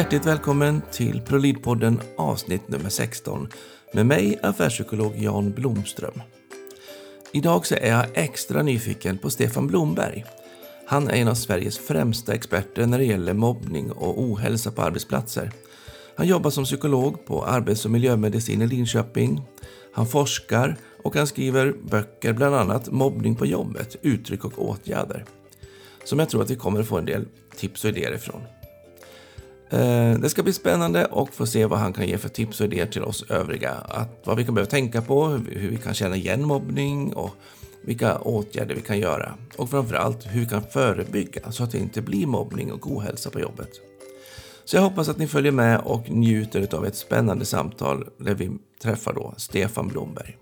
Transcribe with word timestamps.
Hjärtligt 0.00 0.26
välkommen 0.26 0.82
till 0.92 1.20
ProLid-podden 1.20 2.00
avsnitt 2.16 2.68
nummer 2.68 2.88
16 2.88 3.48
med 3.92 4.06
mig, 4.06 4.38
affärspsykolog 4.42 5.12
Jan 5.16 5.52
Blomström. 5.52 6.22
Idag 7.32 7.66
så 7.66 7.74
är 7.74 7.88
jag 7.88 8.06
extra 8.14 8.62
nyfiken 8.62 9.18
på 9.18 9.30
Stefan 9.30 9.66
Blomberg. 9.66 10.24
Han 10.86 11.08
är 11.08 11.14
en 11.14 11.28
av 11.28 11.34
Sveriges 11.34 11.78
främsta 11.78 12.34
experter 12.34 12.86
när 12.86 12.98
det 12.98 13.04
gäller 13.04 13.34
mobbning 13.34 13.92
och 13.92 14.20
ohälsa 14.20 14.70
på 14.70 14.82
arbetsplatser. 14.82 15.50
Han 16.16 16.26
jobbar 16.26 16.50
som 16.50 16.64
psykolog 16.64 17.26
på 17.26 17.44
Arbets 17.44 17.84
och 17.84 17.90
miljömedicin 17.90 18.62
i 18.62 18.66
Linköping. 18.66 19.42
Han 19.92 20.06
forskar 20.06 20.76
och 21.04 21.16
han 21.16 21.26
skriver 21.26 21.74
böcker, 21.90 22.32
bland 22.32 22.54
annat 22.54 22.90
Mobbning 22.90 23.36
på 23.36 23.46
jobbet, 23.46 23.96
uttryck 24.02 24.44
och 24.44 24.68
åtgärder. 24.68 25.24
Som 26.04 26.18
jag 26.18 26.28
tror 26.28 26.42
att 26.42 26.50
vi 26.50 26.56
kommer 26.56 26.80
att 26.80 26.88
få 26.88 26.98
en 26.98 27.04
del 27.04 27.26
tips 27.56 27.84
och 27.84 27.90
idéer 27.90 28.14
ifrån. 28.14 28.40
Eh, 29.70 30.18
det 30.18 30.28
ska 30.28 30.42
bli 30.42 30.52
spännande 30.52 31.04
och 31.04 31.34
få 31.34 31.46
se 31.46 31.66
vad 31.66 31.78
han 31.78 31.92
kan 31.92 32.06
ge 32.06 32.18
för 32.18 32.28
tips 32.28 32.60
och 32.60 32.66
idéer 32.66 32.86
till 32.86 33.02
oss 33.02 33.30
övriga. 33.30 33.70
Att, 33.70 34.22
vad 34.24 34.36
vi 34.36 34.44
kan 34.44 34.54
behöva 34.54 34.70
tänka 34.70 35.02
på, 35.02 35.26
hur 35.28 35.70
vi 35.70 35.76
kan 35.76 35.94
känna 35.94 36.16
igen 36.16 36.44
mobbning 36.44 37.12
och 37.12 37.30
vilka 37.82 38.18
åtgärder 38.18 38.74
vi 38.74 38.80
kan 38.80 38.98
göra. 38.98 39.34
Och 39.56 39.70
framförallt 39.70 40.26
hur 40.26 40.40
vi 40.40 40.46
kan 40.46 40.62
förebygga 40.62 41.52
så 41.52 41.64
att 41.64 41.70
det 41.70 41.78
inte 41.78 42.02
blir 42.02 42.26
mobbning 42.26 42.72
och 42.72 42.92
ohälsa 42.92 43.30
på 43.30 43.40
jobbet. 43.40 43.70
Så 44.64 44.76
jag 44.76 44.82
hoppas 44.82 45.08
att 45.08 45.18
ni 45.18 45.26
följer 45.26 45.52
med 45.52 45.80
och 45.80 46.10
njuter 46.10 46.74
av 46.74 46.86
ett 46.86 46.96
spännande 46.96 47.44
samtal 47.44 48.08
där 48.18 48.34
vi 48.34 48.50
träffar 48.82 49.12
då 49.12 49.34
Stefan 49.36 49.88
Blomberg. 49.88 50.36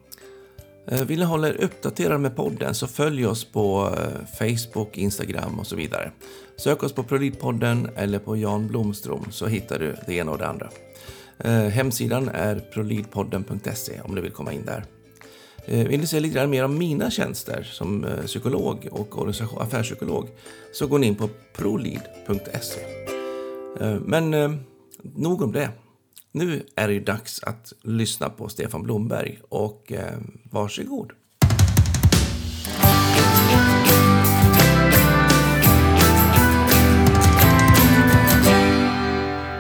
Eh, 0.90 1.04
vill 1.04 1.18
ni 1.18 1.24
hålla 1.24 1.48
er 1.48 1.64
uppdaterade 1.64 2.18
med 2.18 2.36
podden 2.36 2.74
så 2.74 2.86
följ 2.86 3.26
oss 3.26 3.44
på 3.44 3.94
eh, 3.96 4.48
Facebook, 4.48 4.98
Instagram 4.98 5.58
och 5.58 5.66
så 5.66 5.76
vidare. 5.76 6.12
Sök 6.58 6.82
oss 6.82 6.92
på 6.92 7.02
Prolidpodden 7.02 7.90
eller 7.96 8.18
på 8.18 8.36
Jan 8.36 8.68
Blomström 8.68 9.24
så 9.30 9.46
hittar 9.46 9.78
du 9.78 9.96
det 10.06 10.14
ena 10.14 10.32
och 10.32 10.38
det 10.38 10.46
andra. 10.46 10.70
Eh, 11.38 11.52
hemsidan 11.52 12.28
är 12.28 12.60
prolidpodden.se 12.72 14.00
om 14.00 14.14
du 14.14 14.20
vill 14.20 14.32
komma 14.32 14.52
in 14.52 14.64
där. 14.64 14.84
Eh, 15.66 15.88
vill 15.88 16.00
du 16.00 16.06
se 16.06 16.20
lite 16.20 16.46
mer 16.46 16.64
om 16.64 16.78
mina 16.78 17.10
tjänster 17.10 17.62
som 17.62 18.04
eh, 18.04 18.24
psykolog 18.24 18.88
och 18.90 19.28
affärspsykolog 19.62 20.28
så 20.72 20.86
går 20.86 20.98
ni 20.98 21.06
in 21.06 21.14
på 21.14 21.28
prolid.se. 21.56 22.80
Men 24.00 24.30
nog 25.02 25.42
om 25.42 25.52
det. 25.52 25.70
Nu 26.32 26.62
är 26.76 26.88
det 26.88 27.00
dags 27.00 27.42
att 27.42 27.72
lyssna 27.82 28.30
på 28.30 28.48
Stefan 28.48 28.82
Blomberg 28.82 29.38
och 29.48 29.92
varsågod. 30.50 31.12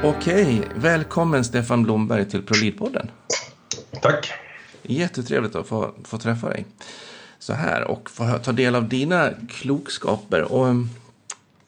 Okej, 0.04 0.62
välkommen 0.74 1.44
Stefan 1.44 1.82
Blomberg 1.82 2.24
till 2.24 2.42
ProLid-podden. 2.42 3.08
Tack. 4.02 4.32
Jättetrevligt 4.82 5.54
att 5.54 5.66
få, 5.66 5.94
få 6.04 6.18
träffa 6.18 6.48
dig 6.48 6.66
så 7.38 7.52
här 7.52 7.84
och 7.84 8.10
få 8.10 8.38
ta 8.44 8.52
del 8.52 8.74
av 8.74 8.88
dina 8.88 9.30
klokskaper. 9.48 10.52
Och, 10.52 10.74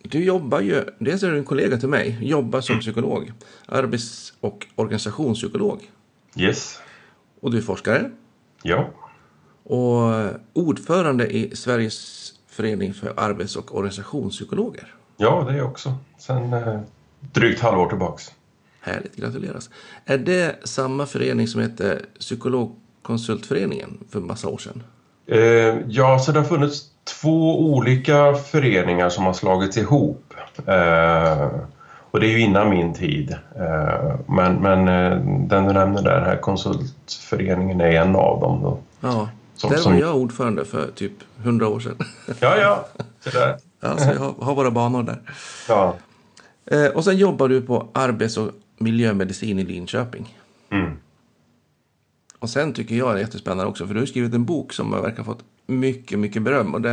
du 0.03 0.25
jobbar 0.25 0.61
ju, 0.61 0.85
dels 0.99 1.23
är 1.23 1.31
du 1.31 1.39
en 1.39 1.45
kollega 1.45 1.77
till 1.77 1.89
mig, 1.89 2.19
jobbar 2.21 2.61
som 2.61 2.81
psykolog, 2.81 3.33
arbets 3.67 4.33
och 4.41 4.67
organisationspsykolog. 4.77 5.91
Yes. 6.37 6.81
Och 7.41 7.51
du 7.51 7.59
är 7.59 7.63
forskare. 7.63 8.11
Ja. 8.63 8.91
Och 9.63 10.31
ordförande 10.53 11.37
i 11.37 11.57
Sveriges 11.57 12.33
förening 12.47 12.95
för 12.95 13.15
arbets 13.17 13.57
och 13.57 13.75
organisationspsykologer. 13.75 14.95
Ja, 15.17 15.45
det 15.49 15.53
är 15.53 15.57
jag 15.57 15.71
också. 15.71 15.95
Sen 16.19 16.53
eh, 16.53 16.81
drygt 17.21 17.61
halvår 17.61 17.89
tillbaks. 17.89 18.33
Härligt, 18.81 19.17
gratuleras. 19.17 19.71
Är 20.05 20.19
det 20.19 20.57
samma 20.65 21.07
förening 21.07 21.49
som 21.49 21.61
heter 21.61 22.03
Psykologkonsultföreningen 22.19 23.99
för 24.11 24.21
massa 24.21 24.49
år 24.49 24.59
sedan? 24.59 24.83
Eh, 25.27 25.79
ja, 25.89 26.19
så 26.19 26.33
det 26.33 26.39
har 26.39 26.47
funnits 26.47 26.83
två 27.21 27.61
olika 27.61 28.35
föreningar 28.35 29.09
som 29.09 29.25
har 29.25 29.33
slagits 29.33 29.77
ihop. 29.77 30.35
Eh, 30.67 31.49
och 32.11 32.21
det 32.21 32.27
är 32.27 32.31
ju 32.31 32.41
innan 32.41 32.71
min 32.71 32.95
tid. 32.95 33.37
Eh, 33.57 34.15
men, 34.27 34.55
men 34.55 34.89
eh, 34.89 35.19
den 35.49 35.65
du 35.65 35.73
nämner 35.73 36.03
där, 36.03 36.21
här 36.21 36.37
konsultföreningen, 36.37 37.81
är 37.81 37.91
en 37.91 38.17
av 38.17 38.41
dem. 38.41 38.63
Då. 38.63 38.79
Ja, 39.01 39.29
som, 39.57 39.71
där 39.71 39.77
var 39.77 39.83
som... 39.83 39.99
jag 39.99 40.17
ordförande 40.17 40.65
för 40.65 40.91
typ 40.95 41.13
hundra 41.37 41.69
år 41.69 41.81
sedan. 41.81 41.97
Ja, 42.41 42.57
ja, 42.57 42.87
det 43.25 43.31
där. 43.31 43.57
Ja, 43.83 43.97
så 43.97 44.09
jag 44.09 44.19
har, 44.19 44.35
har 44.45 44.55
våra 44.55 44.71
banor 44.71 45.03
där. 45.03 45.21
Ja. 45.69 45.95
Och 46.95 47.05
sen 47.05 47.17
jobbar 47.17 47.49
du 47.49 47.63
på 47.63 47.89
arbets 47.93 48.37
och 48.37 48.51
miljömedicin 48.79 49.59
i 49.59 49.65
Linköping. 49.65 50.39
Mm. 50.71 50.93
Och 52.39 52.51
sen 52.51 52.73
tycker 52.73 52.95
jag 52.95 53.15
det 53.15 53.19
är 53.19 53.23
jättespännande 53.23 53.71
också, 53.71 53.87
för 53.87 53.95
du 53.95 54.01
har 54.01 54.07
skrivit 54.07 54.35
en 54.35 54.45
bok 54.45 54.73
som 54.73 54.91
verkar 54.91 55.17
ha 55.17 55.25
fått 55.25 55.45
mycket, 55.67 56.19
mycket 56.19 56.43
beröm 56.43 56.75
och 56.75 56.81
det 56.81 56.91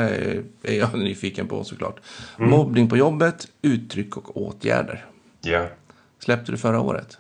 är 0.64 0.74
jag 0.74 0.94
nyfiken 1.00 1.48
på 1.48 1.64
såklart. 1.64 2.00
Mm. 2.38 2.50
Mobbning 2.50 2.90
på 2.90 2.98
jobbet, 2.98 3.48
uttryck 3.62 4.18
och 4.18 4.38
åtgärder. 4.38 5.06
Ja. 5.42 5.68
Släppte 6.20 6.52
du 6.52 6.58
förra 6.58 6.80
året? 6.80 7.18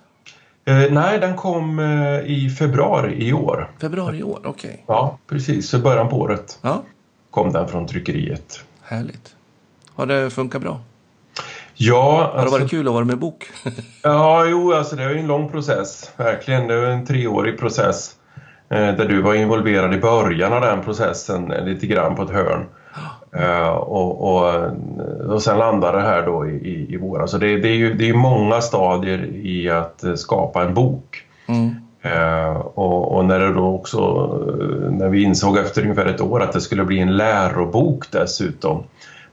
Eh, 0.65 0.91
nej, 0.91 1.19
den 1.19 1.35
kom 1.35 1.79
eh, 1.79 2.19
i 2.19 2.49
februari 2.59 3.27
i 3.27 3.33
år. 3.33 3.71
Februari 3.81 4.17
i 4.17 4.23
år, 4.23 4.39
okej. 4.43 4.69
Okay. 4.69 4.83
Ja, 4.87 5.19
precis. 5.27 5.69
Så 5.69 5.79
början 5.79 6.09
på 6.09 6.19
året 6.19 6.59
ja. 6.61 6.83
kom 7.31 7.51
den 7.51 7.67
från 7.67 7.87
tryckeriet. 7.87 8.63
Härligt. 8.81 9.35
Har 9.93 10.05
det 10.05 10.29
funkat 10.29 10.61
bra? 10.61 10.81
Ja, 11.77 12.21
alltså... 12.23 12.37
Har 12.37 12.45
det 12.45 12.51
varit 12.51 12.61
alltså- 12.61 12.75
kul 12.75 12.87
att 12.87 12.93
vara 12.93 13.05
med 13.05 13.17
bok? 13.17 13.45
ja, 14.03 14.45
jo, 14.45 14.73
alltså 14.73 14.95
det 14.95 15.03
är 15.03 15.15
en 15.15 15.27
lång 15.27 15.49
process. 15.49 16.11
Verkligen. 16.17 16.67
Det 16.67 16.73
är 16.73 16.85
en 16.85 17.05
treårig 17.05 17.59
process. 17.59 18.15
Eh, 18.69 18.95
där 18.95 19.07
du 19.07 19.21
var 19.21 19.33
involverad 19.33 19.93
i 19.93 19.97
början 19.97 20.53
av 20.53 20.61
den 20.61 20.83
processen 20.83 21.51
eh, 21.51 21.65
lite 21.65 21.87
grann 21.87 22.15
på 22.15 22.23
ett 22.23 22.29
hörn. 22.29 22.65
Uh, 23.35 23.67
och, 23.77 24.35
och, 24.35 24.71
och 25.29 25.41
sen 25.41 25.57
landade 25.57 25.97
det 25.97 26.03
här 26.03 26.25
då 26.25 26.47
i, 26.47 26.55
i, 26.55 26.93
i 26.93 26.97
våras. 26.97 27.31
Så 27.31 27.37
det, 27.37 27.57
det, 27.57 27.67
är 27.67 27.75
ju 27.75 27.93
det 27.93 28.09
är 28.09 28.13
många 28.13 28.61
stadier 28.61 29.25
i 29.35 29.69
att 29.69 30.03
skapa 30.15 30.63
en 30.63 30.73
bok. 30.73 31.23
Mm. 31.47 31.75
Uh, 32.05 32.57
och, 32.57 33.15
och, 33.15 33.25
när 33.25 33.39
det 33.39 33.53
då 33.53 33.67
också, 33.67 34.27
när 34.91 35.09
vi 35.09 35.23
insåg 35.23 35.57
efter 35.57 35.81
ungefär 35.81 36.05
ett 36.05 36.21
år 36.21 36.41
att 36.41 36.51
det 36.51 36.61
skulle 36.61 36.83
bli 36.83 36.99
en 36.99 37.17
lärobok 37.17 38.11
dessutom 38.11 38.83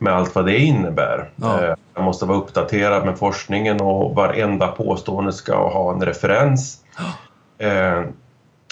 med 0.04 0.12
allt 0.12 0.34
vad 0.34 0.46
det 0.46 0.58
innebär. 0.58 1.30
Ja. 1.36 1.76
Man 1.94 2.04
måste 2.04 2.24
vara 2.26 2.38
uppdaterad 2.38 3.04
med 3.04 3.18
forskningen 3.18 3.80
och 3.80 4.14
varenda 4.14 4.68
påstående 4.68 5.32
ska 5.32 5.68
ha 5.68 5.94
en 5.94 6.02
referens. 6.02 6.78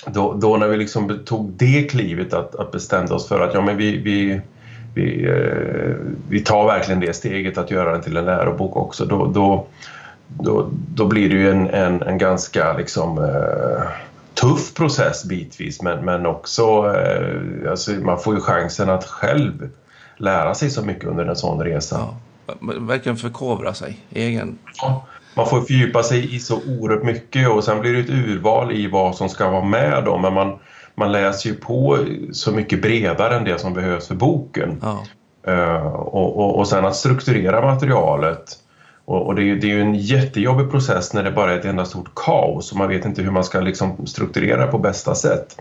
då, 0.07 0.33
då, 0.33 0.57
när 0.57 0.69
vi 0.69 0.77
liksom 0.77 1.19
tog 1.25 1.51
det 1.51 1.91
klivet 1.91 2.35
att, 2.35 2.55
att 2.55 2.73
bestämde 2.73 3.15
oss 3.15 3.29
för 3.29 3.41
att 3.41 3.55
ja, 3.55 3.61
men 3.61 3.77
vi, 3.77 3.99
vi, 3.99 4.41
vi, 4.95 5.25
eh, 5.27 5.95
vi 6.29 6.41
tar 6.41 6.67
verkligen 6.67 7.01
det 7.01 7.17
steget 7.17 7.59
att 7.59 7.71
göra 7.71 7.93
den 7.93 8.03
till 8.03 8.17
en 8.17 8.25
lärobok 8.25 8.77
också, 8.77 9.05
då, 9.05 9.27
då, 9.27 9.67
då, 10.29 10.69
då 10.95 11.07
blir 11.07 11.29
det 11.29 11.35
ju 11.35 11.51
en, 11.51 11.69
en, 11.69 12.03
en 12.03 12.19
ganska 12.19 12.73
liksom, 12.77 13.19
eh, 13.19 13.83
tuff 14.35 14.75
process 14.75 15.25
bitvis 15.25 15.83
men, 15.83 16.05
men 16.05 16.27
också 16.27 16.95
eh, 16.97 17.71
alltså, 17.71 17.91
man 17.91 18.19
får 18.19 18.35
ju 18.35 18.41
chansen 18.41 18.91
att 18.91 19.05
själv 19.05 19.69
lära 20.17 20.55
sig 20.55 20.71
så 20.71 20.83
mycket 20.83 21.05
under 21.05 21.27
en 21.27 21.37
sån 21.37 21.61
resa. 21.61 22.09
Ja, 22.47 22.55
verkligen 22.81 23.17
förkovra 23.17 23.75
sig, 23.75 24.01
egen. 24.11 24.59
Ja, 24.83 25.07
man 25.35 25.47
får 25.47 25.61
fördjupa 25.61 26.03
sig 26.03 26.35
i 26.35 26.39
så 26.39 26.61
oerhört 26.67 27.03
mycket 27.03 27.49
och 27.49 27.65
sen 27.65 27.81
blir 27.81 27.93
det 27.93 28.01
ett 28.01 28.11
urval 28.11 28.73
i 28.73 28.87
vad 28.87 29.15
som 29.15 29.29
ska 29.29 29.51
vara 29.51 29.65
med 29.65 30.05
då, 30.05 30.19
men 30.19 30.35
man, 30.35 30.59
man 30.95 31.13
läser 31.13 31.51
ju 31.51 31.57
på 31.57 31.99
så 32.33 32.53
mycket 32.53 32.83
bredare 32.83 33.37
än 33.37 33.45
det 33.45 33.61
som 33.61 33.75
behövs 33.75 34.09
för 34.09 34.15
boken. 34.15 34.81
Ja. 34.83 35.05
Uh, 35.49 35.87
och, 35.87 36.39
och, 36.39 36.59
och 36.59 36.69
sen 36.69 36.85
att 36.85 36.97
strukturera 36.97 37.61
materialet. 37.61 38.59
Och, 39.05 39.27
och 39.27 39.35
det, 39.35 39.43
är 39.43 39.45
ju, 39.45 39.59
det 39.59 39.67
är 39.67 39.75
ju 39.75 39.81
en 39.81 39.95
jättejobbig 39.95 40.71
process 40.71 41.13
när 41.13 41.23
det 41.23 41.31
bara 41.31 41.53
är 41.53 41.59
ett 41.59 41.65
enda 41.65 41.85
stort 41.85 42.15
kaos 42.15 42.73
och 42.73 42.79
man 42.79 42.89
vet 42.89 43.05
inte 43.05 43.23
hur 43.23 43.31
man 43.31 43.45
ska 43.45 43.61
liksom 43.61 44.07
strukturera 44.07 44.67
på 44.67 44.79
bästa 44.79 45.15
sätt. 45.15 45.57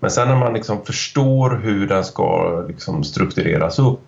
Men 0.00 0.10
sen 0.10 0.28
när 0.28 0.36
man 0.36 0.54
liksom 0.54 0.84
förstår 0.84 1.60
hur 1.62 1.86
den 1.86 2.04
ska 2.04 2.60
liksom 2.68 3.04
struktureras 3.04 3.78
upp 3.78 4.00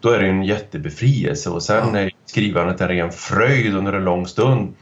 då 0.00 0.10
är 0.10 0.20
det 0.20 0.28
en 0.28 0.44
jättebefrielse 0.44 1.50
och 1.50 1.62
sen 1.62 1.94
är 1.94 2.10
skrivandet 2.26 2.80
en 2.80 2.88
ren 2.88 3.12
fröjd 3.12 3.76
under 3.76 3.92
en 3.92 4.04
lång 4.04 4.26
stund 4.26 4.74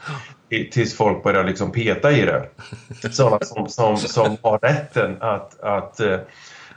tills 0.73 0.97
folk 0.97 1.23
börjar 1.23 1.45
liksom 1.45 1.73
peta 1.73 2.13
i 2.13 2.21
det. 2.25 2.49
Sådana 3.11 3.39
som, 3.41 3.69
som, 3.69 3.97
som 3.97 4.37
har 4.43 4.59
rätten 4.59 5.17
att, 5.21 5.61
att, 5.61 6.01
eh, 6.01 6.19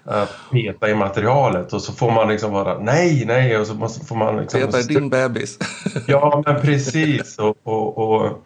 att 0.06 0.36
peta 0.52 0.90
i 0.90 0.96
materialet 0.96 1.74
och 1.74 1.82
så 1.82 1.94
får 1.94 2.12
man 2.12 2.28
liksom 2.28 2.52
vara 2.52 2.80
nej, 2.80 3.24
nej 3.26 3.58
och 3.58 3.68
så 3.68 3.90
får 4.08 4.16
man 4.16 4.38
liksom... 4.38 4.60
Peta 4.62 4.80
i 4.80 4.84
din 4.84 5.10
bebis. 5.10 5.58
ja, 6.08 6.44
men 6.46 6.62
precis. 6.62 7.38
Och, 7.38 7.58
och, 7.64 7.98
och, 7.98 8.46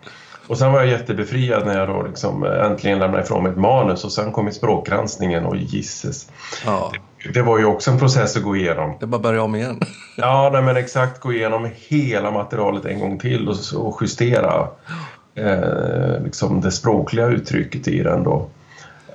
och 0.52 0.58
sen 0.58 0.72
var 0.72 0.80
jag 0.80 0.90
jättebefriad 0.90 1.66
när 1.66 1.80
jag 1.80 1.88
då 1.88 2.04
liksom 2.04 2.44
äntligen 2.44 3.00
lämnade 3.00 3.24
ifrån 3.24 3.44
mig 3.44 3.52
ett 3.52 3.58
manus 3.58 4.04
och 4.04 4.12
sen 4.12 4.32
kom 4.32 4.48
i 4.48 4.52
språkgranskningen 4.52 5.46
och 5.46 5.56
gisses. 5.56 6.28
Ja. 6.66 6.92
Det, 7.24 7.32
det, 7.32 7.42
var 7.42 7.60
ju 7.60 7.66
också 7.66 7.92
en 7.92 8.00
process 8.00 8.38
att 8.38 8.44
gå 8.44 8.56
igenom. 8.56 8.98
Det 9.00 9.08
bara 9.08 9.22
börja 9.22 9.44
om 9.44 9.56
igen. 9.56 9.80
ja, 10.18 10.50
nej, 10.54 10.62
men 10.62 10.78
exakt 10.78 11.20
gå 11.20 11.34
igenom 11.34 11.70
hela 11.76 12.32
materialet 12.32 12.86
en 12.86 13.00
gång 13.00 13.20
till 13.20 13.50
och, 13.50 13.56
och 13.88 13.98
justera. 14.02 14.68
eh, 15.36 16.24
liksom 16.24 16.62
det 16.62 16.72
språkliga 16.72 17.26
uttrycket 17.26 17.88
i 17.88 18.04
den. 18.04 18.24
Då. 18.24 18.48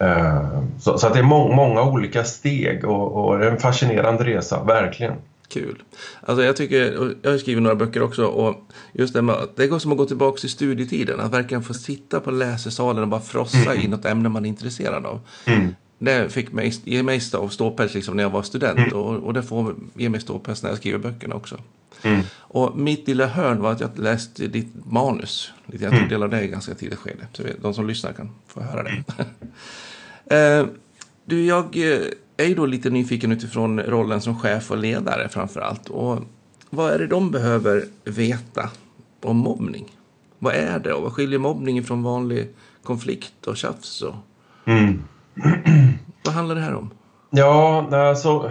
Eh, 0.01 0.61
så, 0.81 0.99
så, 0.99 1.07
att 1.07 1.13
det 1.13 1.19
är 1.19 1.23
må 1.25 1.53
många 1.55 1.83
olika 1.83 2.25
steg 2.25 2.85
och, 2.85 3.13
och 3.13 3.39
det 3.39 3.47
är 3.47 3.51
en 3.51 3.61
fascinerande 3.61 4.25
resa, 4.25 4.63
verkligen. 4.63 5.15
Kul. 5.49 5.83
Alltså 6.21 6.45
jag 6.45 6.57
tycker, 6.57 7.15
jag 7.23 7.31
har 7.31 7.39
skrivit 7.39 7.63
några 7.63 7.77
böcker 7.77 8.03
också 8.03 8.27
och 8.27 8.73
just 8.93 9.15
det 9.15 9.23
med 9.23 9.49
det 9.57 9.67
går 9.67 9.79
som 9.79 9.93
att 9.93 9.99
gå 9.99 10.07
tillbaka 10.07 10.41
till 10.41 10.51
studietiden. 10.51 11.21
Att 11.21 11.33
verkligen 11.33 11.63
få 11.63 11.75
sitta 11.75 12.21
på 12.21 12.31
läsesalen 12.31 13.03
och 13.03 13.09
bara 13.09 13.21
frossa 13.21 13.73
mm. 13.73 13.85
i 13.85 13.89
något 13.89 14.05
ämne 14.05 14.29
man 14.29 14.45
är 14.45 14.49
intresserad 14.49 15.07
av. 15.07 15.21
Mm. 15.45 15.75
Det 15.99 16.33
fick 16.33 16.53
mig, 16.53 16.75
ge 16.85 17.03
mig 17.03 17.21
ståpäls 17.21 17.95
liksom 17.95 18.17
när 18.17 18.23
jag 18.23 18.31
var 18.31 18.43
student 18.43 18.79
mm. 18.79 18.93
och, 18.93 19.17
och 19.17 19.35
det 19.35 19.43
får 19.43 19.75
ge 19.95 20.09
mig 20.09 20.21
ståpäls 20.21 20.63
när 20.63 20.71
jag 20.71 20.79
skriver 20.79 20.99
böckerna 20.99 21.35
också. 21.35 21.61
Mm. 22.03 22.21
Och 22.39 22.79
mitt 22.79 23.09
lilla 23.09 23.27
hörn 23.27 23.63
var 23.63 23.73
att 23.73 23.81
jag 23.81 23.99
läste 23.99 24.47
ditt 24.47 24.87
manus. 24.87 25.53
Jag 25.67 25.81
tog 25.81 25.93
mm. 25.93 26.09
del 26.09 26.23
av 26.23 26.31
det 26.31 26.43
i 26.43 26.49
ganska 26.49 26.75
tidigt 26.75 26.99
skede. 26.99 27.27
Så 27.33 27.43
de 27.61 27.75
som 27.75 27.87
lyssnar 27.87 28.13
kan 28.13 28.31
få 28.47 28.61
höra 28.61 28.83
det. 28.83 29.05
uh, 30.61 30.69
du, 31.25 31.45
jag 31.45 31.77
eh, 32.37 32.51
är 32.51 32.55
då 32.55 32.67
lite 32.67 32.91
nyfiken 32.91 33.33
utifrån 33.33 33.81
rollen 33.81 34.21
som 34.21 34.39
chef 34.39 34.71
och 34.71 34.79
ledare 34.79 35.29
framför 35.29 35.61
allt. 35.61 35.89
Och 35.89 36.19
vad 36.71 36.93
är 36.93 36.99
det 36.99 37.07
de 37.07 37.31
behöver 37.31 37.85
veta 38.05 38.71
om 39.23 39.37
mobbning? 39.37 39.85
Vad 40.39 40.55
är 40.55 40.79
det 40.79 40.93
och 40.93 41.03
vad 41.03 41.13
skiljer 41.13 41.39
mobbning 41.39 41.85
från 41.85 42.03
vanlig 42.03 42.49
konflikt 42.83 43.47
och 43.47 43.57
tjafs? 43.57 44.03
Och... 44.03 44.15
Mm. 44.67 45.03
vad 46.25 46.35
handlar 46.35 46.55
det 46.55 46.61
här 46.61 46.75
om? 46.75 46.91
Ja, 47.31 47.89
alltså 47.97 48.51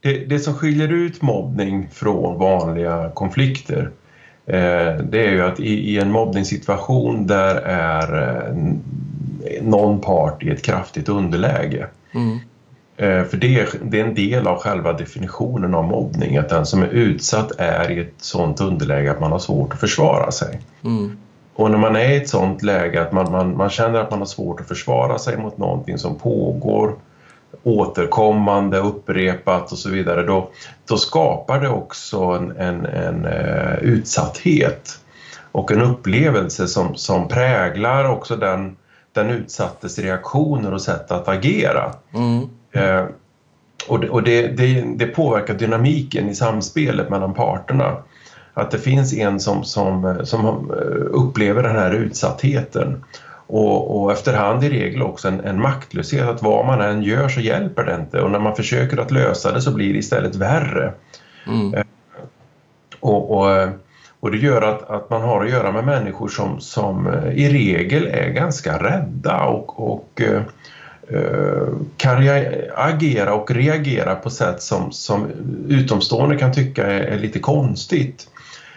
det, 0.00 0.24
det 0.24 0.38
som 0.38 0.54
skiljer 0.54 0.92
ut 0.92 1.22
mobbning 1.22 1.88
från 1.92 2.38
vanliga 2.38 3.10
konflikter 3.14 3.90
eh, 4.46 4.96
det 4.96 5.26
är 5.26 5.30
ju 5.30 5.42
att 5.42 5.60
i, 5.60 5.72
i 5.72 5.98
en 5.98 6.10
mobbningssituation 6.10 7.26
där 7.26 7.54
är 7.56 8.38
eh, 8.38 9.62
någon 9.62 10.00
part 10.00 10.42
i 10.42 10.50
ett 10.50 10.62
kraftigt 10.62 11.08
underläge. 11.08 11.86
Mm. 12.14 12.38
Eh, 12.96 13.24
för 13.24 13.36
det 13.36 13.60
är, 13.60 13.68
det 13.82 14.00
är 14.00 14.04
en 14.04 14.14
del 14.14 14.46
av 14.46 14.58
själva 14.58 14.92
definitionen 14.92 15.74
av 15.74 15.84
mobbning, 15.84 16.36
att 16.36 16.48
den 16.48 16.66
som 16.66 16.82
är 16.82 16.88
utsatt 16.88 17.52
är 17.58 17.90
i 17.90 18.00
ett 18.00 18.14
sådant 18.18 18.60
underläge 18.60 19.10
att 19.10 19.20
man 19.20 19.32
har 19.32 19.38
svårt 19.38 19.72
att 19.72 19.80
försvara 19.80 20.30
sig. 20.30 20.60
Mm. 20.84 21.18
Och 21.54 21.70
när 21.70 21.78
man 21.78 21.96
är 21.96 22.10
i 22.10 22.16
ett 22.16 22.28
sådant 22.28 22.62
läge 22.62 23.02
att 23.02 23.12
man, 23.12 23.32
man, 23.32 23.56
man 23.56 23.70
känner 23.70 24.00
att 24.00 24.10
man 24.10 24.18
har 24.18 24.26
svårt 24.26 24.60
att 24.60 24.68
försvara 24.68 25.18
sig 25.18 25.36
mot 25.36 25.58
någonting 25.58 25.98
som 25.98 26.18
pågår 26.18 26.94
återkommande, 27.62 28.78
upprepat 28.78 29.72
och 29.72 29.78
så 29.78 29.90
vidare, 29.90 30.22
då, 30.22 30.50
då 30.88 30.96
skapar 30.96 31.60
det 31.60 31.68
också 31.68 32.20
en, 32.20 32.50
en, 32.50 32.86
en 32.86 33.24
uh, 33.24 33.78
utsatthet 33.82 34.98
och 35.52 35.72
en 35.72 35.82
upplevelse 35.82 36.66
som, 36.66 36.96
som 36.96 37.28
präglar 37.28 38.10
också 38.10 38.36
den, 38.36 38.76
den 39.12 39.30
utsattes 39.30 39.98
reaktioner 39.98 40.74
och 40.74 40.82
sätt 40.82 41.10
att 41.10 41.28
agera. 41.28 41.92
Mm. 42.14 42.48
Uh, 42.76 43.04
och 43.88 44.00
det, 44.00 44.08
och 44.08 44.22
det, 44.22 44.48
det, 44.48 44.84
det, 44.96 45.06
påverkar 45.06 45.54
dynamiken 45.54 46.28
i 46.28 46.34
samspelet 46.34 47.10
mellan 47.10 47.34
parterna. 47.34 47.96
Att 48.54 48.70
det 48.70 48.78
finns 48.78 49.14
en 49.14 49.40
som, 49.40 49.64
som, 49.64 50.20
som 50.24 50.70
upplever 51.10 51.62
den 51.62 51.76
här 51.76 51.90
utsattheten 51.90 53.04
och, 53.46 54.02
och 54.02 54.12
efterhand 54.12 54.64
i 54.64 54.70
regel 54.70 55.02
också 55.02 55.28
en, 55.28 55.40
en 55.40 55.60
maktlöshet 55.60 56.28
att 56.28 56.42
vad 56.42 56.66
man 56.66 56.80
än 56.80 57.02
gör 57.02 57.28
så 57.28 57.40
hjälper 57.40 57.84
det 57.84 57.94
inte 57.94 58.20
och 58.20 58.30
när 58.30 58.38
man 58.38 58.56
försöker 58.56 58.98
att 58.98 59.10
lösa 59.10 59.52
det 59.52 59.60
så 59.60 59.74
blir 59.74 59.92
det 59.92 59.98
istället 59.98 60.34
värre. 60.34 60.92
Mm. 61.46 61.74
Eh, 61.74 61.84
och, 63.00 63.30
och, 63.30 63.68
och, 64.20 64.30
det 64.30 64.38
gör 64.38 64.62
att, 64.62 64.90
att 64.90 65.10
man 65.10 65.22
har 65.22 65.44
att 65.44 65.50
göra 65.50 65.72
med 65.72 65.84
människor 65.86 66.28
som, 66.28 66.60
som 66.60 67.06
eh, 67.06 67.32
i 67.32 67.48
regel 67.48 68.06
är 68.06 68.30
ganska 68.30 68.82
rädda 68.82 69.44
och, 69.44 69.92
och 69.92 70.22
kan 71.96 72.28
agera 72.74 73.34
och 73.34 73.50
reagera 73.50 74.14
på 74.14 74.30
sätt 74.30 74.62
som, 74.62 74.92
som 74.92 75.26
utomstående 75.68 76.36
kan 76.36 76.52
tycka 76.52 76.86
är, 76.86 77.00
är 77.00 77.18
lite 77.18 77.38
konstigt. 77.38 78.28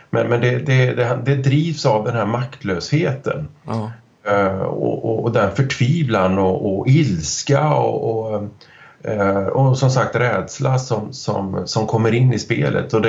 Men, 0.10 0.30
men 0.30 0.42
det, 0.42 0.60
det, 0.60 0.94
det, 0.94 1.20
det, 1.26 1.36
drivs 1.36 1.86
av 1.86 2.06
den 2.06 2.16
här 2.16 2.26
maktlösheten. 2.26 3.48
Ja. 3.68 3.92
Eh, 4.28 4.62
och, 4.62 5.06
och, 5.06 5.24
och 5.24 5.32
den 5.32 5.56
förtvivlan 5.56 6.38
och, 6.38 6.80
och 6.80 6.88
ilska 6.88 7.74
och, 7.74 8.34
och, 8.34 8.44
eh, 9.04 9.46
och, 9.46 9.78
som 9.78 9.90
sagt 9.90 10.16
rädsla 10.16 10.80
som, 10.80 11.14
som, 11.14 11.62
som 11.66 11.88
kommer 11.88 12.14
in 12.14 12.34
i 12.34 12.40
spelet. 12.40 12.94
Och 12.94 13.02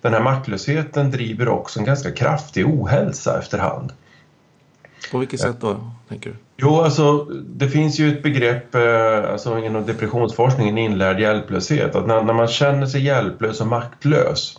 den 0.00 0.12
här 0.12 0.20
maktlösheten 0.20 1.10
driver 1.10 1.48
också 1.48 1.78
en 1.78 1.86
ganska 1.86 2.10
kraftig 2.10 2.66
ohälsa 2.66 3.38
efterhand. 3.38 3.92
På 5.10 5.18
vilket 5.18 5.40
sätt 5.40 5.56
då, 5.60 5.76
tänker 6.08 6.30
du? 6.30 6.36
Jo, 6.56 6.80
alltså 6.80 7.24
det 7.46 7.68
finns 7.68 7.98
ju 7.98 8.08
ett 8.08 8.22
begrepp 8.22 8.74
eh, 8.74 9.32
alltså, 9.32 9.58
inom 9.58 9.86
depressionsforskningen, 9.86 10.78
inlärd 10.78 11.20
hjälplöshet. 11.20 11.94
Att 11.94 12.06
när, 12.06 12.22
när 12.22 12.34
man 12.34 12.48
känner 12.48 12.86
sig 12.86 13.04
hjälplös 13.04 13.60
och 13.60 13.66
maktlös 13.66 14.58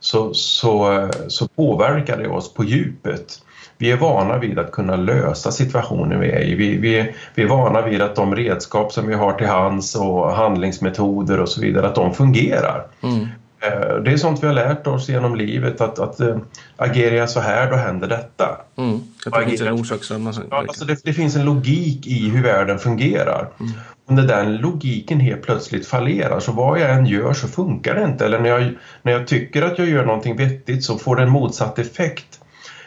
så, 0.00 0.34
så, 0.34 1.08
så 1.28 1.48
påverkar 1.48 2.18
det 2.18 2.28
oss 2.28 2.54
på 2.54 2.64
djupet 2.64 3.40
vi 3.78 3.90
är 3.90 3.96
vana 3.96 4.38
vid 4.38 4.58
att 4.58 4.72
kunna 4.72 4.96
lösa 4.96 5.50
situationer 5.50 6.16
vi 6.16 6.30
är 6.30 6.40
i. 6.40 6.54
Vi, 6.54 6.76
vi, 6.76 7.14
vi 7.34 7.42
är 7.42 7.48
vana 7.48 7.82
vid 7.82 8.02
att 8.02 8.16
de 8.16 8.36
redskap 8.36 8.92
som 8.92 9.06
vi 9.06 9.14
har 9.14 9.32
till 9.32 9.46
hands 9.46 9.94
och 9.94 10.32
handlingsmetoder 10.32 11.40
och 11.40 11.48
så 11.48 11.60
vidare, 11.60 11.86
att 11.86 11.94
de 11.94 12.14
fungerar. 12.14 12.86
Mm. 13.02 13.26
Eh, 13.66 13.96
det 13.96 14.12
är 14.12 14.16
sånt 14.16 14.42
vi 14.42 14.46
har 14.46 14.54
lärt 14.54 14.86
oss 14.86 15.08
genom 15.08 15.36
livet 15.36 15.80
att, 15.80 15.98
att 15.98 16.20
äh, 16.20 16.36
agerar 16.76 17.14
jag 17.14 17.30
så 17.30 17.40
här 17.40 17.70
då 17.70 17.76
händer 17.76 18.08
detta. 18.08 18.60
Mm. 18.76 19.00
Det, 19.24 19.46
finns 19.46 19.60
en 19.60 19.72
orsak 19.72 20.04
som 20.04 20.22
man... 20.22 20.34
ja, 20.50 20.56
alltså 20.56 20.84
det, 20.84 21.04
det, 21.04 21.12
finns 21.12 21.36
en 21.36 21.44
logik 21.44 22.06
i 22.06 22.28
hur 22.28 22.42
världen 22.42 22.78
fungerar. 22.78 23.48
Mm. 23.60 23.72
Och 24.06 24.14
när 24.14 24.22
den 24.22 24.56
logiken 24.56 25.20
helt 25.20 25.42
plötsligt 25.42 25.86
fallerar 25.86 26.40
så 26.40 26.52
vad 26.52 26.80
jag 26.80 26.90
än 26.90 27.06
gör 27.06 27.32
så 27.32 27.48
funkar 27.48 27.94
det 27.94 28.04
inte. 28.04 28.24
Eller 28.24 28.38
när 28.38 28.48
jag, 28.48 28.74
när 29.02 29.12
jag 29.12 29.26
tycker 29.26 29.62
att 29.62 29.78
jag 29.78 29.88
gör 29.88 30.06
någonting 30.06 30.36
vettigt 30.36 30.84
så 30.84 30.98
får 30.98 31.16
det 31.16 31.22
en 31.22 31.30
motsatt 31.30 31.78
effekt 31.78 32.40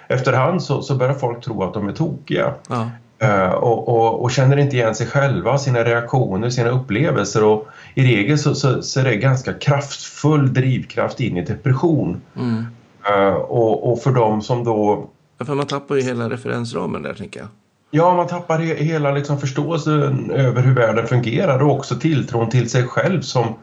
efterhand 0.08 0.64
så, 0.64 0.82
så 0.82 0.96
börjar 0.96 1.14
folk 1.14 1.44
tro 1.44 1.64
att 1.64 1.74
de 1.74 1.88
är 1.88 1.94
tokiga. 1.94 2.54
Ja. 2.70 2.90
Uh, 3.24 3.50
och, 3.50 3.88
och, 3.88 4.22
och, 4.22 4.32
känner 4.32 4.58
inte 4.58 4.76
igen 4.76 4.96
sig 4.96 5.08
själva, 5.08 5.58
sina 5.58 5.84
reaktioner, 5.84 6.50
sina 6.50 6.70
upplevelser 6.70 7.44
och 7.44 7.68
i 7.96 8.04
regel 8.04 8.40
så, 8.40 8.56
så, 8.56 8.82
så 8.82 9.00
är 9.00 9.04
det 9.04 9.16
ganska 9.16 9.54
kraftfull 9.54 10.54
drivkraft 10.54 11.20
in 11.20 11.38
i 11.38 11.46
depression. 11.46 12.22
Mm. 12.36 12.66
Uh, 13.10 13.34
och, 13.34 13.92
och, 13.92 14.02
för 14.02 14.12
dem 14.12 14.42
som 14.42 14.64
då... 14.64 15.10
Ja, 15.38 15.46
för 15.46 15.56
man 15.56 15.68
tappar 15.68 15.96
ju 15.96 16.02
hela 16.02 16.30
referensramen 16.30 17.04
där 17.04 17.14
tänker 17.14 17.40
jag. 17.40 17.50
Ja, 17.92 18.16
man 18.16 18.28
tappar 18.28 18.60
he 18.60 18.74
hela 18.74 19.12
liksom 19.12 19.40
förståelsen 19.40 20.32
över 20.32 20.62
hur 20.62 20.76
världen 20.76 21.08
fungerar 21.08 21.64
och 21.64 21.72
också 21.72 21.96
tilltron 21.96 22.50
till 22.50 22.70
sig 22.70 22.84
själv 22.84 23.22
som, 23.22 23.56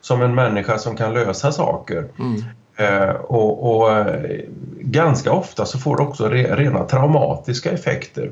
som 0.00 0.22
en 0.22 0.34
människa 0.34 0.78
som 0.78 0.96
kan 0.96 1.14
lösa 1.14 1.52
saker. 1.52 2.08
Mm. 2.18 2.42
Eh, 2.76 3.10
och, 3.10 3.76
och, 3.76 3.90
eh, 3.90 4.40
ganska 4.80 5.32
ofta 5.32 5.66
så 5.66 5.78
får 5.78 5.96
det 5.96 6.02
också 6.02 6.28
re, 6.28 6.56
rena 6.56 6.84
traumatiska 6.84 7.70
effekter. 7.70 8.30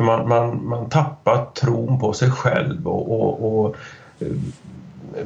För 0.00 0.04
man, 0.04 0.28
man, 0.28 0.68
man 0.68 0.88
tappar 0.88 1.44
tron 1.44 1.98
på 1.98 2.12
sig 2.12 2.30
själv 2.30 2.88
och, 2.88 3.20
och, 3.20 3.64
och 3.64 3.76
eh, 4.20 4.26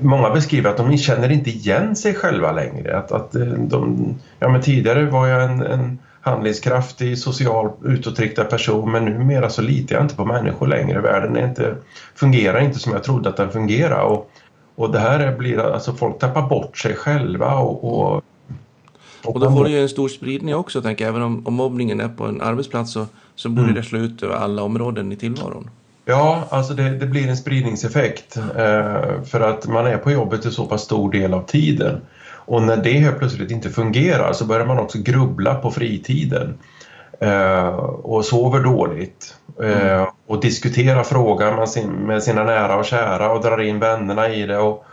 Många 0.01 0.31
beskriver 0.31 0.71
att 0.71 0.77
de 0.77 0.97
känner 0.97 1.33
inte 1.33 1.51
igen 1.51 1.97
sig 1.97 2.15
själva 2.15 2.53
längre. 2.53 2.99
Att, 2.99 3.13
att 3.13 3.35
eh, 3.35 3.43
de, 3.43 4.15
ja, 4.39 4.49
men 4.49 4.61
tidigare 4.61 5.05
var 5.05 5.27
jag 5.27 5.45
en, 5.45 5.63
en 5.63 5.99
handlingskraftig, 6.21 7.19
social, 7.19 7.71
utåtriktad 7.85 8.45
person 8.45 8.93
men 8.93 9.05
numera 9.05 9.51
så 9.51 9.63
litar 9.63 9.95
jag 9.95 10.05
inte 10.05 10.17
på 10.17 10.25
människor 10.25 10.67
längre. 10.67 11.01
Världen 11.01 11.37
är 11.37 11.49
inte, 11.49 11.77
fungerar 12.15 12.61
inte 12.61 12.79
som 12.79 12.93
jag 12.93 13.05
trodde 13.05 13.29
att 13.29 13.37
den 13.37 13.51
fungerar. 13.51 14.03
Och, 14.03 14.31
och 14.75 14.93
det 14.93 14.99
här 14.99 15.37
blir, 15.37 15.59
alltså 15.59 15.93
folk 15.93 16.19
tappar 16.19 16.49
bort 16.49 16.79
sig 16.79 16.95
själva 16.95 17.55
och, 17.55 18.13
och 18.15 18.23
och 19.25 19.41
då 19.41 19.51
får 19.51 19.65
det 19.65 19.71
ju 19.71 19.83
en 19.83 19.89
stor 19.89 20.09
spridning 20.09 20.55
också, 20.55 20.83
tänker 20.83 21.05
jag. 21.05 21.11
Även 21.11 21.23
om, 21.23 21.47
om 21.47 21.55
mobbningen 21.55 22.01
är 22.01 22.09
på 22.09 22.25
en 22.25 22.41
arbetsplats 22.41 22.93
så, 22.93 23.07
så 23.35 23.49
borde 23.49 23.63
mm. 23.63 23.75
det 23.75 23.83
slå 23.83 23.99
ut 23.99 24.23
över 24.23 24.35
alla 24.35 24.63
områden 24.63 25.13
i 25.13 25.17
tillvaron. 25.17 25.71
Ja, 26.05 26.45
alltså 26.51 26.75
det, 26.75 26.91
det 26.99 27.07
blir 27.07 27.29
en 27.29 27.37
spridningseffekt 27.37 28.37
eh, 28.37 29.23
för 29.25 29.41
att 29.41 29.67
man 29.67 29.87
är 29.87 29.99
på 29.99 30.11
jobbet 30.11 30.45
en 30.45 30.53
så 30.53 30.67
pass 30.67 30.83
stor 30.83 31.13
del 31.13 31.35
av 31.35 31.43
tiden. 31.47 32.01
Och 32.47 32.63
när 32.63 32.77
det 32.77 32.93
helt 32.93 33.19
plötsligt 33.19 33.51
inte 33.51 33.71
fungerar 33.71 34.33
så 34.33 34.45
börjar 34.45 34.67
man 34.67 34.79
också 34.79 34.99
grubbla 34.99 35.55
på 35.55 35.71
fritiden 35.71 36.59
eh, 37.21 37.67
och 37.87 38.25
sover 38.25 38.61
dåligt 38.61 39.37
eh, 39.63 39.93
mm. 39.93 40.07
och 40.27 40.41
diskuterar 40.41 41.03
frågan 41.03 41.57
med, 41.57 41.69
sin, 41.69 41.91
med, 41.91 42.23
sina 42.23 42.45
nära 42.45 42.77
och 42.77 42.85
kära 42.85 43.33
och 43.33 43.43
drar 43.43 43.61
in 43.61 43.79
vännerna 43.79 44.29
i 44.29 44.47
det. 44.47 44.59
Och, 44.59 44.85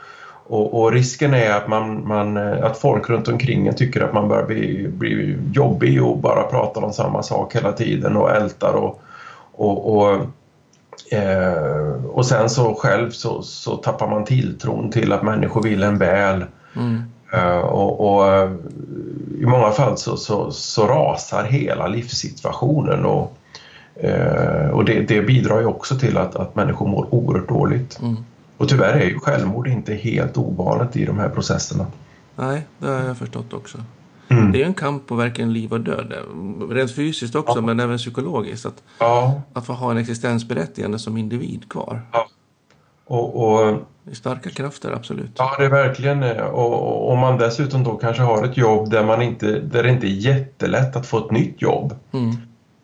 och, 0.51 0.81
och, 0.81 0.91
risken 0.91 1.33
är 1.33 1.51
att, 1.51 1.67
man, 1.67 2.07
man, 2.07 2.37
att 2.37 2.77
folk 2.77 3.09
runt 3.09 3.27
omkring 3.27 3.73
tycker 3.73 4.01
att 4.01 4.13
man 4.13 4.27
börjar 4.27 4.45
bli, 4.45 4.87
bli 4.87 5.37
jobbig 5.53 6.03
och 6.03 6.17
bara 6.17 6.43
pratar 6.43 6.83
om 6.83 6.93
samma 6.93 7.23
sak 7.23 7.55
hela 7.55 7.71
tiden 7.71 8.17
och 8.17 8.31
ältar 8.31 8.73
och, 8.73 9.01
och, 9.51 9.97
och, 9.97 10.13
eh, 11.11 12.05
och 12.05 12.25
sen 12.25 12.49
så 12.49 12.73
själv 12.73 13.11
så, 13.11 13.41
så 13.41 13.75
tappar 13.75 14.07
man 14.07 14.25
tilltron 14.25 14.91
till 14.91 15.13
att 15.13 15.23
människor 15.23 15.63
vill 15.63 15.83
en 15.83 15.97
väl. 15.97 16.45
Mm. 16.75 17.03
Eh, 17.33 17.59
och, 17.59 18.15
och, 18.15 18.49
i 19.39 19.45
många 19.45 19.71
fall 19.71 19.97
så, 19.97 20.17
så, 20.17 20.51
så 20.51 20.87
rasar 20.87 21.43
hela 21.43 21.87
livssituationen 21.87 23.05
och 23.05 23.37
Eh, 23.95 24.69
och 24.69 24.85
det, 24.85 25.01
det, 25.01 25.21
bidrar 25.21 25.59
ju 25.59 25.65
också 25.65 25.99
till 25.99 26.17
att, 26.17 26.35
att 26.35 26.55
människor 26.55 26.87
mår 26.87 27.07
oerhört 27.15 27.49
dåligt. 27.49 27.99
Mm. 28.01 28.17
Och 28.61 28.69
tyvärr 28.69 28.93
är 28.93 29.05
ju 29.05 29.19
självmord 29.19 29.67
inte 29.67 29.93
helt 29.93 30.37
ovanligt 30.37 30.95
i 30.95 31.05
de 31.05 31.19
här 31.19 31.29
processerna. 31.29 31.85
Nej, 32.35 32.67
det 32.79 32.87
har 32.87 33.07
jag 33.07 33.17
förstått 33.17 33.53
också. 33.53 33.77
Mm. 34.27 34.51
Det 34.51 34.61
är 34.61 34.65
en 34.65 34.73
kamp 34.73 35.07
på 35.07 35.15
verkligen 35.15 35.53
liv 35.53 35.73
och 35.73 35.81
död. 35.81 36.13
Rent 36.69 36.95
fysiskt 36.95 37.35
också, 37.35 37.57
ja. 37.57 37.61
men 37.61 37.79
även 37.79 37.97
psykologiskt. 37.97 38.65
Att, 38.65 38.83
ja. 38.99 39.41
att 39.53 39.65
få 39.65 39.73
ha 39.73 39.91
en 39.91 39.97
existensberättigande 39.97 40.99
som 40.99 41.17
individ 41.17 41.69
kvar. 41.69 42.01
Ja. 42.11 42.27
Och, 43.05 43.43
och, 43.43 43.77
det 44.03 44.11
är 44.11 44.15
starka 44.15 44.49
krafter, 44.49 44.91
absolut. 44.91 45.31
Ja, 45.37 45.55
det 45.59 45.65
är 45.65 45.69
verkligen. 45.69 46.23
Och 46.39 47.11
om 47.11 47.19
man 47.19 47.37
dessutom 47.37 47.83
då 47.83 47.95
kanske 47.95 48.23
har 48.23 48.45
ett 48.45 48.57
jobb 48.57 48.89
där, 48.89 49.05
man 49.05 49.21
inte, 49.21 49.59
där 49.59 49.83
det 49.83 49.89
inte 49.89 50.07
är 50.07 50.27
jättelätt 50.27 50.95
att 50.95 51.07
få 51.07 51.17
ett 51.17 51.31
nytt 51.31 51.61
jobb. 51.61 51.95
Mm. 52.11 52.35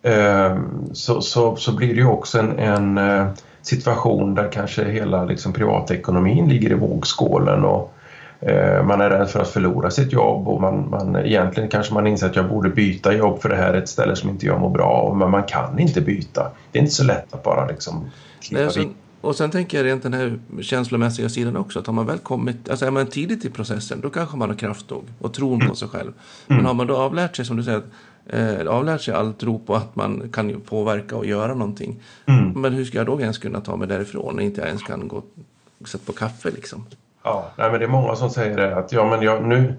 Eh, 0.02 0.62
så, 0.94 1.22
så, 1.22 1.56
så 1.56 1.76
blir 1.76 1.88
det 1.88 2.02
ju 2.02 2.08
också 2.08 2.40
en, 2.40 2.60
en 2.60 2.98
eh, 2.98 3.28
situation 3.68 4.36
där 4.36 4.52
kanske 4.52 4.86
hela 4.86 5.26
liksom, 5.26 5.54
privatekonomin 5.54 6.50
ligger 6.50 6.72
i 6.72 6.76
vågskålen. 6.76 7.64
Och, 7.64 7.94
Eh, 8.40 8.84
man 8.84 9.02
är 9.02 9.10
rädd 9.10 9.30
för 9.30 9.40
att 9.40 9.50
förlora 9.50 9.92
sitt 9.92 10.14
jobb 10.14 10.48
och 10.48 10.62
man, 10.62 10.90
man, 10.90 11.16
egentligen 11.16 11.70
kanske 11.70 11.94
man 11.94 12.08
inser 12.08 12.28
att 12.28 12.36
jag 12.36 12.50
borde 12.50 12.70
byta 12.70 13.14
jobb 13.14 13.42
för 13.42 13.50
det 13.50 13.56
här 13.56 13.74
är 13.74 13.78
ett 13.78 13.90
ställe 13.90 14.16
som 14.16 14.30
inte 14.30 14.46
jag 14.46 14.62
mår 14.62 14.70
bra 14.70 14.86
av 14.86 15.18
men 15.18 15.32
man 15.32 15.44
kan 15.44 15.80
inte 15.80 16.02
byta. 16.02 16.52
Det 16.72 16.80
är 16.80 16.82
inte 16.82 16.96
så 16.96 17.04
lätt 17.04 17.34
att 17.34 17.44
bara 17.44 17.68
liksom 17.68 18.10
Nej, 18.52 18.72
sen, 18.72 18.94
Och 19.22 19.36
sen 19.36 19.52
tänker 19.52 19.78
jag 19.78 19.86
rent 19.86 20.04
den 20.04 20.14
här 20.14 20.40
känslomässiga 20.62 21.30
sidan 21.30 21.58
också 21.58 21.80
att 21.80 21.88
har 21.88 21.94
man 21.94 22.06
väl 22.06 22.18
kommit, 22.18 22.70
alltså 22.70 22.86
är 22.86 22.92
man 22.92 23.08
tidigt 23.08 23.46
i 23.46 23.50
processen 23.50 24.02
då 24.02 24.10
kanske 24.10 24.38
man 24.38 24.50
har 24.50 24.58
kraft 24.58 24.90
nog 24.90 25.04
och 25.20 25.34
tron 25.34 25.56
mm. 25.56 25.70
på 25.70 25.76
sig 25.76 25.88
själv. 25.88 26.12
Men 26.48 26.66
har 26.66 26.74
man 26.74 26.88
då 26.88 26.98
avlärt 26.98 27.36
sig 27.36 27.46
som 27.46 27.58
du 27.58 27.64
säger 27.64 27.82
eh, 28.30 28.68
avlärt 28.68 29.02
sig 29.02 29.14
all 29.14 29.34
tro 29.34 29.60
på 29.60 29.76
att 29.76 29.96
man 29.96 30.30
kan 30.34 30.62
påverka 30.62 31.16
och 31.16 31.26
göra 31.26 31.54
någonting. 31.54 32.00
Mm. 32.26 32.62
Men 32.62 32.74
hur 32.74 32.86
ska 32.86 32.98
jag 32.98 33.06
då 33.06 33.22
ens 33.22 33.38
kunna 33.38 33.62
ta 33.62 33.76
mig 33.76 33.88
därifrån 33.88 34.36
när 34.36 34.44
inte 34.44 34.62
jag 34.62 34.68
ens 34.68 34.84
kan 34.84 35.08
gå 35.08 35.24
och 35.82 35.88
sätta 35.88 36.06
på 36.06 36.14
kaffe 36.14 36.52
liksom? 36.52 36.86
Ja, 37.24 37.52
nej, 37.58 37.72
men 37.72 37.80
det 37.80 37.86
är 37.86 37.90
många 37.90 38.16
som 38.16 38.30
säger 38.30 38.58
det 38.58 38.76
att 38.76 38.92
ja, 38.92 39.10
men 39.10 39.22
jag, 39.22 39.44
nu, 39.44 39.74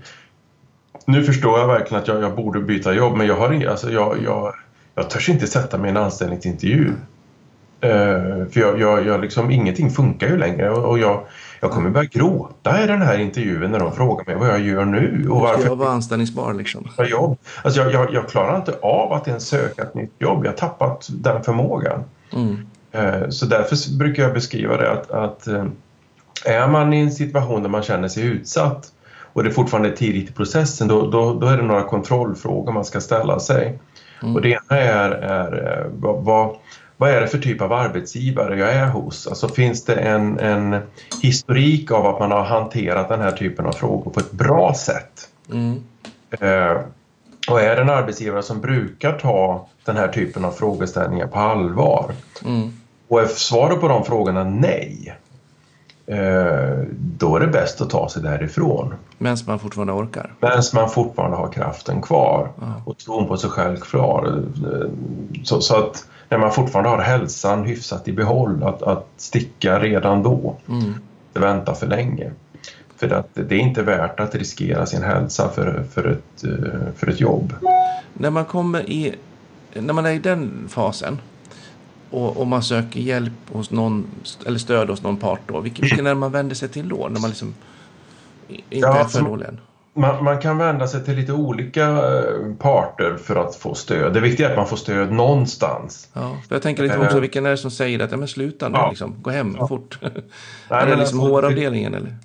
nu 1.07 1.25
förstår 1.25 1.59
jag 1.59 1.67
verkligen 1.67 2.03
att 2.03 2.09
jag, 2.09 2.23
jag 2.23 2.37
borde 2.37 2.61
byta 2.61 2.95
jobb 2.95 3.17
men 3.17 3.27
jag, 3.27 3.37
har, 3.37 3.67
alltså, 3.67 3.91
jag, 3.91 4.17
jag, 4.25 4.55
jag 4.95 5.11
törs 5.11 5.29
inte 5.29 5.47
sätta 5.47 5.79
mig 5.79 5.89
i 5.89 5.91
en 5.91 5.97
anställningsintervju. 5.97 6.93
Uh, 7.85 8.49
för 8.51 8.61
jag, 8.61 8.81
jag, 8.81 9.07
jag 9.07 9.21
liksom, 9.21 9.51
ingenting 9.51 9.91
funkar 9.91 10.29
ju 10.29 10.37
längre 10.37 10.71
och, 10.71 10.85
och 10.85 10.99
jag, 10.99 11.25
jag 11.61 11.71
kommer 11.71 11.91
börja 11.91 12.09
gråta 12.13 12.85
i 12.85 12.87
den 12.87 13.03
här 13.03 13.19
intervjun 13.19 13.71
när 13.71 13.79
de 13.79 13.93
frågar 13.93 14.25
mig 14.27 14.35
vad 14.35 14.49
jag 14.49 14.61
gör 14.61 14.85
nu. 14.85 15.29
Och 15.31 15.41
varför 15.41 15.65
jag 15.65 15.77
vara 15.77 15.91
anställningsbar 15.91 16.55
liksom? 16.55 16.89
Jobb. 17.11 17.39
Alltså 17.63 17.81
jag, 17.81 17.93
jag, 17.93 18.15
jag 18.15 18.29
klarar 18.29 18.57
inte 18.57 18.75
av 18.83 19.13
att 19.13 19.29
ens 19.29 19.49
söka 19.49 19.83
ett 19.83 19.95
nytt 19.95 20.13
jobb. 20.19 20.45
Jag 20.45 20.51
har 20.51 20.57
tappat 20.57 21.09
den 21.11 21.43
förmågan. 21.43 22.05
Mm. 22.33 22.67
Uh, 22.95 23.29
så 23.29 23.47
därför 23.47 23.99
brukar 23.99 24.23
jag 24.23 24.35
beskriva 24.35 24.77
det 24.77 24.91
att, 24.91 25.11
att 25.11 25.49
uh, 25.49 25.65
är 26.45 26.69
man 26.69 26.93
i 26.93 27.01
en 27.01 27.13
situation 27.13 27.63
där 27.63 27.71
man 27.71 27.83
känner 27.83 28.09
sig 28.09 28.25
utsatt 28.25 28.93
och 29.33 29.45
det 29.45 29.51
fortfarande 29.51 29.89
är 29.89 29.97
tidigt 29.97 30.31
i 30.31 30.33
processen 30.33 30.89
då, 30.89 31.11
då, 31.11 31.35
då 31.35 31.47
är 31.47 31.57
det 31.57 31.63
några 31.63 31.83
kontrollfrågor 31.83 32.73
man 32.73 32.85
ska 32.85 33.01
ställa 33.01 33.41
sig. 33.41 33.79
Mm. 34.23 34.35
Och 34.35 34.43
det 34.43 34.49
ena 34.49 34.81
är, 34.81 35.11
är 35.11 35.79
eh, 35.79 35.87
vad, 36.25 36.57
vad 36.99 37.11
är 37.11 37.21
det 37.21 37.29
för 37.29 37.39
typ 37.39 37.61
av 37.61 37.73
arbetsgivare 37.73 38.59
jag 38.59 38.73
är 38.73 38.87
hos? 38.87 39.27
Alltså 39.27 39.49
finns 39.49 39.85
det 39.85 39.95
en, 39.95 40.39
en 40.39 40.81
historik 41.23 41.91
av 41.91 42.07
att 42.07 42.21
man 42.21 42.31
har 42.31 42.45
hanterat 42.45 43.09
den 43.09 43.21
här 43.21 43.33
typen 43.33 43.67
av 43.67 43.73
frågor 43.73 44.11
på 44.11 44.21
ett 44.21 44.33
bra 44.33 44.75
sätt? 44.75 45.29
Mm. 45.53 45.83
Eh, 46.31 46.77
och 47.51 47.61
är 47.61 47.77
det 47.77 47.83
en 47.83 47.91
arbetsgivare 47.91 48.43
som 48.43 48.61
brukar 48.61 49.13
ta 49.13 49.69
den 49.85 49.97
här 49.97 50.09
typen 50.09 50.45
av 50.45 50.51
frågeställningar 50.51 51.27
på 51.27 51.39
allvar? 51.39 52.13
Mm. 52.45 52.73
Och 53.09 53.21
är 53.21 53.27
svaret 53.27 53.81
på 53.81 53.89
de 53.89 54.05
frågorna 54.05 54.45
nej, 54.45 55.19
Eh, 56.09 56.85
då 57.19 57.37
är 57.37 57.41
det 57.41 57.47
bäst 57.47 57.81
att 57.81 57.91
ta 57.91 58.09
sig 58.09 58.23
därifrån. 58.23 58.95
Medan 59.19 59.39
man 59.47 59.59
fortfarande 59.59 59.93
orkar? 59.93 60.35
Medan 60.41 60.63
man 60.75 60.91
fortfarande 60.91 61.37
har 61.37 61.53
kraften 61.53 62.03
kvar 62.03 62.51
och 62.85 62.99
tron 62.99 63.29
på 63.29 63.37
sig 63.37 63.51
själv 63.51 63.77
kvar. 63.77 64.43
Eh, 64.65 64.91
så, 65.45 65.61
så, 65.61 65.77
att 65.77 66.09
när 66.29 66.39
man 66.39 66.53
fortfarande 66.53 66.91
har 66.91 67.03
hälsan 67.03 67.65
hyfsat 67.65 68.09
i 68.09 68.13
behåll, 68.13 68.63
att, 68.63 68.83
att 68.83 69.09
sticka 69.17 69.81
redan 69.81 70.23
då. 70.23 70.57
Mm. 70.69 70.85
Inte 71.29 71.41
vänta 71.41 71.75
för 71.75 71.87
länge. 71.87 72.31
För 72.97 73.11
att 73.11 73.29
det 73.35 73.55
är 73.55 73.59
inte 73.59 73.83
värt 73.83 74.21
att 74.21 74.35
riskera 74.35 74.87
sin 74.87 75.03
hälsa 75.03 75.49
för, 75.49 75.85
för, 75.93 76.07
ett, 76.09 76.45
eh, 76.45 76.93
för 76.97 77.07
ett 77.09 77.21
jobb. 77.21 77.55
När 78.15 78.31
man 78.31 78.45
kommer 78.45 78.91
i, 78.91 79.15
när 79.75 79.95
man 79.95 80.07
är 80.07 80.11
i 80.11 80.19
den 80.19 80.69
fasen, 80.69 81.19
och 82.11 82.41
om 82.41 82.49
man 82.49 82.63
söker 82.63 83.01
hjälp 83.01 83.33
hos 83.53 83.71
någon, 83.71 84.07
eller 84.47 84.59
stöd 84.59 84.91
hos 84.91 85.03
någon 85.03 85.17
part 85.17 85.41
då, 85.47 85.61
vilken, 85.61 85.83
vilken 85.83 86.07
är 86.07 86.11
det 86.11 86.15
man 86.15 86.33
vänder 86.33 86.55
sig 86.55 86.69
till 86.69 86.89
då? 86.89 87.09
När 87.11 87.21
man 87.21 87.31
liksom 87.31 87.55
inte 88.49 88.77
ja, 88.77 88.99
är 88.99 89.05
för 89.05 89.23
dålig 89.23 89.47
än? 89.47 89.61
Man, 89.99 90.25
man, 90.25 90.39
kan 90.39 90.59
vända 90.59 90.87
sig 90.87 91.05
till 91.05 91.17
lite 91.17 91.33
olika 91.33 91.85
eh, 91.85 92.55
parter 92.59 93.17
för 93.17 93.37
att 93.37 93.57
få 93.57 93.75
stöd. 93.75 94.15
Det 94.15 94.21
viktiga 94.21 94.47
är 94.47 94.51
att 94.51 94.57
man 94.57 94.67
får 94.67 94.77
stöd 94.77 95.13
någonstans. 95.13 96.09
Ja, 96.13 96.37
jag 96.49 96.63
tänker 96.63 96.83
lite 96.83 96.99
också, 96.99 97.17
eh. 97.17 97.21
vilken 97.21 97.47
är 97.47 97.51
det 97.51 97.57
som 97.57 97.71
säger 97.71 98.01
att 98.01 98.11
ja, 98.11 98.17
men 98.17 98.29
sluta 98.29 98.69
nu, 98.69 98.79
ja. 98.79 98.89
liksom, 98.89 99.15
gå 99.23 99.31
hem 99.31 99.57
ja. 99.59 99.69
fort? 99.69 99.99
Nej, 100.01 100.13
är 100.69 100.87
det 100.87 100.97
liksom 100.97 101.21
alltså, 101.21 101.37
HR-avdelningen 101.37 101.95
eller? 101.95 102.17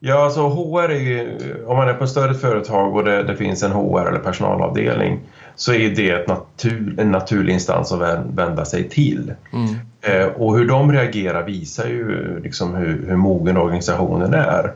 Ja, 0.00 0.24
alltså 0.24 0.48
HR 0.48 0.90
är 0.90 1.00
ju, 1.00 1.38
om 1.66 1.76
man 1.76 1.88
är 1.88 1.94
på 1.94 2.04
ett 2.04 2.10
större 2.10 2.34
företag 2.34 2.96
och 2.96 3.04
det, 3.04 3.22
det 3.22 3.36
finns 3.36 3.62
en 3.62 3.72
HR 3.72 4.08
eller 4.08 4.18
personalavdelning 4.18 5.20
så 5.56 5.72
är 5.72 5.90
det 5.90 6.28
natur, 6.28 6.94
en 6.98 7.10
naturlig 7.10 7.52
instans 7.52 7.92
att 7.92 8.26
vända 8.34 8.64
sig 8.64 8.88
till. 8.88 9.32
Mm. 9.52 9.74
Eh, 10.00 10.26
och 10.26 10.58
hur 10.58 10.68
de 10.68 10.92
reagerar 10.92 11.42
visar 11.42 11.86
ju 11.86 12.40
liksom 12.40 12.74
hur, 12.74 13.06
hur 13.08 13.16
mogen 13.16 13.56
organisationen 13.56 14.34
är. 14.34 14.72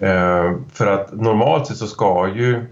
Eh, 0.00 0.52
för 0.72 0.86
att 0.86 1.12
normalt 1.12 1.66
sett 1.66 1.76
så 1.76 1.86
ska 1.86 2.28
ju 2.34 2.66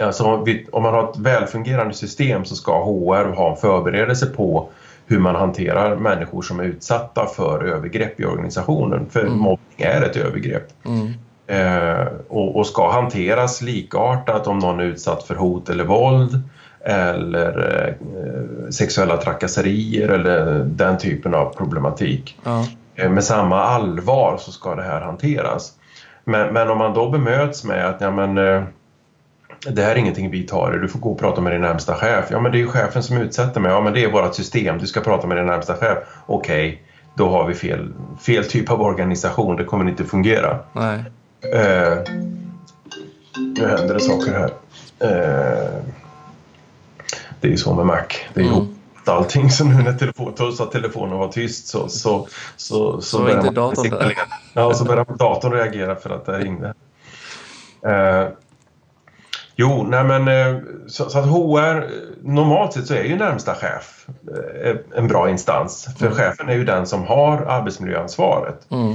Alltså 0.00 0.24
om 0.72 0.82
man 0.82 0.94
har 0.94 1.10
ett 1.10 1.18
välfungerande 1.18 1.94
system 1.94 2.44
så 2.44 2.54
ska 2.54 2.84
HR 2.84 3.34
ha 3.34 3.50
en 3.50 3.56
förberedelse 3.56 4.26
på 4.26 4.68
hur 5.06 5.18
man 5.18 5.34
hanterar 5.34 5.96
människor 5.96 6.42
som 6.42 6.60
är 6.60 6.64
utsatta 6.64 7.26
för 7.26 7.64
övergrepp 7.64 8.20
i 8.20 8.24
organisationen. 8.24 9.06
För 9.10 9.20
mm. 9.20 9.38
mobbning 9.38 9.76
är 9.78 10.02
ett 10.02 10.16
övergrepp. 10.16 10.68
Mm. 10.84 11.12
Eh, 11.46 12.06
och, 12.28 12.56
och, 12.56 12.66
ska 12.66 12.90
hanteras 12.90 13.62
likartat 13.62 14.46
om 14.46 14.58
någon 14.58 14.80
är 14.80 14.84
utsatt 14.84 15.22
för 15.22 15.34
hot 15.34 15.68
eller 15.68 15.84
våld 15.84 16.42
eller 16.84 17.88
eh, 17.88 18.70
sexuella 18.70 19.16
trakasserier 19.16 20.08
eller 20.08 20.64
den 20.64 20.98
typen 20.98 21.34
av 21.34 21.54
problematik. 21.56 22.38
Ja. 22.44 22.66
Eh, 22.94 23.10
med 23.10 23.24
samma 23.24 23.60
allvar 23.60 24.36
så 24.40 24.52
ska 24.52 24.74
det 24.74 24.82
här 24.82 25.00
hanteras. 25.00 25.72
Men, 26.24 26.52
men, 26.52 26.70
om 26.70 26.78
man 26.78 26.94
då 26.94 27.10
bemöts 27.10 27.64
med 27.64 27.86
att 27.86 28.00
ja, 28.00 28.10
men, 28.10 28.38
eh, 28.38 28.62
det 29.70 29.82
här 29.82 29.90
är 29.90 29.96
ingenting 29.96 30.30
vi 30.30 30.42
tar 30.42 30.72
du 30.72 30.88
får 30.88 30.98
gå 30.98 31.12
och 31.12 31.18
prata 31.18 31.40
med 31.40 31.52
din 31.52 31.60
närmsta 31.60 31.94
chef. 31.94 32.24
Ja 32.30 32.40
men 32.40 32.52
det 32.52 32.58
är 32.58 32.60
ju 32.60 32.66
chefen 32.66 33.02
som 33.02 33.16
utsätter 33.16 33.60
mig. 33.60 33.72
Ja 33.72 33.80
men 33.80 33.92
det 33.92 34.04
är 34.04 34.10
vårt 34.10 34.34
system, 34.34 34.78
du 34.78 34.86
ska 34.86 35.00
prata 35.00 35.26
med 35.26 35.36
din 35.36 35.46
närmsta 35.46 35.76
chef. 35.76 35.98
Okej, 36.26 36.68
okay, 36.68 36.78
då 37.14 37.28
har 37.28 37.46
vi 37.46 37.54
fel, 37.54 37.92
fel 38.20 38.44
typ 38.44 38.70
av 38.70 38.82
organisation, 38.82 39.56
det 39.56 39.64
kommer 39.64 39.88
inte 39.88 40.04
fungera. 40.04 40.58
Nej. 40.72 41.04
Eh, 41.52 41.98
nu 43.36 43.66
händer 43.68 43.94
det 43.94 44.00
saker 44.00 44.32
här. 44.32 44.50
Eh, 44.98 45.82
det 47.40 47.48
är 47.48 47.50
ju 47.50 47.56
så 47.56 47.74
med 47.74 47.86
Mac, 47.86 48.02
det 48.34 48.40
är 48.40 48.44
mm. 48.44 48.74
Allting. 49.08 49.50
Så 49.50 49.64
nu 49.64 49.82
när 49.82 49.92
telefon, 49.92 50.34
trots 50.36 50.60
att 50.60 50.72
telefonen 50.72 51.18
var 51.18 51.28
tyst 51.28 51.68
så, 51.68 51.88
så, 51.88 51.88
så, 51.88 52.28
så, 52.56 53.00
så 53.00 53.22
börjar 53.22 53.36
inte 53.36 53.50
datorn 53.50 53.90
där. 53.90 54.14
Ja, 54.54 54.74
så 54.74 54.84
börjar 54.84 55.04
datorn 55.04 55.52
reagera 55.52 55.96
för 55.96 56.10
att 56.10 56.26
det 56.26 56.38
ringde. 56.38 56.74
Eh, 57.86 58.28
Jo, 59.56 59.86
nej 59.88 60.04
men 60.04 60.28
eh, 60.28 60.62
så, 60.86 61.10
så, 61.10 61.18
att 61.18 61.24
HR, 61.24 61.88
normalt 62.22 62.72
sett 62.72 62.86
så 62.86 62.94
är 62.94 63.04
ju 63.04 63.16
närmsta 63.16 63.54
chef 63.54 64.06
eh, 64.64 64.76
en 64.96 65.08
bra 65.08 65.30
instans. 65.30 65.88
För 65.98 66.06
mm. 66.06 66.18
chefen 66.18 66.48
är 66.48 66.54
ju 66.54 66.64
den 66.64 66.86
som 66.86 67.04
har 67.06 67.36
arbetsmiljöansvaret. 67.36 68.70
Mm. 68.70 68.92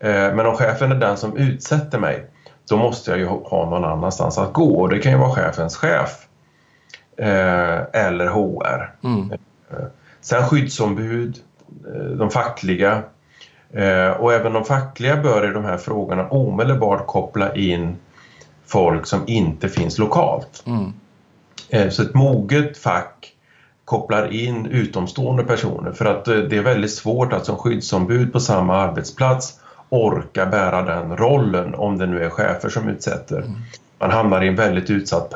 Eh, 0.00 0.36
men 0.36 0.46
om 0.46 0.54
chefen 0.54 0.92
är 0.92 0.96
den 0.96 1.16
som 1.16 1.36
utsätter 1.36 1.98
mig, 1.98 2.26
då 2.68 2.76
måste 2.76 3.10
jag 3.10 3.20
ju 3.20 3.26
ha 3.26 3.70
någon 3.70 3.84
annanstans 3.84 4.38
att 4.38 4.52
gå. 4.52 4.80
Och 4.80 4.88
det 4.88 4.98
kan 4.98 5.12
ju 5.12 5.18
vara 5.18 5.30
chefens 5.30 5.76
chef 5.76 6.26
eller 7.16 8.26
HR. 8.26 8.94
Mm. 9.04 9.32
Sen 10.20 10.42
skyddsombud, 10.42 11.36
de 12.18 12.30
fackliga 12.30 13.02
och 14.18 14.32
även 14.32 14.52
de 14.52 14.64
fackliga 14.64 15.16
bör 15.16 15.50
i 15.50 15.52
de 15.52 15.64
här 15.64 15.76
frågorna 15.76 16.28
omedelbart 16.28 17.06
koppla 17.06 17.54
in 17.54 17.96
folk 18.66 19.06
som 19.06 19.20
inte 19.26 19.68
finns 19.68 19.98
lokalt. 19.98 20.62
Mm. 20.66 20.92
Eh, 21.68 21.88
så 21.88 22.02
ett 22.02 22.14
moget 22.14 22.78
fack 22.78 23.32
kopplar 23.84 24.32
in 24.32 24.66
utomstående 24.66 25.44
personer 25.44 25.92
för 25.92 26.04
att 26.04 26.28
eh, 26.28 26.36
det 26.36 26.56
är 26.56 26.62
väldigt 26.62 26.94
svårt 26.94 27.32
att 27.32 27.46
som 27.46 27.56
skyddsombud 27.56 28.32
på 28.32 28.40
samma 28.40 28.76
arbetsplats 28.76 29.60
orka 29.88 30.46
bära 30.46 30.82
den 30.82 31.16
rollen 31.16 31.74
om 31.74 31.98
det 31.98 32.06
nu 32.06 32.24
är 32.24 32.30
chefer 32.30 32.68
som 32.68 32.88
utsätter. 32.88 33.38
Mm. 33.38 33.54
Man 33.98 34.10
hamnar 34.10 34.44
i 34.44 34.48
en 34.48 34.56
väldigt 34.56 34.90
utsatt 34.90 35.34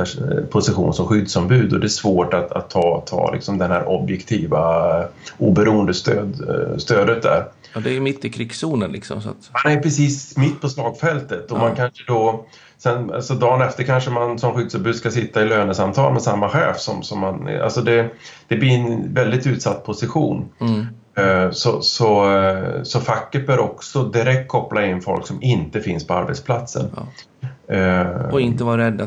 position 0.51 0.95
som 0.95 1.07
skyddsombud 1.07 1.73
och 1.73 1.81
det 1.81 1.87
är 1.87 1.89
svårt 1.89 2.35
att, 2.35 2.53
att 2.53 2.71
ta, 2.71 3.03
ta 3.07 3.33
liksom 3.33 3.59
den 3.59 3.71
här 3.71 3.89
objektiva 3.89 5.05
oberoende 5.39 5.95
stöd, 5.95 6.35
stödet 6.79 7.23
där. 7.23 7.45
Ja, 7.75 7.81
det 7.81 7.97
är 7.97 8.01
mitt 8.01 8.25
i 8.25 8.31
krigszonen 8.31 8.93
liksom. 8.93 9.23
Så 9.23 9.29
att... 9.29 9.51
Man 9.65 9.73
är 9.73 9.81
precis 9.81 10.37
mitt 10.37 10.61
på 10.61 10.69
slagfältet 10.69 11.51
och 11.51 11.59
ja. 11.59 11.63
man 11.63 11.77
kanske 11.77 12.05
då 12.07 12.45
Sen, 12.79 13.13
alltså 13.13 13.35
dagen 13.35 13.63
efter 13.63 13.85
kanske 13.85 14.11
man 14.11 14.39
som 14.39 14.55
skyddsombud 14.55 14.97
ska 14.97 15.11
sitta 15.11 15.43
i 15.43 15.45
lönesamtal 15.45 16.13
med 16.13 16.23
samma 16.23 16.49
chef 16.49 16.79
som, 16.79 17.03
som 17.03 17.19
man... 17.19 17.61
Alltså 17.63 17.81
det, 17.81 18.11
det 18.49 18.57
blir 18.57 18.71
en 18.71 19.15
väldigt 19.15 19.47
utsatt 19.47 19.85
position. 19.85 20.49
Mm. 20.61 20.87
Eh, 21.17 21.51
så, 21.51 21.83
så, 21.83 22.39
eh, 22.39 22.83
så 22.83 23.01
facket 23.01 23.47
bör 23.47 23.59
också 23.59 24.05
direkt 24.05 24.49
koppla 24.49 24.87
in 24.87 25.01
folk 25.01 25.27
som 25.27 25.43
inte 25.43 25.81
finns 25.81 26.07
på 26.07 26.15
arbetsplatsen. 26.15 26.91
Ja. 26.97 27.48
Uh, 27.73 28.33
och 28.33 28.41
inte 28.41 28.65
vara 28.65 28.87
rädda. 28.87 29.07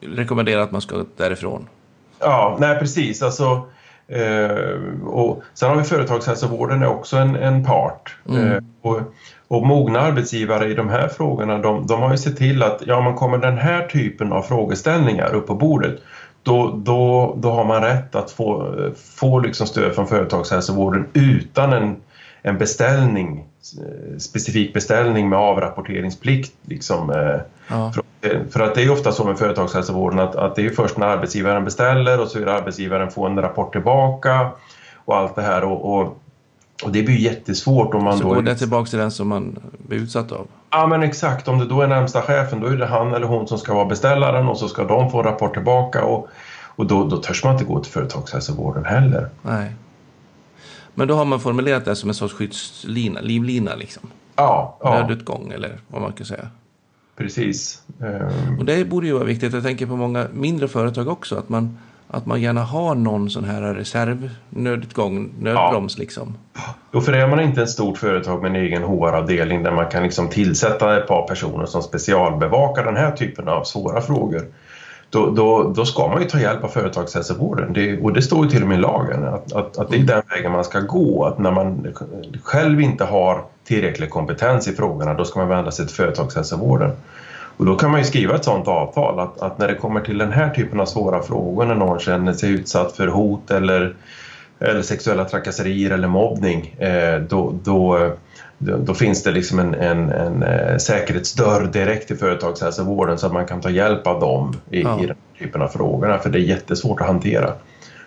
Rekommendera 0.00 0.62
att 0.62 0.72
man 0.72 0.80
ska 0.80 1.04
därifrån. 1.16 1.66
Ja, 2.20 2.56
nej 2.60 2.78
precis. 2.78 3.22
Alltså, 3.22 3.66
uh, 4.16 5.06
och 5.06 5.42
sen 5.54 5.68
har 5.68 5.76
vi 5.76 5.82
företagshälsovården 5.82 6.82
är 6.82 6.88
också 6.88 7.16
en, 7.16 7.36
en 7.36 7.64
part. 7.64 8.16
Mm. 8.28 8.52
Uh, 8.52 8.58
och, 8.82 9.00
och 9.48 9.66
mogna 9.66 10.00
arbetsgivare 10.00 10.68
i 10.68 10.74
de 10.74 10.88
här 10.88 11.08
frågorna 11.08 11.58
de, 11.58 11.86
de 11.86 12.02
har 12.02 12.10
ju 12.10 12.18
sett 12.18 12.36
till 12.36 12.62
att 12.62 12.82
ja, 12.86 13.00
man 13.00 13.14
kommer 13.14 13.38
den 13.38 13.58
här 13.58 13.86
typen 13.86 14.32
av 14.32 14.42
frågeställningar 14.42 15.34
upp 15.34 15.46
på 15.46 15.54
bordet 15.54 16.00
då, 16.44 16.80
då, 16.84 17.34
då 17.38 17.50
har 17.50 17.64
man 17.64 17.82
rätt 17.82 18.14
att 18.14 18.30
få, 18.30 18.74
få 19.16 19.38
liksom 19.38 19.66
stöd 19.66 19.94
från 19.94 20.06
företagshälsovården 20.06 21.06
utan 21.12 21.72
en, 21.72 21.96
en 22.46 22.58
beställning, 22.58 23.44
specifik 24.18 24.74
beställning 24.74 25.28
med 25.28 25.38
avrapporteringsplikt. 25.38 26.52
Liksom, 26.62 27.10
eh, 27.10 27.40
ja. 27.68 27.92
för, 27.92 28.44
för, 28.50 28.60
att 28.60 28.74
det 28.74 28.82
är 28.82 28.90
ofta 28.90 29.12
så 29.12 29.24
med 29.24 29.38
företagshälsovården 29.38 30.18
att, 30.18 30.36
att 30.36 30.56
det 30.56 30.66
är 30.66 30.70
först 30.70 30.98
när 30.98 31.06
arbetsgivaren 31.06 31.64
beställer 31.64 32.20
och 32.20 32.28
så 32.28 32.38
är 32.38 32.46
arbetsgivaren 32.46 33.10
får 33.10 33.26
en 33.26 33.42
rapport 33.42 33.72
tillbaka 33.72 34.50
och 35.04 35.16
allt 35.16 35.36
det 35.36 35.42
här. 35.42 35.64
och, 35.64 35.98
och 35.98 36.20
och 36.84 36.92
det 36.92 37.02
blir 37.02 37.16
jättesvårt 37.16 37.94
om 37.94 38.04
man 38.04 38.18
så 38.18 38.22
då... 38.22 38.34
går 38.34 38.42
det 38.42 38.54
tillbaka 38.54 38.90
till 38.90 38.98
den 38.98 39.10
som 39.10 39.28
man 39.28 39.58
blir 39.88 39.98
utsatt 39.98 40.32
av? 40.32 40.46
Ja 40.70 40.86
men 40.86 41.02
exakt, 41.02 41.48
om 41.48 41.58
det 41.58 41.64
då 41.64 41.80
är 41.80 41.86
närmsta 41.86 42.22
chefen 42.22 42.60
då 42.60 42.66
är 42.66 42.76
det 42.76 42.86
han 42.86 43.14
eller 43.14 43.26
hon 43.26 43.48
som 43.48 43.58
ska 43.58 43.74
vara 43.74 43.84
beställaren 43.84 44.48
och 44.48 44.58
så 44.58 44.68
ska 44.68 44.84
de 44.84 45.10
få 45.10 45.22
rapport 45.22 45.54
tillbaka 45.54 46.04
och, 46.04 46.28
och 46.66 46.86
då, 46.86 47.04
då 47.04 47.16
törs 47.16 47.44
man 47.44 47.52
inte 47.52 47.64
gå 47.64 47.80
till 47.80 47.92
företagshälsovården 47.92 48.84
heller. 48.84 49.28
Nej. 49.42 49.72
Men 50.94 51.08
då 51.08 51.14
har 51.14 51.24
man 51.24 51.40
formulerat 51.40 51.84
det 51.84 51.96
som 51.96 52.08
en 52.08 52.14
sorts 52.14 52.34
skyddslina, 52.34 53.20
livlina 53.20 53.74
liksom? 53.74 54.02
Ja. 54.36 54.78
ja. 54.80 55.00
Nödutgång 55.00 55.52
eller 55.52 55.78
vad 55.88 56.02
man 56.02 56.12
kan 56.12 56.26
säga. 56.26 56.48
Precis. 57.16 57.82
Um... 57.98 58.58
Och 58.58 58.64
det 58.64 58.84
borde 58.84 59.06
ju 59.06 59.12
vara 59.12 59.24
viktigt. 59.24 59.52
Jag 59.52 59.62
tänker 59.62 59.86
på 59.86 59.96
många 59.96 60.26
mindre 60.32 60.68
företag 60.68 61.08
också. 61.08 61.36
Att 61.36 61.48
man 61.48 61.78
att 62.08 62.26
man 62.26 62.42
gärna 62.42 62.62
har 62.62 62.94
någon 62.94 63.30
sån 63.30 63.44
här 63.44 63.74
reservnödutgång, 63.74 65.30
nödbroms 65.38 65.94
ja. 65.96 66.00
liksom. 66.00 66.38
Jo, 66.92 67.00
för 67.00 67.12
är 67.12 67.26
man 67.26 67.40
inte 67.40 67.62
ett 67.62 67.70
stort 67.70 67.98
företag 67.98 68.42
med 68.42 68.50
en 68.50 68.56
egen 68.56 68.82
HR-avdelning 68.82 69.62
där 69.62 69.72
man 69.72 69.88
kan 69.90 70.02
liksom 70.02 70.28
tillsätta 70.28 70.98
ett 70.98 71.06
par 71.06 71.28
personer 71.28 71.66
som 71.66 71.82
specialbevakar 71.82 72.84
den 72.84 72.96
här 72.96 73.10
typen 73.10 73.48
av 73.48 73.64
svåra 73.64 74.00
frågor 74.00 74.42
då, 75.14 75.30
då, 75.30 75.72
då 75.76 75.84
ska 75.84 76.08
man 76.08 76.22
ju 76.22 76.28
ta 76.28 76.40
hjälp 76.40 76.64
av 76.64 76.68
företagshälsovården. 76.68 77.72
Det, 77.72 78.00
och 78.00 78.12
det 78.12 78.22
står 78.22 78.44
ju 78.44 78.50
till 78.50 78.62
och 78.62 78.68
med 78.68 78.78
i 78.78 78.80
lagen 78.80 79.24
att, 79.24 79.52
att, 79.52 79.78
att 79.78 79.90
det 79.90 79.96
är 79.96 80.00
den 80.00 80.22
vägen 80.30 80.52
man 80.52 80.64
ska 80.64 80.80
gå. 80.80 81.24
Att 81.24 81.38
när 81.38 81.50
man 81.50 81.94
själv 82.42 82.80
inte 82.80 83.04
har 83.04 83.44
tillräcklig 83.64 84.10
kompetens 84.10 84.68
i 84.68 84.72
frågorna 84.72 85.14
då 85.14 85.24
ska 85.24 85.38
man 85.38 85.48
vända 85.48 85.70
sig 85.70 85.86
till 85.86 85.96
företagshälsovården. 85.96 86.90
Och 87.56 87.66
då 87.66 87.76
kan 87.76 87.90
man 87.90 88.00
ju 88.00 88.06
skriva 88.06 88.34
ett 88.34 88.44
sådant 88.44 88.68
avtal 88.68 89.20
att, 89.20 89.40
att, 89.42 89.58
när 89.58 89.68
det 89.68 89.74
kommer 89.74 90.00
till 90.00 90.18
den 90.18 90.32
här 90.32 90.50
typen 90.50 90.80
av 90.80 90.86
svåra 90.86 91.22
frågor 91.22 91.64
när 91.64 91.74
någon 91.74 91.98
känner 91.98 92.32
sig 92.32 92.50
utsatt 92.50 92.92
för 92.92 93.06
hot 93.06 93.50
eller, 93.50 93.94
eller 94.58 94.82
sexuella 94.82 95.24
trakasserier 95.24 95.90
eller 95.90 96.08
mobbning 96.08 96.74
eh, 96.78 97.20
då, 97.20 97.54
då, 97.64 98.10
då, 98.64 98.94
finns 98.94 99.22
det 99.22 99.30
liksom 99.30 99.58
en, 99.58 99.74
en, 99.74 100.10
en 100.10 100.42
eh, 100.42 100.76
säkerhetsdörr 100.76 101.66
direkt 101.72 102.06
till 102.06 102.16
företagshälsovården 102.16 103.18
så 103.18 103.26
att 103.26 103.32
man 103.32 103.46
kan 103.46 103.60
ta 103.60 103.70
hjälp 103.70 104.06
av 104.06 104.20
dem 104.20 104.56
i, 104.70 104.82
ja. 104.82 105.02
i 105.02 105.06
den 105.06 105.16
typen 105.38 105.62
av 105.62 105.68
frågorna 105.68 106.18
för 106.18 106.30
det 106.30 106.38
är 106.38 106.42
jättesvårt 106.42 107.00
att 107.00 107.06
hantera 107.06 107.52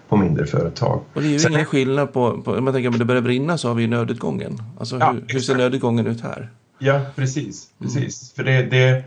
på 0.10 0.18
mindre 0.18 0.46
företag. 0.46 1.02
Och 1.14 1.22
det 1.22 1.28
är 1.28 1.32
ju 1.32 1.40
Sen, 1.40 1.52
ingen 1.54 1.66
skillnad 1.66 2.14
på, 2.14 2.42
på, 2.42 2.52
om 2.52 2.64
man 2.64 2.74
tänker 2.74 2.90
om 2.90 3.00
det 3.00 3.06
börjar 3.06 3.22
brinna 3.22 3.58
så 3.58 3.68
har 3.68 3.76
vi 3.76 3.88
nödutgången. 3.88 4.62
Alltså 4.80 4.98
ja, 5.00 5.12
hur, 5.12 5.24
hur 5.28 5.40
ser 5.40 5.56
nödutgången 5.56 6.08
ut 6.08 6.22
här? 6.22 6.50
Ja, 6.80 7.02
precis. 7.16 7.68
precis. 7.80 8.34
Mm. 8.34 8.36
För 8.36 8.44
det, 8.44 8.78
det, 8.78 9.04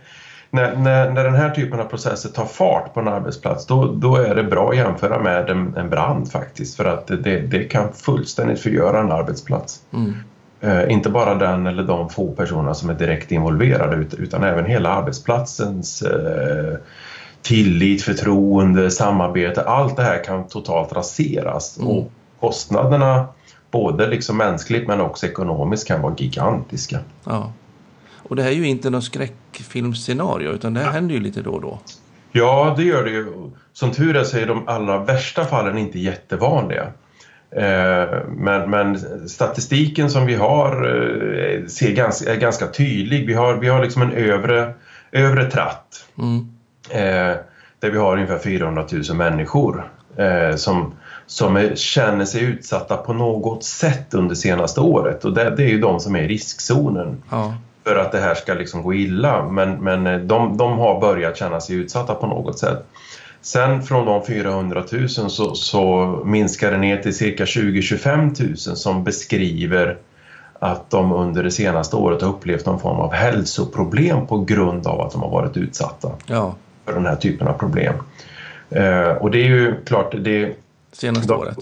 när, 0.51 0.77
när, 0.77 1.11
när 1.11 1.25
den 1.25 1.35
här 1.35 1.51
typen 1.51 1.81
av 1.81 1.85
processer 1.85 2.29
tar 2.29 2.45
fart 2.45 2.95
på 2.95 3.01
en 3.01 3.09
arbetsplats 3.09 3.67
då, 3.67 3.85
då 3.85 4.17
är 4.17 4.35
det 4.35 4.45
bra 4.45 4.71
att 4.71 4.77
jämföra 4.77 5.23
med 5.23 5.51
en, 5.51 5.77
en 5.77 5.91
brand 5.91 6.33
faktiskt 6.33 6.77
för 6.77 6.85
att 6.85 7.07
det, 7.07 7.41
det 7.41 7.65
kan 7.65 7.93
fullständigt 7.93 8.61
förgöra 8.61 9.01
en 9.01 9.13
arbetsplats. 9.13 9.81
Mm. 9.93 10.15
Eh, 10.61 10.92
inte 10.92 11.11
bara 11.11 11.35
den 11.35 11.66
eller 11.66 11.83
de 11.83 12.09
få 12.09 12.33
personerna 12.33 12.75
som 12.75 12.90
är 12.90 12.94
direkt 12.94 13.33
involverade 13.33 14.07
utan 14.18 14.44
även 14.44 14.66
hela 14.66 14.88
arbetsplatsens 14.88 16.03
eh, 16.03 16.79
tillit, 17.42 18.03
förtroende, 18.03 18.90
samarbete. 18.90 19.62
Allt 19.62 19.96
det 19.96 20.03
här 20.03 20.25
kan 20.25 20.49
totalt 20.49 20.92
raseras 20.92 21.79
mm. 21.79 21.90
och 21.90 22.12
kostnaderna 22.40 23.27
både 23.70 24.09
liksom 24.09 24.37
mänskligt 24.37 24.88
men 24.88 25.01
också 25.01 25.27
ekonomiskt 25.27 25.88
kan 25.88 26.03
vara 26.03 26.14
gigantiska. 26.18 26.99
Ja. 27.25 27.53
Och 28.16 28.37
det 28.37 28.42
här 28.42 28.51
är 28.51 28.55
ju 28.55 28.66
inte 28.66 28.90
något 28.90 29.05
skräckfilmscenario 29.05 30.51
utan 30.51 30.75
det 30.75 30.81
här 30.81 30.87
ja. 30.87 30.92
händer 30.92 31.14
ju 31.14 31.20
lite 31.20 31.42
då 31.42 31.51
och 31.51 31.61
då. 31.61 31.79
Ja, 32.33 32.75
det 32.77 32.83
gör 32.83 33.05
det 33.05 33.11
ju. 33.11 33.51
Som 33.73 33.90
tur 33.90 34.16
är 34.16 34.25
så 34.25 34.38
är 34.38 34.46
de 34.46 34.68
allra 34.68 34.99
värsta 35.05 35.44
fallen 35.44 35.79
inte 35.79 35.99
jättevanliga. 35.99 36.92
Eh, 37.57 38.19
men, 38.29 38.71
men, 38.71 38.99
statistiken 39.29 40.11
som 40.11 40.27
vi 40.27 40.35
har 40.35 40.73
eh, 40.73 41.67
ser 41.67 41.93
ganska, 41.93 42.33
är 42.33 42.37
ganska 42.37 42.67
tydlig. 42.67 43.27
Vi 43.27 43.35
har, 43.35 43.55
vi 43.55 43.69
har 43.69 43.83
liksom 43.83 44.03
en 44.03 44.13
övre, 44.13 44.73
övre 45.13 45.51
tratt 45.51 46.05
mm. 46.19 46.49
Eh, 46.91 47.37
där 47.79 47.91
vi 47.91 47.99
har 47.99 48.13
ungefär 48.13 48.39
400 48.39 48.87
000 48.93 49.17
människor 49.17 49.91
som, 50.57 50.93
som 51.27 51.57
är, 51.57 51.75
känner 51.75 52.25
sig 52.25 52.43
utsatta 52.43 52.97
på 52.97 53.13
något 53.13 53.65
sätt 53.65 54.15
under 54.15 54.35
senaste 54.35 54.81
året 54.81 55.25
och 55.25 55.33
det, 55.33 55.57
det 55.57 55.63
är 55.63 55.69
ju 55.69 55.81
de 55.81 56.01
som 56.01 56.17
är 56.17 56.23
i 56.23 56.29
riskzonen. 56.29 57.23
Ja 57.31 57.55
för 57.85 57.97
att 57.97 58.13
det 58.13 58.19
här 58.19 58.35
ska 58.35 58.55
liksom 58.55 58.83
gå 58.83 58.95
illa 58.95 59.49
men, 59.49 59.85
men 59.85 60.29
de, 60.29 60.57
de 60.57 60.79
har 60.79 61.01
börjat 61.01 61.37
känna 61.37 61.61
sig 61.61 61.77
utsatta 61.77 62.15
på 62.15 62.27
något 62.27 62.59
sätt. 62.59 62.87
Sen 63.42 63.83
från 63.83 64.07
de 64.07 64.26
400 64.26 64.85
000 64.92 65.09
så, 65.09 65.55
så 65.55 66.07
minskar 66.24 66.70
det 66.70 66.79
ner 66.79 66.96
till 66.96 67.16
cirka 67.16 67.44
20-25 67.44 68.68
000 68.68 68.76
som 68.76 69.05
beskriver 69.05 69.98
att 70.59 70.90
de 70.90 71.12
under 71.12 71.42
det 71.42 71.50
senaste 71.50 71.96
året 71.96 72.22
har 72.22 72.29
upplevt 72.29 72.66
någon 72.66 72.81
form 72.81 73.00
av 73.00 73.12
hälsoproblem 73.12 74.26
på 74.26 74.38
grund 74.38 74.87
av 74.87 75.00
att 75.00 75.12
de 75.12 75.22
har 75.22 75.31
varit 75.31 75.57
utsatta 75.57 76.12
ja. 76.26 76.55
för 76.85 76.94
den 76.94 77.07
här 77.07 77.16
typen 77.16 77.48
av 77.48 77.53
problem. 77.53 77.94
Eh, 78.70 79.11
och 79.11 79.31
det 79.31 79.38
är 79.38 79.48
ju 79.48 79.85
klart... 79.85 80.14
Det, 80.18 80.55
senaste 80.92 81.29
de, 81.29 81.40
året? 81.40 81.59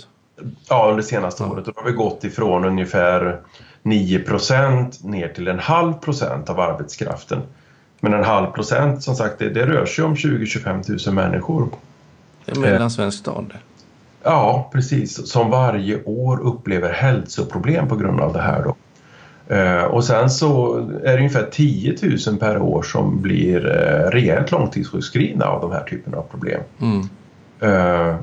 Ja, 0.69 0.89
under 0.91 1.03
senaste 1.03 1.43
ja. 1.43 1.51
året. 1.51 1.65
då 1.65 1.73
har 1.77 1.85
vi 1.85 1.93
gått 1.93 2.25
ifrån 2.25 2.65
ungefär 2.65 3.41
9 3.83 4.25
ner 5.03 5.29
till 5.29 5.49
en 5.49 5.59
halv 5.59 5.93
procent 5.93 6.51
av 6.51 6.61
arbetskraften. 6.61 7.43
Men 8.01 8.15
en 8.15 8.25
halv 8.25 8.47
procent, 8.47 9.03
som 9.03 9.15
sagt, 9.15 9.39
det, 9.39 9.49
det 9.49 9.67
rör 9.67 9.87
sig 9.87 10.05
om 10.05 10.15
20-25 10.15 11.07
000 11.07 11.15
människor. 11.15 11.69
Det 12.45 12.53
är 12.53 12.61
mellansvensk 12.61 13.19
stad. 13.19 13.55
Ja, 14.23 14.71
precis. 14.73 15.31
Som 15.31 15.51
varje 15.51 16.05
år 16.05 16.41
upplever 16.41 16.93
hälsoproblem 16.93 17.89
på 17.89 17.97
grund 17.97 18.21
av 18.21 18.33
det 18.33 18.41
här. 18.41 18.63
Då. 18.65 18.77
Eh, 19.55 19.83
och 19.83 20.05
sen 20.05 20.31
så 20.31 20.77
är 21.05 21.13
det 21.13 21.17
ungefär 21.17 21.49
10 21.51 21.97
000 22.27 22.39
per 22.39 22.59
år 22.59 22.83
som 22.83 23.23
blir 23.23 23.67
eh, 23.67 24.11
rejält 24.11 24.51
långtidssjukskrivna 24.51 25.45
av 25.45 25.61
de 25.61 25.73
här 25.73 25.85
typerna 25.85 26.17
av 26.17 26.23
problem. 26.23 26.61
Mm. 26.81 27.09
Eh, 27.61 28.17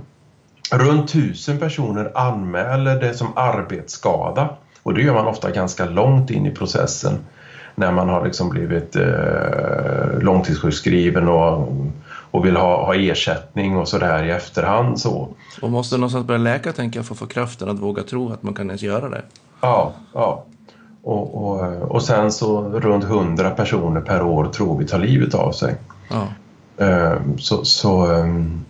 runt 0.71 1.09
1000 1.09 1.59
personer 1.59 2.11
anmäler 2.15 2.99
det 2.99 3.13
som 3.13 3.27
arbetsskada 3.35 4.49
och 4.83 4.93
det 4.93 5.01
gör 5.01 5.13
man 5.13 5.27
ofta 5.27 5.51
ganska 5.51 5.85
långt 5.85 6.29
in 6.29 6.45
i 6.45 6.51
processen 6.51 7.17
när 7.75 7.91
man 7.91 8.09
har 8.09 8.25
liksom 8.25 8.49
blivit 8.49 8.95
eh, 8.95 10.19
långtidssjukskriven 10.19 11.27
och, 11.27 11.67
och 12.31 12.45
vill 12.45 12.55
ha, 12.55 12.85
ha 12.85 12.95
ersättning 12.95 13.77
och 13.77 13.87
sådär 13.87 14.23
i 14.23 14.31
efterhand. 14.31 14.99
Så. 14.99 15.29
Och 15.61 15.69
måste 15.69 15.97
någonstans 15.97 16.27
börja 16.27 16.41
läka 16.41 16.73
tänker 16.73 16.99
jag 16.99 17.05
för 17.05 17.13
att 17.13 17.19
få 17.19 17.25
kraften 17.25 17.69
att 17.69 17.79
våga 17.79 18.03
tro 18.03 18.33
att 18.33 18.43
man 18.43 18.53
kan 18.53 18.67
ens 18.67 18.81
göra 18.81 19.09
det. 19.09 19.21
Ja, 19.61 19.93
ja. 20.13 20.45
Och, 21.03 21.45
och, 21.45 21.61
och 21.91 22.03
sen 22.03 22.31
så 22.31 22.61
runt 22.61 23.03
100 23.03 23.49
personer 23.49 24.01
per 24.01 24.21
år 24.21 24.45
tror 24.45 24.77
vi 24.77 24.87
tar 24.87 24.99
livet 24.99 25.33
av 25.33 25.51
sig. 25.51 25.75
Ja. 26.09 26.27
Eh, 26.85 27.17
så, 27.37 27.65
så 27.65 28.07
um, 28.07 28.65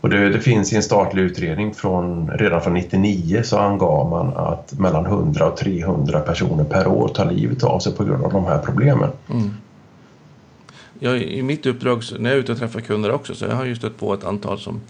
och 0.00 0.08
det, 0.10 0.28
det, 0.28 0.40
finns 0.40 0.72
i 0.72 0.76
en 0.76 0.82
statlig 0.82 1.22
utredning 1.22 1.74
från, 1.74 2.30
redan 2.30 2.60
från 2.60 2.74
99 2.74 3.42
så 3.44 3.58
angav 3.58 4.10
man 4.10 4.36
att 4.36 4.78
mellan 4.78 5.06
100 5.06 5.46
och 5.46 5.56
300 5.56 6.20
personer 6.20 6.64
per 6.64 6.86
år 6.86 7.08
tar 7.08 7.30
livet 7.30 7.64
av 7.64 7.78
sig 7.78 7.94
på 7.94 8.04
grund 8.04 8.24
av 8.24 8.32
de 8.32 8.44
här 8.44 8.58
problemen. 8.58 9.10
Mm. 9.30 9.50
Jag, 10.98 11.22
I 11.22 11.42
mitt 11.42 11.66
uppdrag, 11.66 12.02
när 12.18 12.30
jag 12.30 12.36
är 12.36 12.40
ute 12.40 12.52
och 12.52 12.58
träffar 12.58 12.80
kunder 12.80 13.10
också, 13.12 13.34
så 13.34 13.44
jag 13.44 13.56
har 13.56 13.64
ju 13.64 13.76
stött 13.76 13.98
på 13.98 14.14
ett 14.14 14.24
antal 14.24 14.58
som 14.58 14.80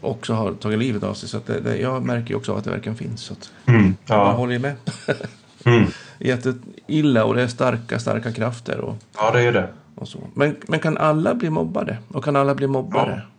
också 0.00 0.32
har 0.32 0.52
tagit 0.52 0.78
livet 0.78 1.02
av 1.02 1.14
sig. 1.14 1.28
Så 1.28 1.38
det, 1.46 1.60
det, 1.60 1.76
jag 1.76 2.02
märker 2.04 2.30
ju 2.30 2.36
också 2.36 2.54
att 2.54 2.64
det 2.64 2.70
verkligen 2.70 2.96
finns. 2.96 3.20
Så 3.20 3.32
att 3.32 3.50
Mm, 3.66 3.94
Jag 4.06 4.18
ja. 4.18 4.32
håller 4.32 4.52
ju 4.52 4.58
med. 4.58 4.74
Mm. 5.64 5.84
Jätteilla 6.18 7.24
och 7.24 7.34
det 7.34 7.42
är 7.42 7.46
starka, 7.46 7.98
starka 7.98 8.32
krafter 8.32 8.78
och, 8.80 8.96
ja, 9.16 9.30
det 9.30 9.42
är 9.42 9.52
det. 9.52 9.68
och 9.94 10.08
så. 10.08 10.18
Men, 10.34 10.56
men 10.68 10.80
kan 10.80 10.96
alla 10.98 11.34
bli 11.34 11.50
mobbade? 11.50 11.96
Och 12.08 12.24
kan 12.24 12.36
alla 12.36 12.54
bli 12.54 12.66
mobbare? 12.66 13.22
Ja, 13.24 13.30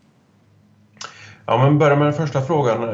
men 1.48 1.78
börja 1.78 1.96
med 1.96 2.08
den 2.08 2.14
första 2.14 2.42
frågan. 2.42 2.90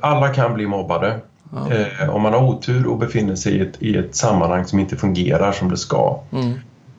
Alla 0.00 0.28
kan 0.28 0.54
bli 0.54 0.66
mobbade. 0.66 1.14
Ja. 1.52 1.74
Eh, 1.74 2.10
om 2.14 2.22
man 2.22 2.32
har 2.32 2.40
otur 2.40 2.86
och 2.86 2.98
befinner 2.98 3.34
sig 3.34 3.52
i 3.52 3.60
ett, 3.60 3.82
i 3.82 3.96
ett 3.96 4.16
sammanhang 4.16 4.64
som 4.64 4.78
inte 4.78 4.96
fungerar 4.96 5.52
som 5.52 5.70
det 5.70 5.76
ska. 5.76 6.20
Mm. 6.32 6.52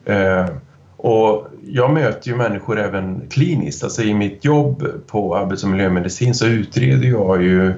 Eh, 0.04 0.50
och 0.96 1.46
jag 1.62 1.92
möter 1.92 2.30
ju 2.30 2.36
människor 2.36 2.78
även 2.78 3.22
kliniskt. 3.30 3.84
Alltså 3.84 4.02
I 4.02 4.14
mitt 4.14 4.44
jobb 4.44 4.86
på 5.06 5.36
arbets 5.36 5.62
och 5.62 5.68
miljömedicin 5.68 6.34
så 6.34 6.46
utreder 6.46 7.08
jag 7.08 7.42
ju 7.42 7.74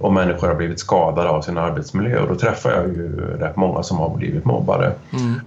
om 0.00 0.14
människor 0.14 0.48
har 0.48 0.54
blivit 0.54 0.80
skadade 0.80 1.28
av 1.28 1.42
sin 1.42 1.58
arbetsmiljö 1.58 2.20
och 2.20 2.28
då 2.28 2.34
träffar 2.34 2.70
jag 2.70 2.88
ju 2.88 3.16
rätt 3.38 3.56
många 3.56 3.82
som 3.82 3.98
har 3.98 4.16
blivit 4.16 4.44
mobbade. 4.44 4.92
Mm. 5.12 5.40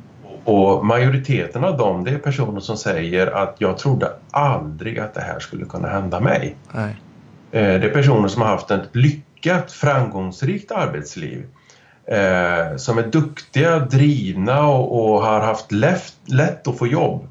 Och 0.44 0.86
majoriteten 0.86 1.64
av 1.64 1.78
dem 1.78 2.04
det 2.04 2.12
är 2.12 2.18
personer 2.18 2.60
som 2.60 2.78
säger 2.78 3.28
att 3.28 3.56
jag 3.58 3.78
trodde 3.78 4.10
aldrig 4.32 5.00
att 5.00 5.14
det 5.14 5.22
här 5.22 5.40
skulle 5.40 5.66
kunna 5.66 5.88
hända 5.88 6.20
mig. 6.20 6.56
Nej. 6.72 6.96
Eh, 7.52 7.80
Det 7.80 7.86
är 7.88 7.90
personer 7.94 8.28
som 8.28 8.42
har 8.42 8.50
haft 8.50 8.72
ett 8.72 8.96
lyckat, 8.96 9.72
framgångsrikt 9.72 10.72
arbetsliv. 10.72 11.46
Eh, 12.06 12.78
som 12.78 12.98
är 12.98 13.04
duktiga, 13.08 13.80
drivna 13.80 14.68
och, 14.68 15.22
har 15.22 15.40
haft 15.40 15.72
lätt, 15.72 16.68
att 16.68 16.78
få 16.78 16.88
jobb. 16.88 17.28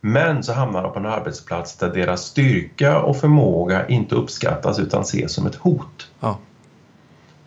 Men 0.00 0.42
så 0.42 0.52
hamnar 0.52 0.82
de 0.82 0.92
på 0.92 0.98
en 0.98 1.06
arbetsplats 1.06 1.76
där 1.76 1.88
deras 1.94 2.22
styrka 2.22 2.98
och 3.02 3.16
förmåga 3.16 3.88
inte 3.88 4.14
uppskattas 4.14 4.78
utan 4.78 5.02
ses 5.02 5.32
som 5.32 5.46
ett 5.46 5.54
hot. 5.54 6.10
Ja. 6.20 6.38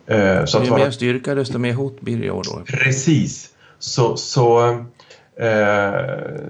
Eh, 0.06 0.44
Så 0.44 0.62
ju 0.62 0.70
vara 0.70 0.84
mer 0.84 0.90
styrka, 0.90 1.34
desto 1.34 1.58
mer 1.58 1.72
hot 1.72 2.00
blir 2.00 2.16
det 2.16 2.24
ju 2.24 2.30
då. 2.30 2.62
Precis. 2.66 3.48
Så, 3.78 4.16
så, 4.16 4.68
eh, 5.40 5.90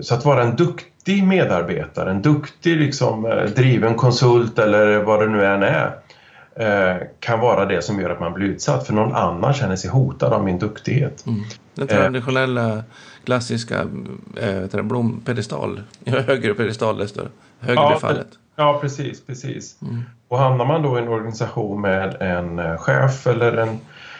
så 0.01 0.15
att 0.15 0.25
vara 0.25 0.43
en 0.43 0.57
duktig 0.57 0.93
medarbetare, 1.07 2.11
en 2.11 2.23
duktig 2.23 2.77
liksom, 2.77 3.27
eh, 3.27 3.45
driven 3.45 3.95
konsult 3.95 4.59
eller 4.59 5.03
vad 5.03 5.21
det 5.21 5.27
nu 5.27 5.45
än 5.45 5.63
är 5.63 5.97
eh, 6.57 6.97
kan 7.21 7.41
vara 7.41 7.65
det 7.65 7.83
som 7.83 8.01
gör 8.01 8.11
att 8.11 8.21
man 8.21 8.33
blir 8.33 8.47
utsatt 8.47 8.87
för 8.87 8.93
någon 8.93 9.15
annan 9.15 9.55
känner 9.55 9.77
sig 9.77 9.91
hotad 9.91 10.33
av 10.33 10.45
min 10.45 10.59
duktighet. 10.59 11.27
Mm. 11.27 11.45
Den 11.75 11.87
traditionella, 11.87 12.83
klassiska 13.25 13.81
äh, 14.41 14.61
vet 14.61 14.73
du, 14.73 14.83
blompedestal. 14.83 15.83
Ju 16.05 16.21
högre 16.27 16.55
pedestal, 16.55 16.99
desto 16.99 17.21
högre 17.61 17.83
Ja, 17.83 17.99
fallet. 18.01 18.29
Ja, 18.57 18.79
precis, 18.81 19.27
precis. 19.27 19.83
Mm. 19.83 20.03
Och 20.29 20.39
hamnar 20.39 20.65
man 20.65 20.83
då 20.83 20.99
i 20.99 21.03
en 21.03 21.09
organisation 21.09 21.81
med 21.81 22.17
en 22.21 22.59
eh, 22.59 22.77
chef 22.77 23.27
eller 23.27 23.57
en 23.57 23.79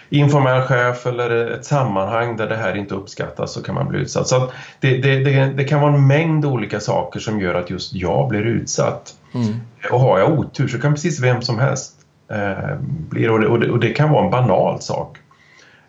informell 0.09 0.63
chef 0.63 1.07
eller 1.07 1.51
ett 1.51 1.65
sammanhang 1.65 2.37
där 2.37 2.49
det 2.49 2.57
här 2.57 2.77
inte 2.77 2.95
uppskattas 2.95 3.53
så 3.53 3.63
kan 3.63 3.75
man 3.75 3.89
bli 3.89 3.99
utsatt. 3.99 4.29
Så 4.29 4.51
det, 4.81 4.97
det, 4.97 5.25
det, 5.25 5.53
det 5.57 5.65
kan 5.65 5.81
vara 5.81 5.95
en 5.95 6.07
mängd 6.07 6.45
olika 6.45 6.81
saker 6.81 7.21
som 7.21 7.41
gör 7.41 7.55
att 7.55 7.71
just 7.71 7.95
jag 7.95 8.29
blir 8.29 8.43
utsatt. 8.43 9.15
Mm. 9.35 9.61
Och 9.93 10.01
har 10.01 10.19
jag 10.19 10.39
otur 10.39 10.69
så 10.69 10.81
kan 10.81 10.95
precis 10.95 11.21
vem 11.21 11.43
som 11.43 11.59
helst 11.59 11.93
eh, 12.31 12.77
bli. 12.81 13.29
Och, 13.29 13.41
det, 13.41 13.47
och, 13.47 13.63
och 13.63 13.81
det 13.81 13.91
kan 13.91 14.11
vara 14.11 14.25
en 14.25 14.31
banal 14.31 14.81
sak. 14.81 15.19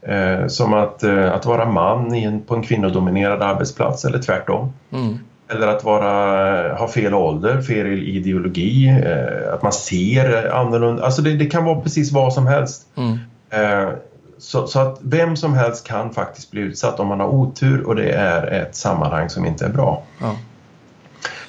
Eh, 0.02 0.48
som 0.48 0.74
att, 0.74 1.04
eh, 1.04 1.34
att 1.34 1.46
vara 1.46 1.70
man 1.70 2.16
en, 2.16 2.42
på 2.42 2.56
en 2.56 2.64
kvinnodominerad 2.64 3.42
arbetsplats 3.42 4.06
eller 4.06 4.20
tvärtom. 4.20 4.74
Mm. 4.92 5.20
Eller 5.50 5.68
att 5.68 5.84
vara, 5.84 6.76
ha 6.76 6.88
fel 6.88 7.14
ålder, 7.14 7.62
fel 7.62 7.88
ideologi, 7.88 8.88
eh, 8.88 9.54
att 9.54 9.64
man 9.64 9.72
ser 9.72 10.52
annorlunda. 10.54 11.04
Alltså 11.04 11.22
det, 11.22 11.34
det 11.34 11.46
kan 11.46 11.66
vara 11.66 11.82
precis 11.82 12.12
vad 12.12 12.34
som 12.34 12.48
helst. 12.48 12.88
Mm. 12.98 13.18
Eh, 13.50 13.90
så, 14.38 14.68
så 14.68 14.80
att 14.80 15.00
vem 15.02 15.36
som 15.36 15.54
helst 15.54 15.88
kan 15.88 16.14
faktiskt 16.14 16.52
bli 16.52 16.62
utsatt 16.62 17.00
om 17.00 17.08
man 17.08 17.20
har 17.20 17.28
otur 17.28 17.84
och 17.88 17.96
det 17.96 18.12
är 18.12 18.62
ett 18.62 18.76
sammanhang 18.76 19.30
som 19.30 19.46
inte 19.46 19.66
är 19.66 19.70
bra. 19.70 20.04
Ja. 20.20 20.36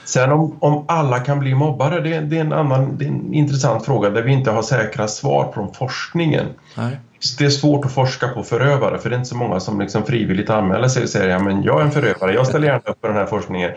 Sen 0.05 0.33
om, 0.33 0.57
om 0.61 0.85
alla 0.89 1.19
kan 1.19 1.39
bli 1.39 1.55
mobbare, 1.55 2.01
det, 2.01 2.21
det, 2.21 2.37
är 2.37 2.41
en 2.41 2.53
annan 2.53 2.97
det 2.99 3.05
är 3.05 3.09
en 3.09 3.35
intressant 3.35 3.85
fråga 3.85 4.11
där 4.11 4.23
vi 4.23 4.33
inte 4.33 4.51
har 4.51 4.63
säkra 4.63 5.09
svar 5.09 5.53
från 5.55 5.75
forskningen. 5.75 6.47
Nej. 6.77 7.01
Det 7.39 7.45
är 7.45 7.51
svårt 7.51 7.85
att 7.85 7.93
forska 7.93 8.29
på 8.29 8.43
förövare 8.43 8.99
för 8.99 9.11
det 9.11 9.17
är 9.17 9.19
inte 9.19 9.29
så 9.29 9.37
många 9.37 9.61
som 9.61 9.81
liksom 9.81 10.05
frivilligt 10.05 10.51
anmäler 10.51 10.89
sig 10.89 11.03
och 11.03 11.09
säger 11.09 11.29
ja, 11.29 11.39
men 11.39 11.63
jag 11.63 11.81
är 11.81 11.85
en 11.85 11.91
förövare, 11.91 12.35
jag 12.35 12.47
ställer 12.47 12.67
gärna 12.67 12.79
upp 12.79 13.01
på 13.01 13.07
den 13.07 13.17
här 13.17 13.27
forskningen. 13.27 13.71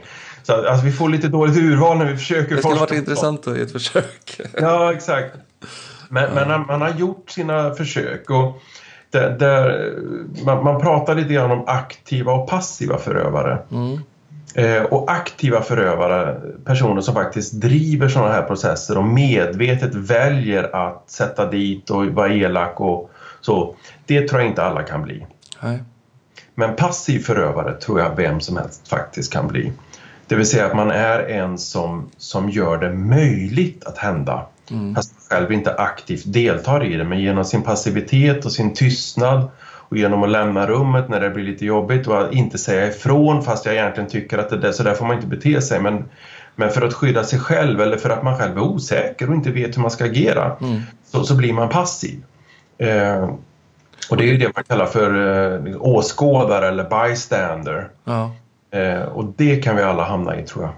Så 0.43 0.53
att, 0.53 0.65
alltså, 0.65 0.85
vi 0.85 0.91
får 0.91 1.09
lite 1.09 1.27
dåligt 1.27 1.57
urval 1.57 1.97
när 1.97 2.05
vi 2.05 2.17
försöker 2.17 2.41
Det 2.41 2.47
skulle 2.47 2.61
forska. 2.61 2.79
varit 2.79 2.91
intressant 2.91 3.47
att 3.47 3.57
ge 3.57 3.63
ett 3.63 3.71
försök. 3.71 4.41
Ja, 4.57 4.93
exakt. 4.93 5.35
Men, 6.11 6.33
men 6.33 6.65
man 6.67 6.81
har 6.81 6.89
gjort 6.89 7.29
sina 7.29 7.73
försök 7.73 8.29
och 8.29 8.61
där, 9.09 9.29
där, 9.29 9.93
man, 10.45 10.63
man 10.63 10.81
pratar 10.81 11.15
lite 11.15 11.33
grann 11.33 11.51
om 11.51 11.63
aktiva 11.67 12.33
och 12.33 12.49
passiva 12.49 12.97
förövare. 12.97 13.57
Mm. 13.71 13.99
Eh, 14.55 14.83
och 14.83 15.11
aktiva 15.11 15.61
förövare, 15.61 16.41
personer 16.65 17.01
som 17.01 17.13
faktiskt 17.13 17.53
driver 17.53 18.07
sådana 18.07 18.31
här 18.31 18.41
processer 18.41 18.97
och 18.97 19.03
medvetet 19.03 19.95
väljer 19.95 20.75
att 20.75 21.09
sätta 21.09 21.49
dit 21.49 21.89
och 21.89 22.05
vara 22.05 22.33
elak 22.33 22.81
och 22.81 23.11
så. 23.41 23.75
Det 24.05 24.27
tror 24.27 24.41
jag 24.41 24.49
inte 24.49 24.63
alla 24.63 24.83
kan 24.83 25.03
bli. 25.03 25.25
Nej. 25.61 25.83
Men 26.55 26.75
passiv 26.75 27.19
förövare 27.19 27.73
tror 27.73 27.99
jag 27.99 28.15
vem 28.15 28.39
som 28.39 28.57
helst 28.57 28.87
faktiskt 28.87 29.33
kan 29.33 29.47
bli. 29.47 29.71
Det 30.27 30.35
vill 30.35 30.45
säga 30.49 30.65
att 30.65 30.75
man 30.75 30.91
är 30.91 31.19
en 31.19 31.57
som, 31.57 32.09
som 32.17 32.49
gör 32.49 32.77
det 32.77 32.93
möjligt 32.93 33.83
att 33.85 33.97
hända. 33.97 34.45
Mm. 34.71 34.95
Fast 34.95 35.13
själv 35.29 35.51
inte 35.51 35.75
aktivt 35.75 36.23
deltar 36.25 36.83
i 36.83 36.97
det, 36.97 37.03
men 37.03 37.19
genom 37.19 37.45
sin 37.45 37.61
passivitet 37.61 38.45
och 38.45 38.51
sin 38.51 38.73
tystnad 38.73 39.49
och 39.91 39.97
genom 39.97 40.23
att 40.23 40.29
lämna 40.29 40.67
rummet 40.67 41.09
när 41.09 41.19
det 41.19 41.29
blir 41.29 41.43
lite 41.43 41.65
jobbigt 41.65 42.07
och 42.07 42.21
att 42.21 42.33
inte 42.33 42.57
säga 42.57 42.87
ifrån 42.87 43.43
fast 43.43 43.65
jag 43.65 43.75
egentligen 43.75 44.09
tycker 44.09 44.37
att 44.37 44.49
det 44.49 44.57
där, 44.57 44.71
så 44.71 44.83
där 44.83 44.93
får 44.93 45.05
man 45.05 45.15
inte 45.15 45.27
bete 45.27 45.61
sig. 45.61 45.81
Men, 45.81 46.05
men 46.55 46.69
för 46.69 46.81
att 46.81 46.93
skydda 46.93 47.23
sig 47.23 47.39
själv 47.39 47.81
eller 47.81 47.97
för 47.97 48.09
att 48.09 48.23
man 48.23 48.37
själv 48.37 48.57
är 48.57 48.61
osäker 48.61 49.29
och 49.29 49.35
inte 49.35 49.51
vet 49.51 49.77
hur 49.77 49.81
man 49.81 49.91
ska 49.91 50.05
agera 50.05 50.55
Mm. 50.61 50.81
så, 51.05 51.23
så 51.23 51.35
blir 51.35 51.53
man 51.53 51.69
passiv. 51.69 52.23
Eh, 52.77 53.29
och 54.09 54.17
det 54.17 54.23
är 54.23 54.27
ju 54.27 54.37
det 54.37 54.51
man 54.55 54.63
kallar 54.63 54.85
för 54.85 55.09
eh, 55.67 55.81
åskådare 55.81 56.67
eller 56.67 56.83
bystander. 56.83 57.89
Ja. 58.03 58.31
Eh, 58.71 59.01
och 59.01 59.25
det 59.37 59.55
kan 59.55 59.75
vi 59.75 59.81
alla 59.81 60.03
hamna 60.03 60.39
i 60.39 60.43
tror 60.43 60.63
jag. 60.63 60.73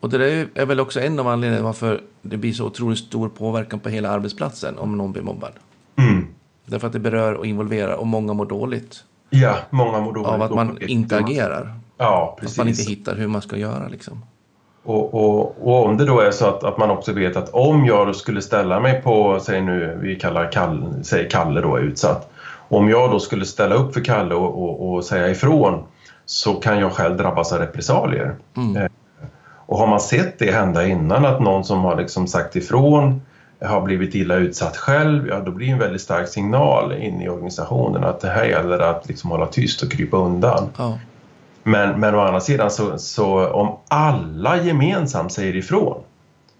Och 0.00 0.10
det 0.10 0.18
där 0.18 0.48
är 0.54 0.66
väl 0.66 0.80
också 0.80 1.00
en 1.00 1.18
av 1.18 1.28
anledningarna 1.28 1.66
varför 1.66 2.00
det 2.22 2.36
blir 2.36 2.52
så 2.52 2.66
otroligt 2.66 2.98
stor 2.98 3.28
påverkan 3.28 3.80
på 3.80 3.88
hela 3.88 4.08
arbetsplatsen 4.10 4.78
om 4.78 4.96
någon 4.98 5.12
blir 5.12 5.22
mobbad. 5.22 5.52
Mm. 5.98 6.26
Därför 6.66 6.86
att 6.86 6.92
det 6.92 6.98
berör 6.98 7.34
och 7.34 7.46
involverar 7.46 7.94
och 7.94 8.06
många 8.06 8.32
mår 8.32 8.46
dåligt 8.46 9.04
Ja, 9.30 9.54
många 9.70 10.00
mår 10.00 10.12
dåligt. 10.12 10.28
av 10.28 10.42
att 10.42 10.54
man 10.54 10.78
inte 10.80 11.16
agerar. 11.18 11.74
Ja, 11.98 12.32
Att 12.34 12.40
precis. 12.40 12.58
man 12.58 12.68
inte 12.68 12.82
hittar 12.82 13.16
hur 13.16 13.28
man 13.28 13.42
ska 13.42 13.56
göra 13.56 13.88
liksom. 13.88 14.24
Och, 14.84 15.14
och, 15.14 15.68
och 15.68 15.86
om 15.86 15.96
det 15.96 16.04
då 16.04 16.20
är 16.20 16.30
så 16.30 16.46
att, 16.46 16.64
att 16.64 16.78
man 16.78 16.90
också 16.90 17.12
vet 17.12 17.36
att 17.36 17.48
om 17.48 17.86
jag 17.86 18.16
skulle 18.16 18.42
ställa 18.42 18.80
mig 18.80 19.02
på, 19.02 19.40
säg 19.42 19.60
nu, 19.62 19.98
vi 20.02 20.16
kallar 20.16 20.52
Kalle, 20.52 20.86
säg 21.02 21.28
Kalle 21.28 21.60
då 21.60 21.76
är 21.76 21.80
utsatt. 21.80 22.30
Om 22.68 22.88
jag 22.88 23.10
då 23.10 23.20
skulle 23.20 23.44
ställa 23.44 23.74
upp 23.74 23.94
för 23.94 24.04
Kalle 24.04 24.34
och, 24.34 24.62
och, 24.62 24.92
och 24.94 25.04
säga 25.04 25.28
ifrån 25.28 25.82
så 26.26 26.54
kan 26.54 26.78
jag 26.78 26.92
själv 26.92 27.16
drabbas 27.16 27.52
av 27.52 27.58
repressalier. 27.58 28.36
Mm. 28.56 28.88
Och 29.68 29.78
har 29.78 29.86
man 29.86 30.00
sett 30.00 30.38
det 30.38 30.52
hända 30.52 30.86
innan 30.86 31.24
att 31.24 31.40
någon 31.40 31.64
som 31.64 31.84
har 31.84 31.96
liksom 31.96 32.26
sagt 32.26 32.56
ifrån 32.56 33.22
har 33.60 33.80
blivit 33.80 34.14
illa 34.14 34.34
utsatt 34.34 34.76
själv, 34.76 35.28
ja 35.28 35.40
då 35.40 35.50
blir 35.50 35.66
det 35.66 35.72
en 35.72 35.78
väldigt 35.78 36.02
stark 36.02 36.28
signal 36.28 36.92
in 36.92 37.22
i 37.22 37.28
organisationen 37.28 38.04
att 38.04 38.20
det 38.20 38.28
här 38.28 38.44
gäller 38.44 38.78
att 38.78 39.08
liksom 39.08 39.30
hålla 39.30 39.46
tyst 39.46 39.82
och 39.82 39.92
krypa 39.92 40.16
undan. 40.16 40.68
Ja. 40.76 40.98
Men, 41.62 42.00
men 42.00 42.14
å 42.14 42.20
andra 42.20 42.40
sidan 42.40 42.70
så, 42.70 42.98
så 42.98 43.48
om 43.48 43.76
alla 43.88 44.62
gemensamt 44.62 45.32
säger 45.32 45.56
ifrån 45.56 46.02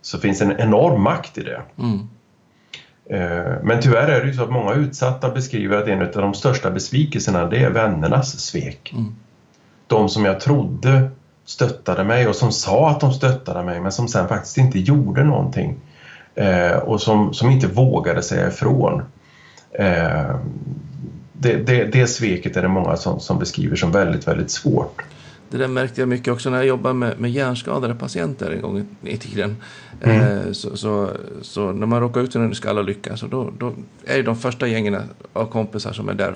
så 0.02 0.18
finns 0.18 0.42
en 0.42 0.60
enorm 0.60 1.02
makt 1.02 1.38
i 1.38 1.42
det. 1.42 1.62
Mm. 1.78 2.08
Eh, 3.10 3.52
Men 3.62 3.80
tyvärr 3.80 4.08
är 4.08 4.20
det 4.20 4.26
ju 4.26 4.34
så 4.34 4.42
att 4.42 4.50
många 4.50 4.72
utsatta 4.72 5.30
beskriver 5.30 5.76
att 5.76 5.88
en 5.88 6.02
av 6.02 6.08
de 6.12 6.34
största 6.34 6.70
besvikelserna 6.70 7.46
det 7.46 7.64
är 7.64 7.70
vännernas 7.70 8.40
svek. 8.40 8.92
Mm. 8.92 9.14
De 9.86 10.08
som 10.08 10.24
jag 10.24 10.40
trodde 10.40 11.10
stöttade 11.48 12.04
mig 12.04 12.28
och 12.28 12.36
som 12.36 12.52
sa 12.52 12.90
att 12.90 13.00
de 13.00 13.12
stöttade 13.12 13.64
mig 13.64 13.80
men 13.80 13.92
som 13.92 14.08
sen 14.08 14.28
faktiskt 14.28 14.58
inte 14.58 14.78
gjorde 14.78 15.24
någonting. 15.24 15.76
Eh, 16.34 16.76
och 16.76 17.00
som, 17.00 17.34
som 17.34 17.50
inte 17.50 17.66
vågade 17.66 18.22
säga 18.22 18.48
ifrån. 18.48 19.02
Eh, 19.72 20.36
det, 21.32 21.56
det, 21.56 21.84
det 21.84 22.06
sveket 22.06 22.56
är 22.56 22.62
det 22.62 22.68
många 22.68 22.96
som, 22.96 23.20
som 23.20 23.38
beskriver 23.38 23.76
som 23.76 23.92
väldigt, 23.92 24.28
väldigt 24.28 24.50
svårt. 24.50 25.02
Det 25.50 25.58
där 25.58 25.68
märkte 25.68 26.00
jag 26.00 26.08
mycket 26.08 26.32
också 26.32 26.50
när 26.50 26.56
jag 26.56 26.66
jobbade 26.66 26.94
med, 26.94 27.20
med 27.20 27.30
hjärnskadade 27.30 27.94
patienter 27.94 28.50
en 28.50 28.62
gång 28.62 28.78
i, 29.02 29.10
i 29.10 29.16
tiden. 29.16 29.56
Mm. 30.02 30.20
Eh, 30.20 30.52
så, 30.52 30.76
så, 30.76 31.10
så 31.42 31.72
när 31.72 31.86
man 31.86 32.00
råkar 32.00 32.20
ut 32.20 32.32
för 32.32 32.40
en 32.40 32.54
skallolycka 32.54 33.16
så 33.16 33.26
då, 33.26 33.50
då 33.58 33.72
är 34.04 34.22
de 34.22 34.36
första 34.36 34.66
gängen 34.66 34.96
av 35.32 35.46
kompisar 35.46 35.92
som 35.92 36.08
är 36.08 36.14
där 36.14 36.34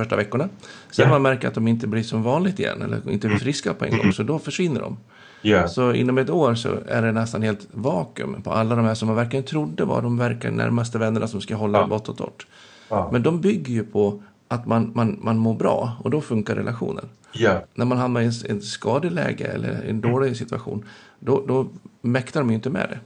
första 0.00 0.16
veckorna. 0.16 0.48
Sen 0.90 1.02
yeah. 1.02 1.12
man 1.12 1.22
märker 1.22 1.48
att 1.48 1.54
de 1.54 1.68
inte 1.68 1.86
blir 1.86 2.02
som 2.02 2.22
vanligt 2.22 2.58
igen 2.58 2.82
eller 2.82 3.10
inte 3.10 3.28
blir 3.28 3.38
friska 3.38 3.74
på 3.74 3.84
en 3.84 3.98
gång, 3.98 4.12
så 4.12 4.22
då 4.22 4.38
försvinner 4.38 4.80
de. 4.80 4.96
Yeah. 5.42 5.68
Så 5.68 5.92
inom 5.92 6.18
ett 6.18 6.30
år 6.30 6.54
så 6.54 6.68
är 6.86 7.02
det 7.02 7.12
nästan 7.12 7.42
helt 7.42 7.66
vakuum 7.72 8.42
på 8.42 8.52
alla 8.52 8.76
de 8.76 8.84
här 8.84 8.94
som 8.94 9.06
man 9.06 9.16
verkligen 9.16 9.44
trodde 9.44 9.84
var 9.84 10.02
de 10.02 10.18
verkligen 10.18 10.56
närmaste 10.56 10.98
vännerna 10.98 11.26
som 11.26 11.40
ska 11.40 11.54
hålla 11.54 11.78
ja. 11.78 11.86
vått 11.86 12.08
och 12.08 12.16
torrt. 12.16 12.46
Ja. 12.88 13.08
Men 13.12 13.22
de 13.22 13.40
bygger 13.40 13.74
ju 13.74 13.84
på 13.84 14.22
att 14.48 14.66
man, 14.66 14.92
man, 14.94 15.18
man 15.22 15.38
mår 15.38 15.54
bra 15.54 15.96
och 16.04 16.10
då 16.10 16.20
funkar 16.20 16.54
relationen. 16.54 17.08
Ja. 17.32 17.62
När 17.74 17.84
man 17.84 17.98
hamnar 17.98 18.20
i 18.20 18.26
ett 18.26 18.64
skadeläge 18.64 19.44
eller 19.44 19.82
en 19.88 20.00
dålig 20.00 20.36
situation, 20.36 20.84
då, 21.18 21.44
då 21.48 21.68
mäktar 22.00 22.40
de 22.40 22.48
ju 22.48 22.54
inte 22.54 22.70
med 22.70 22.88
det. 22.90 22.98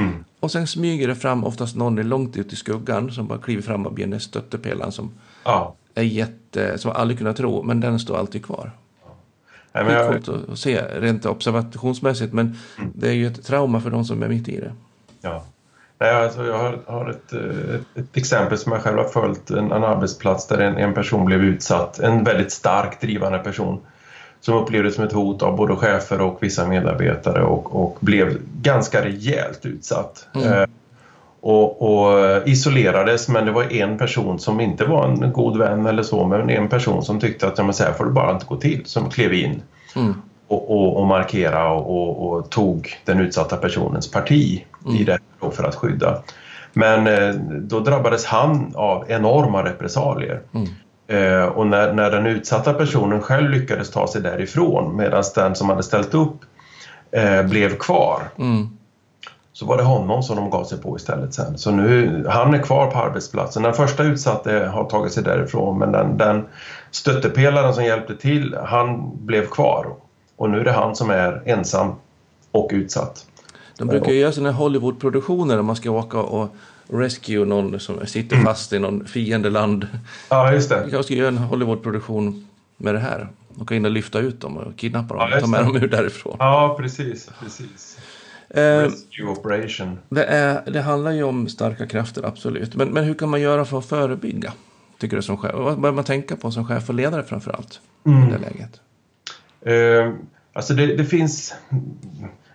Mm. 0.00 0.24
Och 0.40 0.50
sen 0.50 0.66
smyger 0.66 1.08
det 1.08 1.14
fram 1.14 1.44
oftast 1.44 1.76
någon 1.76 1.96
långt 1.96 2.36
ut 2.36 2.52
i 2.52 2.56
skuggan 2.56 3.10
som 3.10 3.26
bara 3.26 3.38
kliver 3.38 3.62
fram 3.62 3.86
och 3.86 3.92
blir 3.92 4.06
den 4.06 4.20
stöttepelaren 4.20 4.92
som 4.92 5.10
ja. 5.44 5.74
Är 5.94 6.02
jätte, 6.02 6.78
som 6.78 6.88
man 6.88 6.96
aldrig 7.00 7.18
kunnat 7.18 7.36
tro, 7.36 7.62
men 7.62 7.80
den 7.80 7.98
står 7.98 8.18
alltid 8.18 8.44
kvar. 8.44 8.70
Ja, 9.72 9.84
men 9.84 9.94
jag... 9.94 10.24
coolt 10.24 10.48
att 10.50 10.58
se 10.58 10.82
rent 10.82 11.26
observationsmässigt, 11.26 12.32
men 12.32 12.56
mm. 12.78 12.90
det 12.94 13.08
är 13.08 13.12
ju 13.12 13.26
ett 13.26 13.44
trauma 13.44 13.80
för 13.80 13.90
de 13.90 14.04
som 14.04 14.22
är 14.22 14.28
mitt 14.28 14.48
i 14.48 14.60
det. 14.60 14.72
Ja. 15.20 15.44
Nej, 15.98 16.14
alltså 16.14 16.46
jag 16.46 16.58
har, 16.58 16.78
har 16.86 17.10
ett, 17.10 17.32
ett, 17.32 17.98
ett, 17.98 18.16
exempel 18.16 18.58
som 18.58 18.72
jag 18.72 18.82
själv 18.82 18.98
har 18.98 19.04
följt, 19.04 19.50
en, 19.50 19.72
en 19.72 19.84
arbetsplats 19.84 20.46
där 20.46 20.58
en, 20.58 20.76
en 20.76 20.94
person 20.94 21.24
blev 21.24 21.44
utsatt, 21.44 21.98
en 21.98 22.24
väldigt 22.24 22.52
stark 22.52 23.00
drivande 23.00 23.38
person 23.38 23.80
som 24.40 24.54
upplevdes 24.54 24.94
som 24.94 25.04
ett 25.04 25.12
hot 25.12 25.42
av 25.42 25.56
både 25.56 25.76
chefer 25.76 26.20
och 26.20 26.38
vissa 26.42 26.66
medarbetare 26.66 27.42
och, 27.42 27.82
och 27.84 27.98
blev 28.00 28.38
ganska 28.62 29.04
rejält 29.04 29.66
utsatt. 29.66 30.28
Mm. 30.34 30.70
Eh, 31.42 31.48
och, 31.48 31.82
och, 31.82 32.48
isolerades 32.48 33.28
men 33.28 33.46
det 33.46 33.52
var 33.52 33.72
en 33.72 33.98
person 33.98 34.38
som 34.38 34.60
inte 34.60 34.84
var 34.84 35.08
en 35.08 35.32
god 35.32 35.58
vän 35.58 35.86
eller 35.86 36.02
så 36.02 36.26
men 36.26 36.50
en 36.50 36.68
person 36.68 37.02
som 37.02 37.20
tyckte 37.20 37.46
att 37.46 37.58
men 37.58 37.74
så 37.74 37.84
här 37.84 37.92
får 37.92 38.04
det 38.04 38.10
bara 38.10 38.30
inte 38.30 38.46
gå 38.46 38.56
till 38.56 38.82
som 38.84 39.10
klev 39.10 39.34
in 39.34 39.62
mm. 39.96 40.14
och, 40.48 40.70
och, 40.70 40.96
och 40.96 41.06
markera 41.06 41.70
och, 41.72 42.50
tog 42.50 42.88
den 43.04 43.20
utsatta 43.20 43.56
personens 43.56 44.10
parti 44.10 44.64
mm. 44.84 44.96
i 44.96 45.04
det 45.04 45.18
för 45.52 45.64
att 45.64 45.74
skydda. 45.74 46.22
Men 46.72 47.06
eh, 47.06 47.34
då 47.60 47.80
drabbades 47.80 48.24
han 48.24 48.72
av 48.74 49.04
enorma 49.08 49.64
repressalier. 49.64 50.42
Mm. 50.54 50.68
Eh, 51.06 51.44
och 51.44 51.66
när, 51.66 51.92
när 51.92 52.10
den 52.10 52.26
utsatta 52.26 52.74
personen 52.74 53.20
själv 53.20 53.50
lyckades 53.50 53.90
ta 53.90 54.06
sig 54.06 54.22
därifrån 54.22 54.96
medan 54.96 55.24
den 55.34 55.54
som 55.54 55.68
hade 55.68 55.82
ställt 55.82 56.14
upp 56.14 56.38
eh, 57.10 57.42
blev 57.42 57.78
kvar 57.78 58.22
mm. 58.38 58.68
Så 59.52 59.66
var 59.66 59.76
det 59.76 59.82
honom 59.82 60.22
som 60.22 60.36
de 60.36 60.50
gav 60.50 60.64
sig 60.64 60.78
på 60.78 60.96
istället 60.96 61.34
sen. 61.34 61.58
Så 61.58 61.70
nu, 61.70 62.24
han 62.28 62.54
är 62.54 62.62
kvar 62.62 62.90
på 62.90 62.98
arbetsplatsen. 62.98 63.62
Den 63.62 63.74
första 63.74 64.02
utsatte 64.02 64.70
har 64.74 64.84
tagit 64.84 65.12
sig 65.12 65.22
därifrån 65.22 65.78
men 65.78 65.92
den, 65.92 66.18
den 66.18 66.44
stöttepelaren 66.90 67.74
som 67.74 67.84
hjälpte 67.84 68.16
till, 68.16 68.56
han 68.64 69.16
blev 69.26 69.46
kvar. 69.46 69.86
Och 70.36 70.50
nu 70.50 70.60
är 70.60 70.64
det 70.64 70.72
han 70.72 70.96
som 70.96 71.10
är 71.10 71.42
ensam 71.46 71.94
och 72.50 72.70
utsatt. 72.72 73.26
De 73.78 73.88
brukar 73.88 74.12
ju 74.12 74.18
göra 74.18 74.32
sådana 74.32 74.52
Hollywoodproduktioner 74.52 75.56
där 75.56 75.62
man 75.62 75.76
ska 75.76 75.90
åka 75.90 76.18
och 76.18 76.48
rescue 76.88 77.44
någon 77.44 77.80
som 77.80 78.06
sitter 78.06 78.36
mm. 78.36 78.46
fast 78.46 78.72
i 78.72 78.78
någon 78.78 79.06
fiendeland. 79.06 79.86
Ja, 80.28 80.52
just 80.52 80.68
det. 80.68 80.80
Kanske 80.80 81.02
ska 81.02 81.14
göra 81.14 81.28
en 81.28 81.38
Hollywoodproduktion 81.38 82.48
med 82.76 82.94
det 82.94 83.00
här. 83.00 83.28
Åka 83.60 83.74
in 83.74 83.84
och 83.84 83.90
lyfta 83.90 84.18
ut 84.18 84.40
dem 84.40 84.56
och 84.56 84.76
kidnappa 84.76 85.14
dem 85.14 85.28
ja, 85.30 85.36
och 85.36 85.42
ta 85.42 85.48
med 85.48 85.64
dem 85.64 85.76
ur 85.76 85.88
därifrån. 85.88 86.36
Ja, 86.38 86.76
precis. 86.78 87.30
precis. 87.40 87.98
Eh, 88.54 88.62
rescue 88.62 89.26
operation. 89.26 89.98
Det, 90.08 90.24
är, 90.24 90.70
det 90.70 90.80
handlar 90.80 91.10
ju 91.10 91.22
om 91.22 91.48
starka 91.48 91.86
krafter, 91.86 92.26
absolut. 92.26 92.74
Men, 92.74 92.88
men 92.88 93.04
hur 93.04 93.14
kan 93.14 93.28
man 93.28 93.40
göra 93.40 93.64
för 93.64 93.78
att 93.78 93.86
förebygga? 93.86 94.52
Tycker 94.98 95.16
du 95.16 95.22
som 95.22 95.36
chef? 95.36 95.52
Vad 95.54 95.80
bör 95.80 95.92
man 95.92 96.04
tänka 96.04 96.36
på 96.36 96.50
som 96.50 96.66
chef 96.66 96.88
och 96.88 96.94
ledare 96.94 97.22
framför 97.22 97.50
allt? 97.50 97.80
Mm. 98.06 98.28
I 98.28 98.32
det 98.32 98.38
läget? 98.38 98.80
Eh, 99.60 100.14
alltså 100.52 100.74
det, 100.74 100.96
det 100.96 101.04
finns 101.04 101.54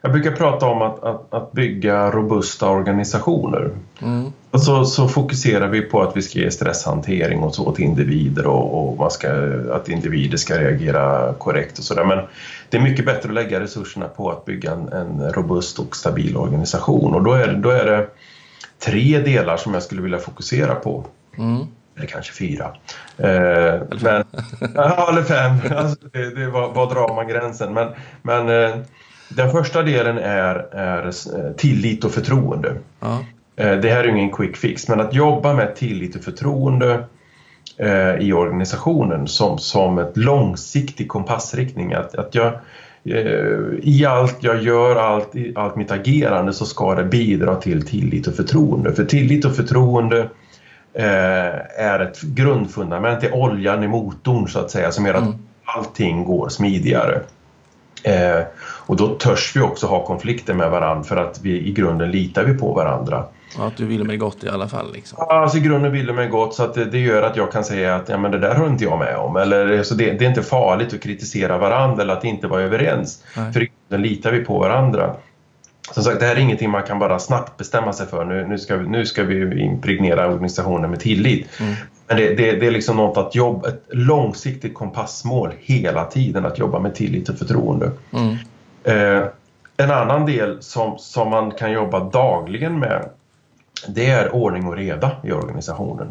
jag 0.02 0.12
brukar 0.12 0.32
prata 0.32 0.66
om 0.66 0.82
att, 0.82 1.04
att, 1.04 1.34
att 1.34 1.52
bygga 1.52 2.12
robusta 2.12 2.70
organisationer. 2.70 3.72
Mm. 4.02 4.32
Och 4.52 4.62
så, 4.62 4.86
så, 4.86 5.08
fokuserar 5.08 5.68
vi 5.68 5.82
på 5.82 6.02
att 6.02 6.18
vi 6.18 6.22
ska 6.22 6.40
ge 6.40 6.52
stresshantering 6.52 7.40
och 7.40 7.56
så 7.56 7.72
till 7.72 7.86
individer 7.86 8.48
och, 8.48 8.90
och 8.90 8.98
man 8.98 9.12
ska, 9.12 9.30
att 9.74 9.90
individer 9.90 10.38
ska 10.38 10.58
reagera 10.58 11.34
korrekt 11.34 11.78
och 11.78 11.84
sådär. 11.84 12.04
Men 12.04 12.20
det 12.70 12.78
är 12.78 12.82
mycket 12.82 13.06
bättre 13.06 13.30
att 13.30 13.36
lägga 13.36 13.60
resurserna 13.60 14.08
på 14.08 14.32
att 14.32 14.46
bygga 14.46 14.72
en, 14.72 14.88
en 14.94 15.32
robust 15.32 15.80
och 15.80 15.96
stabil 15.96 16.38
organisation 16.38 17.14
och 17.14 17.24
då 17.24 17.34
är, 17.34 17.54
då 17.54 17.70
är 17.70 17.86
det 17.86 18.08
tre 18.86 19.20
delar 19.20 19.58
som 19.58 19.74
jag 19.74 19.84
skulle 19.84 20.02
vilja 20.02 20.20
fokusera 20.20 20.76
på. 20.76 21.06
Mm 21.38 21.68
eller 21.98 22.08
kanske 22.08 22.34
fyra. 22.34 22.66
Eh, 23.18 23.82
men, 24.02 24.24
ja, 24.76 25.10
eller 25.12 25.24
fem. 25.24 25.78
Alltså, 25.78 26.08
det, 26.14 26.36
det, 26.36 26.50
var, 26.50 26.74
var 26.74 26.94
drar 26.94 27.16
man 27.16 27.28
gränsen? 27.28 27.74
Men, 27.74 27.88
men 28.22 28.50
eh, 28.50 28.78
den 29.30 29.52
första 29.52 29.84
delen 29.84 30.18
är, 30.18 30.56
är 30.72 31.08
eh, 31.08 31.52
tillit 31.52 32.04
och 32.04 32.12
förtroende. 32.12 32.76
Ja. 33.00 33.20
Eh, 33.58 33.78
det 33.78 33.89
här 33.89 34.04
är 34.04 34.08
ingen 34.08 34.32
quick 34.32 34.58
fix, 34.58 34.88
men 34.88 35.00
att 35.00 35.13
jobba 35.13 35.54
med 35.54 35.76
tillit 35.76 36.15
och 36.15 36.24
förtroende 36.24 37.06
eh, 37.78 38.15
i 38.15 38.34
organisationen 38.34 39.28
som, 39.28 39.58
som 39.58 39.98
ett 39.98 40.17
långsiktig 40.17 41.08
kompassriktning. 41.08 41.93
Att, 41.93 42.15
att 42.15 42.36
jag, 42.36 42.54
I 43.82 44.06
allt 44.06 44.38
jag 44.39 44.63
gör, 44.63 44.96
allt, 44.96 45.32
allt 45.56 45.76
mitt 45.76 45.91
agerande 45.91 46.54
så 46.54 46.65
ska 46.65 46.96
det 46.96 47.04
bidra 47.04 47.56
till 47.56 47.88
tillit 47.88 48.28
och 48.28 48.36
förtroende. 48.36 48.93
För 48.93 49.06
tillit 49.06 49.46
och 49.46 49.56
förtroende 49.56 50.30
är 50.93 52.00
ett 52.00 52.22
grundfundament, 52.22 53.22
det 53.22 53.28
är 53.28 53.36
oljan 53.36 53.84
i 53.84 53.88
motorn 53.88 54.48
så 54.48 54.60
att 54.60 54.72
säga 54.72 54.91
som 54.91 55.06
gör 55.06 55.13
att 55.13 55.24
mm. 55.24 55.38
allting 55.65 56.24
går 56.24 56.50
smidigare. 56.50 57.22
Eh, 58.04 58.41
och 58.60 58.96
då 58.96 59.08
törs 59.08 59.56
vi 59.56 59.62
också 59.62 59.88
ha 59.88 60.06
konflikter 60.06 60.54
med 60.54 60.72
varandra 60.72 61.04
för 61.04 61.17
att 61.17 61.39
vi 61.41 61.67
i 61.67 61.72
grunden 61.72 62.12
litar 62.12 62.43
vi 62.43 62.54
på 62.54 62.74
varandra. 62.74 63.26
Ja, 63.58 63.67
att 63.67 63.78
du 63.78 63.86
vill 63.86 64.04
mig 64.04 64.17
gott 64.17 64.43
i 64.43 64.50
alla 64.50 64.67
fall? 64.67 64.93
Liksom. 64.93 65.17
Ja, 65.30 65.41
alltså 65.41 65.58
i 65.58 65.62
grunden 65.62 65.91
vill 65.91 66.06
du 66.06 66.13
mig 66.13 66.28
gott 66.28 66.56
så 66.56 66.63
att 66.63 66.74
det, 66.74 66.86
det, 66.86 67.00
gör 67.00 67.24
att 67.24 67.36
jag 67.36 67.52
kan 67.52 67.63
säga 67.63 67.96
att 67.96 68.10
ja, 68.10 68.17
men 68.17 68.32
det 68.32 68.39
där 68.39 68.56
har 68.56 68.67
inte 68.67 68.84
jag 68.84 69.00
med 69.00 69.15
om. 69.15 69.36
Eller, 69.36 69.84
så 69.84 69.96
det, 69.96 70.12
det 70.12 70.26
är 70.26 70.30
inte 70.30 70.43
farligt 70.43 70.93
att 70.93 71.02
kritisera 71.02 71.58
varandra 71.58 72.04
eller 72.04 72.13
att 72.13 72.24
inte 72.24 72.48
vara 72.48 72.62
överens. 72.62 73.24
Nej. 73.38 73.54
För 73.54 73.63
i 73.63 73.72
grunden 73.89 74.10
litar 74.10 74.32
vi 74.32 74.46
på 74.46 74.60
varandra. 74.60 75.15
Som 75.91 76.04
sagt, 76.04 76.20
det 76.20 76.26
här 76.26 76.36
är 76.36 76.39
ingenting 76.39 76.70
man 76.70 76.84
kan 76.84 77.00
bara 77.00 77.20
snabbt 77.20 77.58
bestämma 77.58 77.93
sig 77.93 78.08
för. 78.08 78.26
Nu, 78.26 78.48
nu, 78.48 78.58
ska, 78.58 78.78
vi, 78.78 78.88
nu 78.88 79.06
ska 79.06 79.24
vi 79.24 79.62
impregnera 79.62 80.28
organisationen 80.28 80.89
med 80.89 81.00
tillit. 81.00 81.60
Mm. 81.60 81.74
Men 82.08 82.17
det, 82.17 82.36
det, 82.36 82.52
det, 82.52 82.67
är 82.67 82.72
liksom 82.72 82.98
något 82.98 83.17
att 83.17 83.36
jobba, 83.36 83.67
ett 83.67 83.84
långsiktigt 83.89 84.74
kompassmål 84.74 85.54
hela 85.60 86.06
tiden 86.06 86.46
att 86.46 86.60
jobba 86.60 86.80
med 86.80 86.96
tillit 86.96 87.30
och 87.30 87.38
förtroende. 87.38 87.91
Mm. 88.13 88.36
Eh, 88.84 89.28
en 89.78 89.91
annan 89.91 90.26
del 90.26 90.62
som, 90.62 90.98
som 90.98 91.30
man 91.30 91.52
kan 91.52 91.72
jobba 91.72 92.00
dagligen 92.00 92.80
med 92.80 93.10
det 93.88 94.10
är 94.10 94.36
ordning 94.36 94.68
och 94.68 94.76
reda 94.76 95.12
i 95.24 95.32
organisationen. 95.32 96.08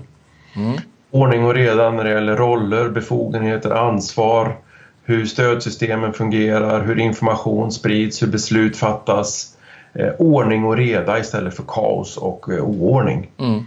Mm. 0.57 0.79
Ordning 1.11 1.45
och 1.45 1.55
reda 1.55 1.91
när 1.91 2.05
det 2.05 2.11
gäller 2.11 2.37
roller, 2.37 2.89
befogenheter, 2.89 3.71
ansvar, 3.71 4.57
hur 5.05 5.27
stödsystemen 5.27 6.13
fungerar, 6.13 6.85
hur 6.85 6.99
information 6.99 7.73
sprids, 7.73 8.23
hur 8.23 8.27
beslut 8.27 8.77
fattas. 8.77 9.57
Eh, 9.95 10.13
ordning 10.19 10.65
och 10.65 10.77
reda 10.77 11.19
istället 11.19 11.57
för 11.57 11.65
kaos 11.69 12.17
och 12.17 12.49
eh, 12.53 12.65
oordning. 12.65 13.31
Mm. 13.39 13.65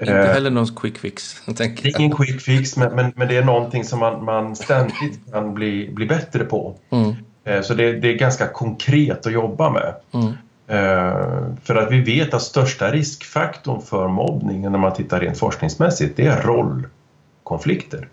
Inte 0.00 0.12
eh, 0.12 0.32
heller 0.32 0.50
någon 0.50 0.66
quick 0.66 0.98
fix. 0.98 1.36
Tänker 1.56 1.88
jag. 1.88 2.00
Ingen 2.00 2.16
quick 2.16 2.40
fix, 2.40 2.76
men, 2.76 2.94
men, 2.94 3.12
men, 3.16 3.28
det 3.28 3.36
är 3.36 3.44
någonting 3.44 3.84
som 3.84 3.98
man, 3.98 4.24
man 4.24 4.56
ständigt 4.56 5.32
kan 5.32 5.54
bli, 5.54 5.90
bli 5.92 6.06
bättre 6.06 6.44
på. 6.44 6.74
Mm. 6.90 7.14
Eh, 7.44 7.62
så 7.62 7.74
det, 7.74 7.92
det, 7.92 8.08
är 8.08 8.18
ganska 8.18 8.46
konkret 8.46 9.26
att 9.26 9.32
jobba 9.32 9.70
med. 9.70 9.94
Mm. 10.12 10.32
Eh, 10.66 11.14
för 11.62 11.74
att 11.74 11.90
vi 11.90 12.00
vet 12.00 12.34
att 12.34 12.42
största 12.42 12.90
riskfaktorn 12.90 13.82
för 13.82 14.08
mobbning 14.08 14.62
när 14.62 14.78
man 14.78 14.92
tittar 14.92 15.20
rent 15.20 15.38
forskningsmässigt, 15.38 16.16
det 16.16 16.26
är 16.26 16.42
rollkonflikter. 16.42 18.08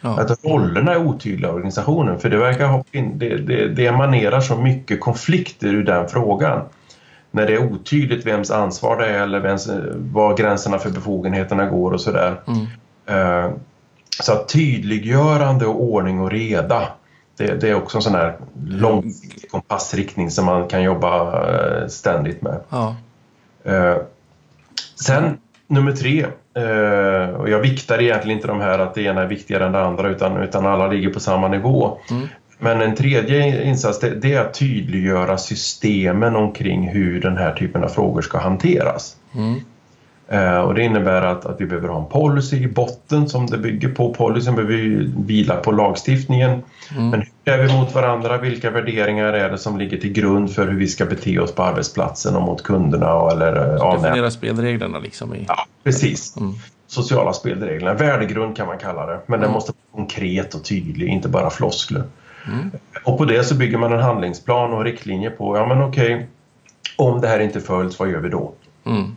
Ja. 0.00 0.20
Att 0.20 0.44
rollerna 0.44 0.92
är 0.92 1.06
otydliga 1.06 1.50
i 1.50 1.52
organisationen 1.52 2.18
för 2.18 2.30
det 2.30 2.36
verkar 2.36 2.66
ha, 2.66 2.84
det, 2.92 3.36
det, 3.36 3.68
det 3.68 3.86
emanerar 3.86 4.40
så 4.40 4.56
mycket 4.56 5.00
konflikter 5.00 5.66
ur 5.68 5.84
den 5.84 6.08
frågan 6.08 6.62
när 7.30 7.46
det 7.46 7.54
är 7.54 7.72
otydligt 7.72 8.26
vems 8.26 8.50
ansvar 8.50 8.96
det 8.96 9.06
är 9.06 9.22
eller 9.22 9.40
vems, 9.40 9.70
var 9.94 10.36
gränserna 10.36 10.78
för 10.78 10.90
befogenheterna 10.90 11.66
går 11.66 11.92
och 11.92 12.00
sådär. 12.00 12.40
Mm. 12.46 12.66
Uh, 13.18 13.52
så 14.22 14.32
att 14.32 14.48
tydliggörande 14.48 15.66
och 15.66 15.82
ordning 15.82 16.20
och 16.20 16.30
reda 16.30 16.88
det, 17.46 17.60
det, 17.60 17.68
är 17.68 17.74
också 17.74 17.98
en 17.98 18.02
sån 18.02 18.14
här 18.14 18.36
lång 18.66 19.12
kompassriktning 19.50 20.30
som 20.30 20.46
man 20.46 20.68
kan 20.68 20.82
jobba 20.82 21.42
uh, 21.82 21.88
ständigt 21.88 22.42
med. 22.42 22.60
Ja. 22.68 22.96
Uh, 23.68 23.96
sen 25.04 25.38
nummer 25.66 25.92
tre, 25.92 26.26
och 27.38 27.50
jag 27.50 27.60
viktar 27.60 28.02
egentligen 28.02 28.36
inte 28.38 28.48
de 28.48 28.60
här 28.60 28.78
att 28.78 28.94
det 28.94 29.02
ena 29.02 29.22
är 29.22 29.26
viktigare 29.26 29.66
än 29.66 29.72
det 29.72 29.82
andra 29.82 30.08
utan, 30.08 30.42
utan 30.42 30.66
alla 30.66 30.86
ligger 30.86 31.10
på 31.10 31.20
samma 31.20 31.48
nivå. 31.48 31.98
Mm. 32.10 32.28
Men 32.58 32.80
en 32.80 32.94
tredje 32.94 33.64
insats 33.64 34.00
det, 34.00 34.10
det, 34.10 34.34
är 34.34 34.40
att 34.40 34.54
tydliggöra 34.54 35.38
systemen 35.38 36.36
omkring 36.36 36.88
hur 36.88 37.20
den 37.20 37.36
här 37.36 37.52
typen 37.52 37.84
av 37.84 37.88
frågor 37.88 38.22
ska 38.22 38.38
hanteras. 38.38 39.16
Mm. 39.34 39.60
Eh, 40.32 40.58
och 40.60 40.74
det 40.74 40.82
innebär 40.82 41.22
att, 41.22 41.46
att 41.46 41.60
vi 41.60 41.66
behöver 41.66 41.88
ha 41.88 41.98
en 41.98 42.08
policy 42.08 42.56
i 42.56 42.68
botten 42.68 43.28
som 43.28 43.46
det 43.46 43.58
bygger 43.58 43.88
på. 43.88 44.14
Policyn 44.14 44.54
behöver 44.54 45.08
vila 45.26 45.56
på 45.56 45.72
lagstiftningen. 45.72 46.50
Mm. 46.50 47.10
Men 47.10 47.20
hur 47.20 47.54
är 47.54 47.62
vi 47.62 47.72
mot 47.72 47.94
varandra? 47.94 48.38
Vilka 48.38 48.70
värderingar 48.70 49.32
är 49.32 49.50
det 49.50 49.58
som 49.58 49.78
ligger 49.78 49.98
till 49.98 50.12
grund 50.12 50.54
för 50.54 50.66
hur 50.66 50.78
vi 50.78 50.86
ska 50.86 51.04
bete 51.04 51.38
oss 51.38 51.54
på 51.54 51.62
arbetsplatsen 51.62 52.36
och 52.36 52.42
mot 52.42 52.62
kunderna? 52.62 53.30
Eller, 53.30 53.76
ja, 53.78 53.98
definiera 54.02 54.30
spelreglerna 54.30 54.98
liksom. 54.98 55.34
I... 55.34 55.44
Ja, 55.48 55.66
precis. 55.84 56.36
Mm. 56.36 56.54
Sociala 56.86 57.32
spelregler. 57.32 57.94
Värdegrund 57.94 58.56
kan 58.56 58.66
man 58.66 58.78
kalla 58.78 59.06
det. 59.06 59.20
Men 59.26 59.38
mm. 59.38 59.40
den 59.40 59.52
måste 59.52 59.72
vara 59.72 60.04
konkret 60.04 60.54
och 60.54 60.64
tydlig, 60.64 61.08
inte 61.08 61.28
bara 61.28 61.50
floskler. 61.50 62.02
Mm. 62.46 62.70
Och 63.04 63.18
på 63.18 63.24
det 63.24 63.44
så 63.44 63.54
bygger 63.54 63.78
man 63.78 63.92
en 63.92 64.00
handlingsplan 64.00 64.72
och 64.72 64.84
riktlinjer 64.84 65.30
på, 65.30 65.56
ja 65.56 65.66
men 65.66 65.82
okej, 65.82 66.26
om 66.96 67.20
det 67.20 67.28
här 67.28 67.40
inte 67.40 67.60
följs, 67.60 67.98
vad 67.98 68.10
gör 68.10 68.20
vi 68.20 68.28
då? 68.28 68.52
Mm. 68.86 69.14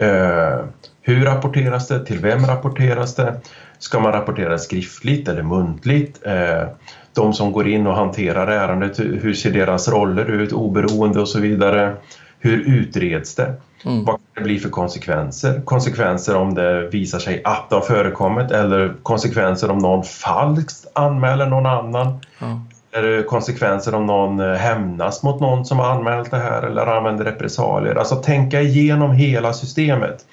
Eh, 0.00 0.64
hur 1.02 1.24
rapporteras 1.24 1.88
det? 1.88 2.04
Till 2.04 2.18
vem 2.18 2.46
rapporteras 2.46 3.14
det? 3.14 3.40
Ska 3.78 4.00
man 4.00 4.12
rapportera 4.12 4.58
skriftligt 4.58 5.28
eller 5.28 5.42
muntligt? 5.42 6.26
Eh, 6.26 6.68
de 7.14 7.32
som 7.32 7.52
går 7.52 7.68
in 7.68 7.86
och 7.86 7.94
hanterar 7.94 8.46
ärendet, 8.46 8.98
hur 8.98 9.34
ser 9.34 9.52
deras 9.52 9.88
roller 9.88 10.24
ut, 10.24 10.52
oberoende 10.52 11.20
och 11.20 11.28
så 11.28 11.40
vidare? 11.40 11.96
Hur 12.38 12.58
utreds 12.58 13.34
det? 13.34 13.54
Mm. 13.84 14.04
Vad 14.04 14.14
kan 14.14 14.24
det 14.34 14.40
bli 14.40 14.58
för 14.58 14.68
konsekvenser? 14.68 15.60
Konsekvenser 15.64 16.36
om 16.36 16.54
det 16.54 16.88
visar 16.88 17.18
sig 17.18 17.42
att 17.44 17.70
det 17.70 17.76
har 17.76 17.82
förekommit 17.82 18.50
eller 18.50 18.94
konsekvenser 19.02 19.70
om 19.70 19.78
någon 19.78 20.04
falskt 20.04 20.86
anmäler 20.92 21.46
någon 21.46 21.66
annan. 21.66 22.20
Mm. 22.38 22.60
Eller 22.92 23.22
konsekvenser 23.22 23.94
om 23.94 24.06
någon 24.06 24.40
eh, 24.40 24.52
hämnas 24.52 25.22
mot 25.22 25.40
någon 25.40 25.66
som 25.66 25.78
har 25.78 25.90
anmält 25.90 26.30
det 26.30 26.38
här 26.38 26.62
eller 26.62 26.86
använder 26.86 27.24
repressalier. 27.24 27.94
Alltså 27.94 28.16
tänka 28.16 28.60
igenom 28.60 29.12
hela 29.12 29.52
systemet. 29.52 30.26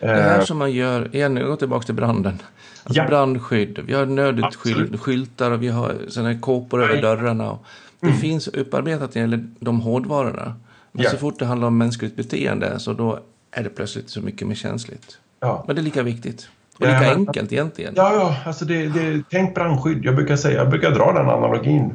Det 0.00 0.06
här 0.06 0.38
eh, 0.38 0.44
som 0.44 0.58
man 0.58 0.72
gör, 0.72 1.16
igen, 1.16 1.36
jag 1.36 1.46
går 1.46 1.56
tillbaka 1.56 1.86
till 1.86 1.94
branden. 1.94 2.42
Alltså 2.84 3.00
ja. 3.02 3.06
brandskydd, 3.06 3.78
vi 3.86 3.94
har 3.94 4.06
nödutskyltar 4.06 5.50
och 5.50 5.62
vi 5.62 5.68
har 5.68 5.94
sådana 6.08 6.38
kåpor 6.38 6.82
över 6.82 7.02
dörrarna. 7.02 7.50
Och 7.50 7.64
det 8.00 8.06
mm. 8.06 8.18
finns 8.18 8.48
upparbetat 8.48 9.14
när 9.14 9.22
det 9.22 9.30
gäller 9.30 9.48
de 9.60 9.80
hårdvarorna. 9.80 10.54
Men 10.92 11.04
ja. 11.04 11.10
så 11.10 11.16
fort 11.16 11.38
det 11.38 11.46
handlar 11.46 11.68
om 11.68 11.78
mänskligt 11.78 12.16
beteende 12.16 12.78
så 12.78 12.92
då 12.92 13.18
är 13.50 13.62
det 13.62 13.68
plötsligt 13.68 14.10
så 14.10 14.20
mycket 14.20 14.48
mer 14.48 14.54
känsligt. 14.54 15.18
Ja. 15.40 15.64
Men 15.66 15.76
det 15.76 15.82
är 15.82 15.84
lika 15.84 16.02
viktigt. 16.02 16.48
Och 16.78 16.86
lika 16.86 17.04
ja, 17.04 17.14
enkelt 17.14 17.52
egentligen. 17.52 17.94
Ja, 17.96 18.12
ja 18.14 18.36
alltså 18.44 18.64
det, 18.64 18.88
det, 18.88 19.22
tänk 19.30 19.54
brandskydd. 19.54 20.04
Jag 20.04 20.14
brukar 20.14 20.36
säga, 20.36 20.58
jag 20.58 20.70
brukar 20.70 20.90
dra 20.90 21.12
den 21.12 21.28
analogin. 21.28 21.94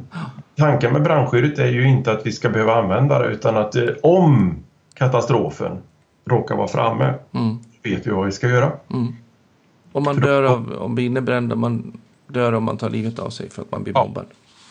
Tanken 0.56 0.92
med 0.92 1.02
brandskyddet 1.02 1.58
är 1.58 1.68
ju 1.68 1.88
inte 1.88 2.12
att 2.12 2.26
vi 2.26 2.32
ska 2.32 2.48
behöva 2.48 2.74
använda 2.74 3.18
det 3.18 3.28
utan 3.28 3.56
att 3.56 3.76
eh, 3.76 3.88
om 4.02 4.56
katastrofen 4.94 5.78
råkar 6.24 6.56
vara 6.56 6.68
framme 6.68 7.14
mm. 7.32 7.58
vet 7.82 8.06
vi 8.06 8.10
vad 8.10 8.26
vi 8.26 8.32
ska 8.32 8.48
göra. 8.48 8.72
Mm. 8.92 9.12
Om 9.92 10.02
man 10.02 10.16
dör 10.16 10.42
av 10.42 10.72
om 10.78 10.94
brinner 10.94 11.54
man 11.54 12.00
dör 12.28 12.52
om 12.52 12.64
man 12.64 12.76
tar 12.76 12.90
livet 12.90 13.18
av 13.18 13.30
sig 13.30 13.50
för 13.50 13.62
att 13.62 13.70
man 13.70 13.82
blir 13.82 13.94
bombad. 13.94 14.26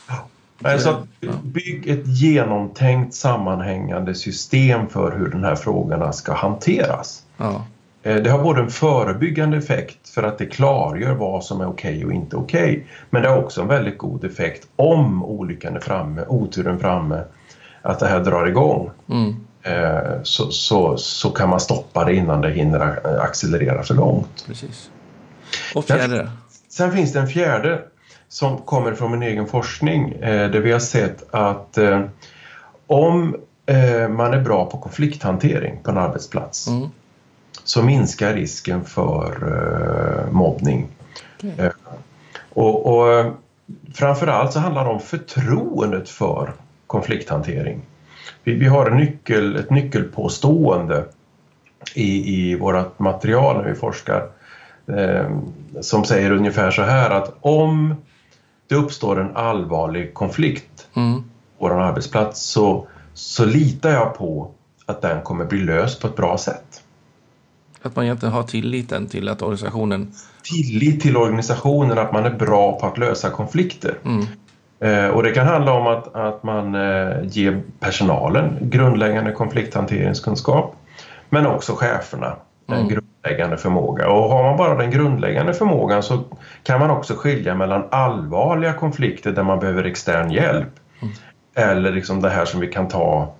Ja. 0.07 0.25
Nej, 0.59 0.79
så 0.79 1.07
bygg 1.43 1.87
ett 1.87 2.07
genomtänkt 2.07 3.13
sammanhängande 3.13 4.15
system 4.15 4.89
för 4.89 5.17
hur 5.17 5.27
de 5.27 5.43
här 5.43 5.55
frågorna 5.55 6.13
ska 6.13 6.33
hanteras. 6.33 7.23
Ja. 7.37 7.65
Eh, 8.03 8.15
det 8.15 8.29
har 8.29 8.43
både 8.43 8.61
en 8.61 8.69
förebyggande 8.69 9.57
effekt 9.57 10.09
för 10.09 10.23
att 10.23 10.37
det 10.37 10.45
klargör 10.45 11.13
vad 11.13 11.43
som 11.43 11.61
är 11.61 11.67
okej 11.67 11.95
okay 11.95 12.05
och 12.05 12.13
inte 12.13 12.35
okej. 12.35 12.71
Okay. 12.71 12.83
Men 13.09 13.21
det 13.21 13.29
har 13.29 13.37
också 13.37 13.61
en 13.61 13.67
väldigt 13.67 13.97
god 13.97 14.23
effekt 14.23 14.67
om 14.75 15.23
olyckan 15.23 15.75
är 15.75 15.79
framme, 15.79 16.25
oturen 16.27 16.79
framme, 16.79 17.23
att 17.81 17.99
det 17.99 18.07
här 18.07 18.19
drar 18.19 18.45
igång. 18.45 18.89
Mm. 19.09 19.35
Eh, 19.63 20.21
så, 20.23 20.51
så, 20.51 20.97
så 20.97 21.29
kan 21.29 21.49
man 21.49 21.59
stoppa 21.59 22.05
det 22.05 22.15
innan 22.15 22.41
det 22.41 22.51
hinner 22.51 22.99
accelerera 23.19 23.83
för 23.83 23.93
långt. 23.93 24.43
Precis. 24.47 24.89
Och 25.75 25.85
fjärde? 25.85 26.17
Sen, 26.17 26.29
sen 26.69 26.91
finns 26.91 27.13
det 27.13 27.19
en 27.19 27.27
fjärde 27.27 27.81
som 28.29 28.57
kommer 28.57 28.93
från 28.93 29.11
min 29.11 29.23
egen 29.23 29.47
forskning 29.47 30.11
eh, 30.11 30.51
där 30.51 30.59
vi 30.59 30.71
har 30.71 30.79
sett 30.79 31.33
att 31.33 31.77
om 32.87 33.35
man 34.09 34.33
är 34.33 34.41
bra 34.41 34.65
på 34.65 34.77
konflikthantering 34.77 35.79
på 35.83 35.91
en 35.91 35.97
arbetsplats 35.97 36.67
mm 36.67 36.89
så 37.63 37.83
minskar 37.83 38.33
risken 38.33 38.85
för 38.85 39.43
uh, 39.43 40.31
mobbning. 40.31 40.87
Okay. 41.37 41.65
Uh, 41.65 41.71
och, 42.49 42.85
och 42.85 43.33
framförallt 43.93 44.53
så 44.53 44.59
handlar 44.59 44.85
det 44.85 44.91
om 44.91 44.99
förtroendet 44.99 46.09
för 46.09 46.53
konflikthantering. 46.87 47.81
Vi, 48.43 48.53
vi 48.53 48.65
har 48.65 48.89
en 48.89 48.97
nyckel, 48.97 49.55
ett 49.55 49.69
nyckelpåstående 49.69 51.05
i, 51.93 52.41
i 52.41 52.55
vårt 52.55 52.99
material 52.99 53.57
när 53.57 53.69
vi 53.69 53.75
forskar 53.75 54.29
eh, 54.87 55.37
som 55.81 56.05
säger 56.05 56.31
ungefär 56.31 56.71
så 56.71 56.81
här 56.81 57.09
att 57.09 57.33
om 57.41 57.95
det 58.67 58.75
uppstår 58.75 59.19
en 59.19 59.35
allvarlig 59.35 60.13
konflikt 60.13 60.87
mm. 60.95 61.23
på 61.59 61.67
vår 61.67 61.81
arbetsplats 61.81 62.41
så, 62.41 62.87
så 63.13 63.45
litar 63.45 63.89
jag 63.89 64.17
på 64.17 64.51
att 64.85 65.01
den 65.01 65.21
kommer 65.21 65.45
bli 65.45 65.59
löst 65.59 66.01
på 66.01 66.07
ett 66.07 66.15
bra 66.15 66.37
sätt. 66.37 66.62
Att 67.83 67.95
man 67.95 68.05
egentligen 68.05 68.33
har 68.33 68.43
tilliten 68.43 69.07
till 69.07 69.29
att 69.29 69.41
organisationen... 69.41 70.11
Tillit 70.43 71.01
till 71.01 71.17
organisationen, 71.17 71.97
att 71.97 72.13
man 72.13 72.25
är 72.25 72.33
bra 72.33 72.79
på 72.79 72.87
att 72.87 72.97
lösa 72.97 73.29
konflikter. 73.29 73.97
Mm. 74.05 74.25
Eh, 74.79 75.09
och 75.09 75.23
det 75.23 75.31
kan 75.31 75.47
handla 75.47 75.73
om 75.73 75.87
att, 75.87 76.15
att 76.15 76.43
man 76.43 76.75
eh, 76.75 77.17
ger 77.23 77.61
personalen 77.79 78.57
grundläggande 78.61 79.31
konflikthanteringskunskap. 79.31 80.75
Men 81.29 81.47
också 81.47 81.73
cheferna 81.75 82.35
en 82.67 82.73
mm. 82.73 82.87
grundläggande 82.87 83.57
förmåga. 83.57 84.09
Och 84.09 84.29
har 84.29 84.43
man 84.43 84.57
bara 84.57 84.75
den 84.75 84.91
grundläggande 84.91 85.53
förmågan 85.53 86.03
så 86.03 86.23
kan 86.63 86.79
man 86.79 86.89
också 86.89 87.13
skilja 87.13 87.55
mellan 87.55 87.83
allvarliga 87.91 88.73
konflikter 88.73 89.31
där 89.31 89.43
man 89.43 89.59
behöver 89.59 89.83
extern 89.83 90.31
hjälp. 90.31 90.79
Mm. 91.01 91.13
Eller 91.55 91.91
liksom 91.91 92.21
det 92.21 92.29
här 92.29 92.45
som 92.45 92.59
vi 92.59 92.67
kan 92.67 92.87
ta, 92.87 93.33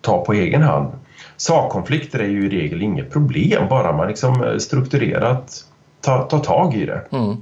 ta 0.00 0.24
på 0.24 0.32
egen 0.32 0.62
hand. 0.62 0.92
Sakkonflikter 1.40 2.18
är 2.18 2.28
ju 2.28 2.46
i 2.46 2.48
regel 2.48 2.82
inget 2.82 3.10
problem, 3.12 3.68
bara 3.68 3.92
man 3.92 4.08
liksom 4.08 4.44
eh, 4.44 4.58
strukturerat 4.58 5.64
tar, 6.00 6.24
tar 6.24 6.38
tag 6.38 6.74
i 6.74 6.86
det. 6.86 7.00
Mm. 7.12 7.36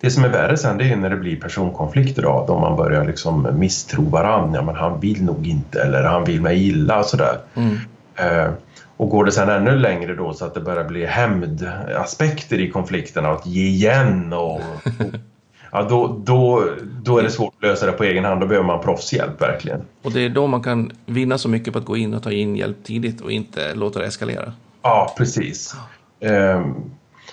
Det 0.00 0.10
som 0.10 0.24
är 0.24 0.28
värre 0.28 0.56
sen 0.56 0.78
det 0.78 0.92
är 0.92 0.96
när 0.96 1.10
det 1.10 1.16
blir 1.16 1.40
personkonflikter 1.40 2.22
då, 2.22 2.44
då 2.48 2.58
man 2.58 2.76
börjar 2.76 3.04
liksom 3.04 3.48
misstro 3.52 4.08
varandra. 4.08 4.58
Ja, 4.58 4.62
men 4.62 4.74
han 4.74 5.00
vill 5.00 5.24
nog 5.24 5.46
inte 5.46 5.82
eller 5.82 6.02
han 6.02 6.24
vill 6.24 6.40
mig 6.40 6.68
illa 6.68 6.98
och 6.98 7.04
sådär. 7.04 7.38
Mm. 7.54 7.76
Eh, 8.16 8.52
och 8.96 9.08
går 9.08 9.24
det 9.24 9.32
sen 9.32 9.48
ännu 9.48 9.78
längre 9.78 10.14
då 10.14 10.32
så 10.32 10.44
att 10.44 10.54
det 10.54 10.60
börjar 10.60 10.84
bli 10.84 11.06
hämndaspekter 11.06 12.60
i 12.60 12.70
konflikterna, 12.70 13.30
att 13.30 13.46
ge 13.46 13.66
igen 13.66 14.32
och 14.32 14.60
ja, 15.74 15.82
då, 15.82 16.20
då, 16.24 16.68
då 17.02 17.18
är 17.18 17.22
det 17.22 17.30
svårt 17.30 17.54
att 17.56 17.62
lösa 17.62 17.86
det 17.86 17.92
på 17.92 18.04
egen 18.04 18.24
hand. 18.24 18.40
Då 18.40 18.46
behöver 18.46 18.66
man 18.66 18.80
proffshjälp 18.80 19.42
verkligen. 19.42 19.80
Och 20.02 20.12
det 20.12 20.20
är 20.20 20.28
då 20.28 20.46
man 20.46 20.62
kan 20.62 20.90
vinna 21.06 21.38
så 21.38 21.48
mycket 21.48 21.72
på 21.72 21.78
att 21.78 21.84
gå 21.84 21.96
in 21.96 22.14
och 22.14 22.22
ta 22.22 22.32
in 22.32 22.56
hjälp 22.56 22.84
tidigt 22.84 23.20
och 23.20 23.32
inte 23.32 23.74
låta 23.74 23.98
det 23.98 24.06
eskalera. 24.06 24.52
Ja, 24.82 25.14
precis. 25.18 25.76
Um, 26.20 26.90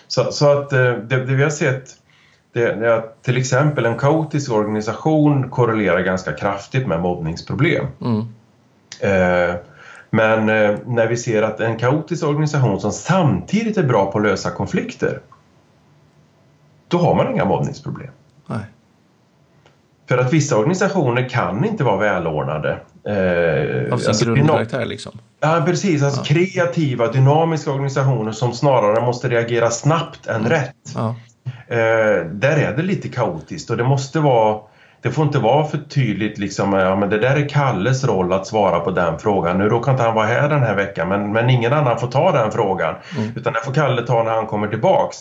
så, 0.08 0.32
så, 0.32 0.52
att 0.52 0.74
eh, 0.74 0.80
det, 0.80 1.26
det, 1.26 1.36
vi 1.36 1.44
har 1.44 1.50
sett 1.50 1.90
det 2.54 2.64
är 2.64 2.84
att 2.84 3.24
till 3.24 3.38
exempel 3.38 3.86
en 3.86 3.98
kaotisk 3.98 4.52
organisation 4.52 5.50
korrelerar 5.50 6.02
ganska 6.02 6.32
kraftigt 6.32 6.88
med 6.88 7.02
mobbningsproblem. 7.02 7.86
Mm. 8.02 8.20
Uh, 8.20 9.56
men 10.10 10.50
uh, 10.50 10.78
när 10.86 11.08
vi 11.08 11.18
ser 11.18 11.42
att 11.42 11.60
en 11.60 11.78
kaotisk 11.78 12.24
organisation 12.24 12.82
som 12.82 12.92
samtidigt 12.92 13.78
är 13.78 13.84
bra 13.84 14.12
på 14.12 14.18
att 14.18 14.24
lösa 14.24 14.52
konflikter 14.52 15.20
då 16.88 16.98
har 16.98 17.16
man 17.16 17.32
inga 17.32 17.46
mobbningsproblem. 17.46 18.12
För 20.12 20.18
att 20.18 20.34
vissa 20.34 20.58
organisationer 20.58 21.30
kan 21.30 21.66
inte 21.66 21.84
vara 21.84 21.98
välordnade. 21.98 22.70
Eh, 23.08 23.94
Av 23.94 23.98
sin 23.98 24.08
alltså, 24.08 24.26
grundkaraktär 24.26 24.86
liksom? 24.86 25.20
Ja, 25.40 25.64
precis. 25.66 26.04
Alltså 26.04 26.20
ja. 26.20 26.26
kreativa, 26.26 27.12
dynamiska 27.12 27.72
organisationer 27.72 28.32
som 28.32 28.54
snarare 28.54 29.06
måste 29.06 29.30
reagera 29.30 29.70
snabbt 29.70 30.28
än 30.28 30.36
mm. 30.36 30.50
rätt. 30.50 30.76
Ja. 30.96 31.16
Eh, 31.68 32.26
där 32.26 32.58
är 32.58 32.78
det 32.78 32.84
lite 32.84 33.10
kaotiskt 33.10 33.70
och 33.70 33.78
det 33.78 33.84
måste 33.84 34.20
vara 34.20 34.60
det 35.02 35.12
får 35.12 35.26
inte 35.26 35.40
vara 35.40 35.66
för 35.66 35.78
tydligt 35.78 36.38
liksom, 36.38 36.74
ja 36.74 36.96
men 36.96 37.10
det 37.10 37.18
där 37.18 37.36
är 37.36 37.50
Kalles 37.50 38.04
roll 38.04 38.34
att 38.34 38.48
svara 38.48 38.80
på 38.80 38.92
den 38.92 39.20
frågan. 39.20 39.58
Nu 39.58 39.70
råkar 39.70 39.92
inte 39.92 40.04
han 40.04 40.16
vara 40.16 40.28
här 40.28 40.50
den 40.50 40.64
här 40.64 40.76
veckan 40.76 41.10
men, 41.10 41.32
men 41.32 41.50
ingen 41.50 41.74
annan 41.74 42.00
får 42.00 42.08
ta 42.08 42.32
den 42.32 42.52
frågan. 42.52 42.96
Mm. 43.18 43.32
Utan 43.36 43.54
det 43.54 43.60
får 43.66 43.74
Kalle 43.74 44.02
ta 44.02 44.24
när 44.24 44.32
han 44.32 44.48
kommer 44.48 44.68
tillbaks 44.68 45.18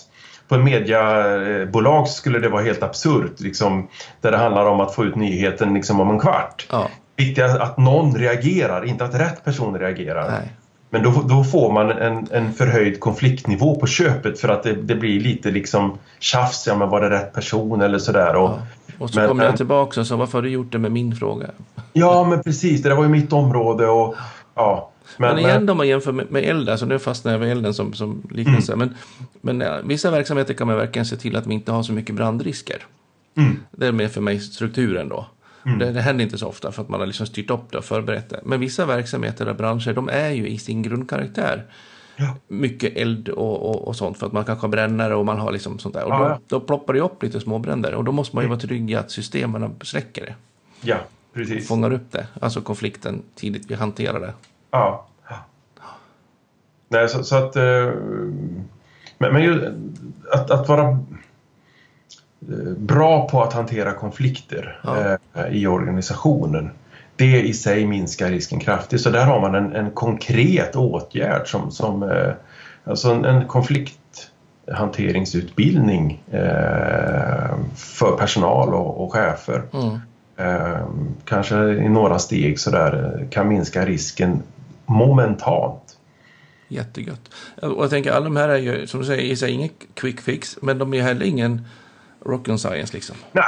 på 0.50 0.56
ett 0.56 0.64
mediebolag 0.64 2.08
skulle 2.08 2.38
det 2.38 2.48
vara 2.48 2.62
helt 2.62 2.82
absurt. 2.82 3.40
Liksom, 3.40 3.88
där 4.20 4.30
det 4.30 4.36
handlar 4.36 4.66
om 4.66 4.80
att 4.80 4.94
få 4.94 5.04
ut 5.04 5.16
nyheten 5.16 5.74
liksom, 5.74 6.00
om 6.00 6.10
en 6.10 6.18
kvart. 6.18 6.66
Ja. 6.70 6.88
Viktigt 7.16 7.44
att 7.44 7.78
någon 7.78 8.14
reagerar, 8.14 8.84
inte 8.84 9.04
att 9.04 9.14
rätt 9.14 9.44
person 9.44 9.78
reagerar. 9.78 10.30
Nej. 10.30 10.52
Men 10.90 11.02
då, 11.02 11.22
då, 11.28 11.44
får 11.44 11.72
man 11.72 11.90
en, 11.90 12.26
en 12.30 12.52
förhöjd 12.52 13.00
konfliktnivå 13.00 13.74
på 13.74 13.86
köpet 13.86 14.40
för 14.40 14.48
att 14.48 14.62
det, 14.62 14.72
det 14.72 14.94
blir 14.94 15.20
lite 15.20 15.50
liksom 15.50 15.98
tjafs, 16.18 16.66
ja 16.66 16.76
men 16.76 16.88
var 16.88 17.00
det 17.00 17.10
rätt 17.10 17.32
person 17.32 17.80
eller 17.80 17.98
sådär. 17.98 18.36
Och, 18.36 18.50
ja. 18.50 18.58
och 18.98 19.10
så 19.10 19.28
kommer 19.28 19.44
jag 19.44 19.56
tillbaka 19.56 20.00
och 20.00 20.06
sa 20.06 20.16
varför 20.16 20.38
har 20.38 20.42
du 20.42 20.50
gjort 20.50 20.72
det 20.72 20.78
med 20.78 20.92
min 20.92 21.16
fråga? 21.16 21.46
Ja 21.92 22.24
men 22.24 22.42
precis, 22.42 22.82
det 22.82 22.88
där 22.88 22.96
var 22.96 23.02
ju 23.02 23.08
mitt 23.08 23.32
område 23.32 23.86
och 23.86 24.14
ja. 24.54 24.90
Men, 25.16 25.34
men 25.34 25.44
igen 25.44 25.68
om 25.68 25.76
man 25.76 25.88
jämför 25.88 26.12
med, 26.12 26.30
med 26.30 26.44
elden, 26.44 26.72
alltså 26.72 26.86
nu 26.86 26.98
fastnar 26.98 27.32
jag 27.32 27.38
vid 27.38 27.50
elden 27.50 27.74
som, 27.74 27.92
som 27.92 28.22
liknelse. 28.30 28.72
Mm. 28.72 28.88
Men, 28.88 28.96
men 29.40 29.68
ja, 29.68 29.78
vissa 29.84 30.10
verksamheter 30.10 30.54
kan 30.54 30.66
man 30.66 30.76
verkligen 30.76 31.06
se 31.06 31.16
till 31.16 31.36
att 31.36 31.46
vi 31.46 31.54
inte 31.54 31.72
har 31.72 31.82
så 31.82 31.92
mycket 31.92 32.14
brandrisker. 32.14 32.86
Mm. 33.36 33.56
Det 33.70 33.86
är 33.86 33.92
mer 33.92 34.08
för 34.08 34.20
mig 34.20 34.40
strukturen 34.40 35.08
då. 35.08 35.26
Mm. 35.66 35.78
Det, 35.78 35.92
det 35.92 36.00
händer 36.00 36.24
inte 36.24 36.38
så 36.38 36.46
ofta 36.46 36.72
för 36.72 36.82
att 36.82 36.88
man 36.88 37.00
har 37.00 37.06
liksom 37.06 37.26
styrt 37.26 37.50
upp 37.50 37.70
det 37.70 37.78
och 37.78 37.84
förberett 37.84 38.28
det. 38.28 38.40
Men 38.44 38.60
vissa 38.60 38.86
verksamheter 38.86 39.48
och 39.48 39.56
branscher, 39.56 39.92
de 39.92 40.08
är 40.08 40.30
ju 40.30 40.48
i 40.48 40.58
sin 40.58 40.82
grundkaraktär 40.82 41.64
ja. 42.16 42.36
mycket 42.48 42.96
eld 42.96 43.28
och, 43.28 43.70
och, 43.70 43.88
och, 43.88 43.96
sånt 43.96 44.18
för 44.18 44.26
att 44.26 44.32
man 44.32 44.44
kanske 44.44 44.66
har 44.66 44.70
brännare 44.70 45.14
och 45.14 45.26
man 45.26 45.38
har 45.38 45.52
liksom 45.52 45.78
sånt 45.78 45.94
där. 45.94 46.04
Och 46.04 46.12
ja, 46.12 46.40
då, 46.48 46.58
då 46.58 46.66
ploppar 46.66 46.94
det 46.94 47.00
upp 47.00 47.22
lite 47.22 47.40
småbränder 47.40 47.94
och 47.94 48.04
då 48.04 48.12
måste 48.12 48.36
man 48.36 48.42
ju 48.42 48.46
mm. 48.46 48.56
vara 48.56 48.60
trygg 48.60 48.90
i 48.90 48.94
att 48.94 49.10
systemen 49.10 49.74
släcker 49.82 50.26
det. 50.26 50.34
Ja, 50.80 50.96
precis. 51.32 51.68
Fångar 51.68 51.92
upp 51.92 52.12
det, 52.12 52.26
alltså 52.40 52.60
konflikten 52.60 53.22
tidigt 53.34 53.70
vi 53.70 53.74
hanterar 53.74 54.20
det. 54.20 54.32
Ja. 54.70 55.06
Nej, 56.88 57.08
så, 57.08 57.24
så 57.24 57.36
att... 57.36 57.56
Eh, 57.56 57.90
men, 59.18 59.32
men 59.32 59.42
ju, 59.42 59.74
att, 60.32 60.50
att 60.50 60.68
vara 60.68 60.88
eh, 60.88 60.96
bra 62.78 63.28
på 63.28 63.42
att 63.42 63.52
hantera 63.52 63.92
konflikter 63.92 64.80
ja. 64.84 65.18
eh, 65.34 65.46
i 65.50 65.66
organisationen 65.66 66.70
det 67.16 67.42
i 67.42 67.52
sig 67.52 67.86
minskar 67.86 68.28
risken 68.28 68.60
kraftigt. 68.60 69.00
Så 69.00 69.10
där 69.10 69.24
har 69.24 69.40
man 69.40 69.54
en, 69.54 69.76
en 69.76 69.90
konkret 69.90 70.76
åtgärd 70.76 71.48
som, 71.48 71.70
som 71.70 72.02
alltså 72.84 73.12
en, 73.12 73.24
en 73.24 73.46
konflikthanteringsutbildning 73.46 76.22
eh, 76.30 77.50
för 77.76 78.16
personal 78.18 78.74
och, 78.74 79.04
och 79.04 79.12
chefer. 79.12 79.62
Mm. 79.72 79.98
Eh, 80.36 80.86
kanske 81.24 81.56
i 81.56 81.88
några 81.88 82.18
steg 82.18 82.60
så 82.60 82.70
där 82.70 83.20
eh, 83.20 83.28
kan 83.28 83.48
minska 83.48 83.84
risken 83.84 84.42
momentant. 84.90 85.96
Jättegött. 86.68 87.30
Och 87.62 87.84
jag 87.84 87.90
tänker 87.90 88.12
alla 88.12 88.24
de 88.24 88.36
här 88.36 88.48
är 88.48 88.56
ju 88.56 88.86
som 88.86 89.00
du 89.00 89.06
säger 89.06 89.22
i 89.22 89.36
sig 89.36 89.52
ingen 89.52 89.68
quick 89.94 90.20
fix 90.20 90.58
men 90.62 90.78
de 90.78 90.94
är 90.94 91.02
heller 91.02 91.26
ingen 91.26 91.66
rock 92.26 92.46
science 92.46 92.92
liksom. 92.92 93.16
Nej, 93.32 93.44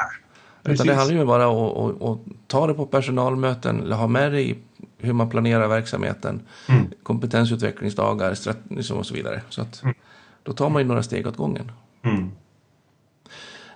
utan 0.64 0.86
det 0.86 0.94
handlar 0.94 1.18
ju 1.18 1.24
bara 1.24 1.48
om 1.48 1.90
att, 1.90 2.02
att, 2.02 2.18
ta 2.46 2.66
det 2.66 2.74
på 2.74 2.86
personalmöten, 2.86 3.80
eller 3.80 3.96
ha 3.96 4.06
med 4.06 4.32
det 4.32 4.40
i 4.40 4.58
hur 4.98 5.12
man 5.12 5.30
planerar 5.30 5.68
verksamheten, 5.68 6.42
mm. 6.68 6.90
kompetensutvecklingsdagar 7.02 8.30
liksom 8.68 8.98
och 8.98 9.06
så 9.06 9.14
vidare. 9.14 9.42
Så 9.48 9.62
att, 9.62 9.82
mm. 9.82 9.94
Då 10.42 10.52
tar 10.52 10.70
man 10.70 10.82
ju 10.82 10.88
några 10.88 11.02
steg 11.02 11.26
åt 11.26 11.36
gången. 11.36 11.72
Mm. 12.02 12.30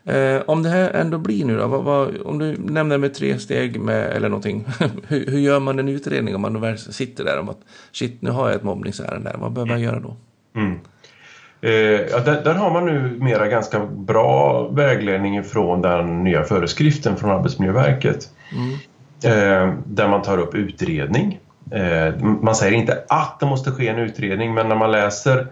Eh, 0.07 0.43
om 0.47 0.63
det 0.63 0.69
här 0.69 0.91
ändå 0.91 1.19
blir 1.19 1.45
nu 1.45 1.57
då, 1.57 1.67
vad, 1.67 1.85
vad, 1.85 2.21
om 2.21 2.39
du 2.39 2.57
nämner 2.59 2.99
med 2.99 3.15
tre 3.15 3.39
steg 3.39 3.81
med, 3.81 4.11
eller 4.11 4.29
någonting, 4.29 4.65
hur, 5.09 5.27
hur, 5.27 5.39
gör 5.39 5.61
man 5.61 5.79
en 5.79 5.89
utredning 5.89 6.35
om 6.35 6.41
man 6.41 6.61
väl 6.61 6.79
sitter 6.79 7.25
där 7.25 7.41
om 7.41 7.49
att 7.49 7.61
shit, 7.93 8.23
nu 8.23 8.31
har 8.31 8.49
jag 8.49 8.57
ett 8.57 8.63
mobbningsärende, 8.63 9.37
vad 9.39 9.53
behöver 9.53 9.73
jag 9.73 9.81
göra 9.81 10.01
då? 10.01 10.17
Mm. 10.57 10.79
Eh, 11.61 11.71
ja, 12.11 12.19
där, 12.19 12.45
där, 12.45 12.55
har 12.55 12.71
man 12.71 12.87
nu 12.87 13.17
mera 13.21 13.49
ganska 13.49 13.87
bra 13.87 14.69
vägledning 14.69 15.45
från 15.45 15.83
den 15.83 16.25
nya 16.25 16.45
föreskriften 16.45 17.17
från 17.17 17.31
Arbetsmiljöverket. 17.31 18.29
Mm. 18.53 18.73
Eh, 19.25 19.75
där 19.87 20.09
man 20.09 20.23
tar 20.23 20.39
upp 20.39 20.55
utredning. 20.55 21.41
Eh, 21.71 22.15
man 22.23 22.55
säger 22.55 22.73
inte 22.73 23.05
att 23.09 23.41
det 23.41 23.47
måste 23.47 23.71
ske 23.71 23.89
en 23.89 23.99
utredning 23.99 24.55
men 24.55 24.69
när 24.69 24.77
man 24.77 24.93
läser 24.93 25.47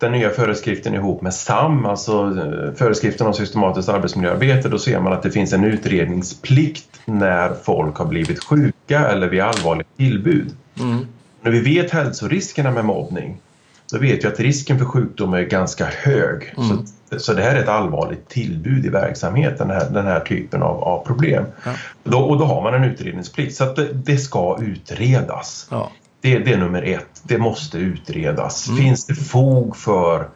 den 0.00 0.12
nya 0.12 0.30
föreskriften 0.30 0.94
ihop 0.94 1.22
med 1.22 1.34
SAM, 1.34 1.86
alltså 1.86 2.12
eh, 2.12 2.74
föreskriften 2.74 3.26
om 3.26 3.34
systematiskt 3.34 3.88
arbetsmiljöarbete, 3.88 4.68
då 4.68 4.78
ser 4.78 5.00
man 5.00 5.12
att 5.12 5.22
det 5.22 5.30
finns 5.30 5.52
en 5.52 5.64
utredningsplikt 5.64 7.00
när 7.04 7.54
folk 7.62 7.96
har 7.96 8.06
blivit 8.06 8.44
sjuka 8.44 9.08
eller 9.08 9.28
vid 9.28 9.40
allvarliga 9.40 9.86
tillbud. 9.96 10.56
Mm. 10.80 11.06
När 11.42 11.50
vi 11.50 11.60
vet 11.60 11.90
hälsoriskerna 11.90 12.70
med 12.70 12.84
mobbning 12.84 13.40
så 13.86 13.98
vet 13.98 14.24
vi 14.24 14.28
att 14.28 14.40
risken 14.40 14.78
för 14.78 14.84
sjukdom 14.84 15.34
är 15.34 15.42
ganska 15.42 15.86
hög. 15.86 16.54
Mm. 16.56 16.86
Så, 17.10 17.18
så 17.18 17.32
det 17.32 17.42
här 17.42 17.54
är 17.54 17.62
ett 17.62 17.68
allvarligt 17.68 18.28
tillbud 18.28 18.86
i 18.86 18.88
verksamheten, 18.88 19.68
den 19.68 19.76
här, 19.76 19.90
den 19.90 20.06
här 20.06 20.20
typen 20.20 20.62
av, 20.62 20.82
av 20.82 21.06
problem. 21.06 21.44
Ja. 21.64 21.70
Då, 22.04 22.18
och 22.18 22.38
då 22.38 22.44
har 22.44 22.62
man 22.62 22.74
en 22.74 22.84
utredningsplikt, 22.84 23.56
så 23.56 23.64
att 23.64 23.76
det, 23.76 23.88
det 23.92 24.16
ska 24.16 24.58
utredas. 24.62 25.66
Ja. 25.70 25.90
Det, 26.20 26.38
det, 26.38 26.52
är 26.52 26.58
nummer 26.58 26.82
ett, 26.82 27.22
det 27.22 27.38
måste 27.38 27.78
utredas. 27.78 28.68
Mm. 28.68 28.82
Finns 28.82 29.06
det 29.06 29.14
fog 29.14 29.76
för 29.76 30.28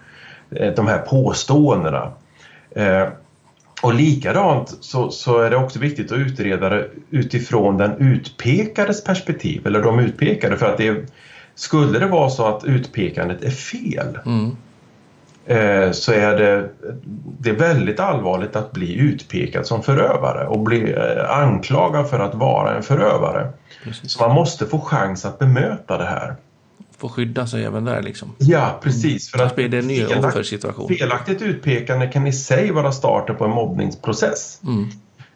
eh, 0.50 0.74
de 0.74 0.86
här 0.86 0.98
påståendena? 0.98 2.12
Eh, 2.70 3.08
och 3.82 3.94
likadant 3.94 4.76
så, 4.80 5.10
så, 5.10 5.38
är 5.38 5.50
det 5.50 5.56
också 5.56 5.78
viktigt 5.78 6.12
att 6.12 6.18
utreda 6.18 6.68
det 6.68 6.88
utifrån 7.10 7.76
den 7.76 7.98
utpekades 7.98 9.04
perspektiv, 9.04 9.66
eller 9.66 9.82
de 9.82 9.98
utpekade, 9.98 10.56
för 10.56 10.66
att 10.66 10.78
det 10.78 11.12
skulle 11.54 11.98
det 11.98 12.06
vara 12.06 12.30
så 12.30 12.46
att 12.46 12.64
utpekandet 12.64 13.44
är 13.44 13.50
fel 13.50 14.18
mm. 14.26 14.56
Eh, 15.46 15.90
så 15.90 16.12
är 16.12 16.36
det, 16.36 16.68
det 17.38 17.50
är 17.50 17.54
väldigt 17.54 18.00
allvarligt 18.00 18.56
att 18.56 18.72
bli 18.72 18.94
utpekad 18.94 19.66
som 19.66 19.82
förövare 19.82 20.46
och 20.46 20.58
bli 20.58 20.92
eh, 20.92 21.38
anklagad 21.38 22.10
för 22.10 22.18
att 22.18 22.34
vara 22.34 22.76
en 22.76 22.82
förövare. 22.82 23.52
Precis. 23.84 24.12
Så 24.12 24.26
man 24.26 24.34
måste 24.34 24.66
få 24.66 24.80
chans 24.80 25.24
att 25.24 25.38
bemöta 25.38 25.98
det 25.98 26.04
här. 26.04 26.36
Få 26.96 27.08
skydda 27.08 27.46
sig 27.46 27.64
även 27.64 27.84
där 27.84 28.02
liksom. 28.02 28.34
Ja, 28.38 28.78
precis. 28.82 29.30
För 29.30 29.42
att 29.42 29.56
blir 29.56 29.68
det 29.68 29.78
en 29.78 29.86
ny 29.86 30.04
offersituation. 30.06 30.88
Felaktigt 30.88 31.42
utpekande 31.42 32.06
kan 32.06 32.26
i 32.26 32.32
sig 32.32 32.70
vara 32.70 32.92
starten 32.92 33.36
på 33.36 33.44
en 33.44 33.50
mobbningsprocess. 33.50 34.60
Mm. 34.64 34.90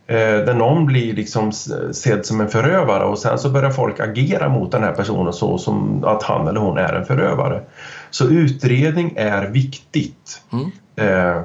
Eh, 0.06 0.44
där 0.44 0.54
någon 0.54 0.86
blir 0.86 1.12
liksom 1.14 1.52
sedd 1.92 2.26
som 2.26 2.40
en 2.40 2.48
förövare 2.48 3.04
och 3.04 3.18
sen 3.18 3.38
så 3.38 3.50
börjar 3.50 3.70
folk 3.70 4.00
agera 4.00 4.48
mot 4.48 4.72
den 4.72 4.82
här 4.82 4.92
personen 4.92 5.32
så 5.32 5.59
som 5.59 6.04
att 6.04 6.22
han 6.22 6.48
eller 6.48 6.61
hon 6.61 6.78
är 6.78 6.92
en 6.92 7.04
förövare. 7.04 7.62
Så 8.11 8.28
utredning 8.28 9.12
är 9.16 9.46
viktigt. 9.46 10.42
Mm. 10.52 10.70
Eh, 10.96 11.42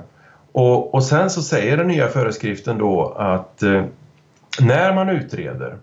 och, 0.52 0.96
och 0.96 1.04
sen 1.04 1.30
så 1.30 1.42
säger 1.42 1.78
den 1.78 1.88
nya 1.88 2.08
föreskriften 2.08 2.78
då 2.78 3.16
att 3.18 3.64
eh, 3.64 3.84
när 4.60 4.94
man 4.94 5.10
utreder 5.10 5.78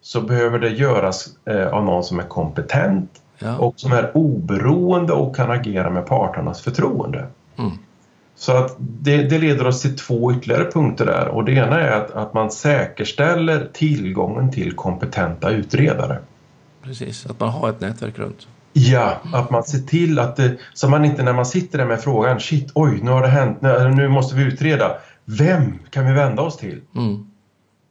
så 0.00 0.20
behöver 0.20 0.58
det 0.58 0.68
göras 0.68 1.28
eh, 1.44 1.66
av 1.66 1.84
någon 1.84 2.04
som 2.04 2.18
är 2.18 2.28
kompetent 2.28 3.22
ja. 3.38 3.58
och 3.58 3.74
som 3.76 3.92
är 3.92 4.16
oberoende 4.16 5.12
och 5.12 5.36
kan 5.36 5.50
agera 5.50 5.90
med 5.90 6.06
parternas 6.06 6.60
förtroende. 6.60 7.26
Mm. 7.56 7.70
Så 8.34 8.52
att 8.52 8.76
det, 8.78 9.22
det, 9.22 9.38
leder 9.38 9.66
oss 9.66 9.82
till 9.82 9.98
två 9.98 10.32
ytterligare 10.32 10.70
punkter 10.70 11.06
där 11.06 11.28
och 11.28 11.44
det 11.44 11.52
ena 11.52 11.80
är 11.80 11.90
att, 11.90 12.10
att 12.10 12.34
man 12.34 12.50
säkerställer 12.50 13.68
tillgången 13.72 14.50
till 14.50 14.72
kompetenta 14.72 15.50
utredare. 15.50 16.18
Precis, 16.82 17.26
att 17.26 17.40
man 17.40 17.48
har 17.48 17.70
ett 17.70 17.80
nätverk 17.80 18.18
runt. 18.18 18.46
Ja, 18.72 19.20
att 19.32 19.50
man 19.50 19.64
ser 19.64 19.78
till 19.78 20.18
att 20.18 20.36
det, 20.36 20.56
så 20.74 20.88
man 20.88 21.04
inte 21.04 21.22
när 21.22 21.32
man 21.32 21.46
sitter 21.46 21.78
där 21.78 21.86
med 21.86 22.00
frågan 22.00 22.40
shit, 22.40 22.70
oj, 22.74 23.00
nu 23.02 23.10
har 23.10 23.22
det 23.22 23.28
hänt, 23.28 23.58
nu 23.96 24.08
måste 24.08 24.34
vi 24.34 24.42
utreda. 24.42 24.96
Vem 25.24 25.78
kan 25.90 26.06
vi 26.06 26.12
vända 26.12 26.42
oss 26.42 26.56
till? 26.56 26.80
Mm. 26.96 27.26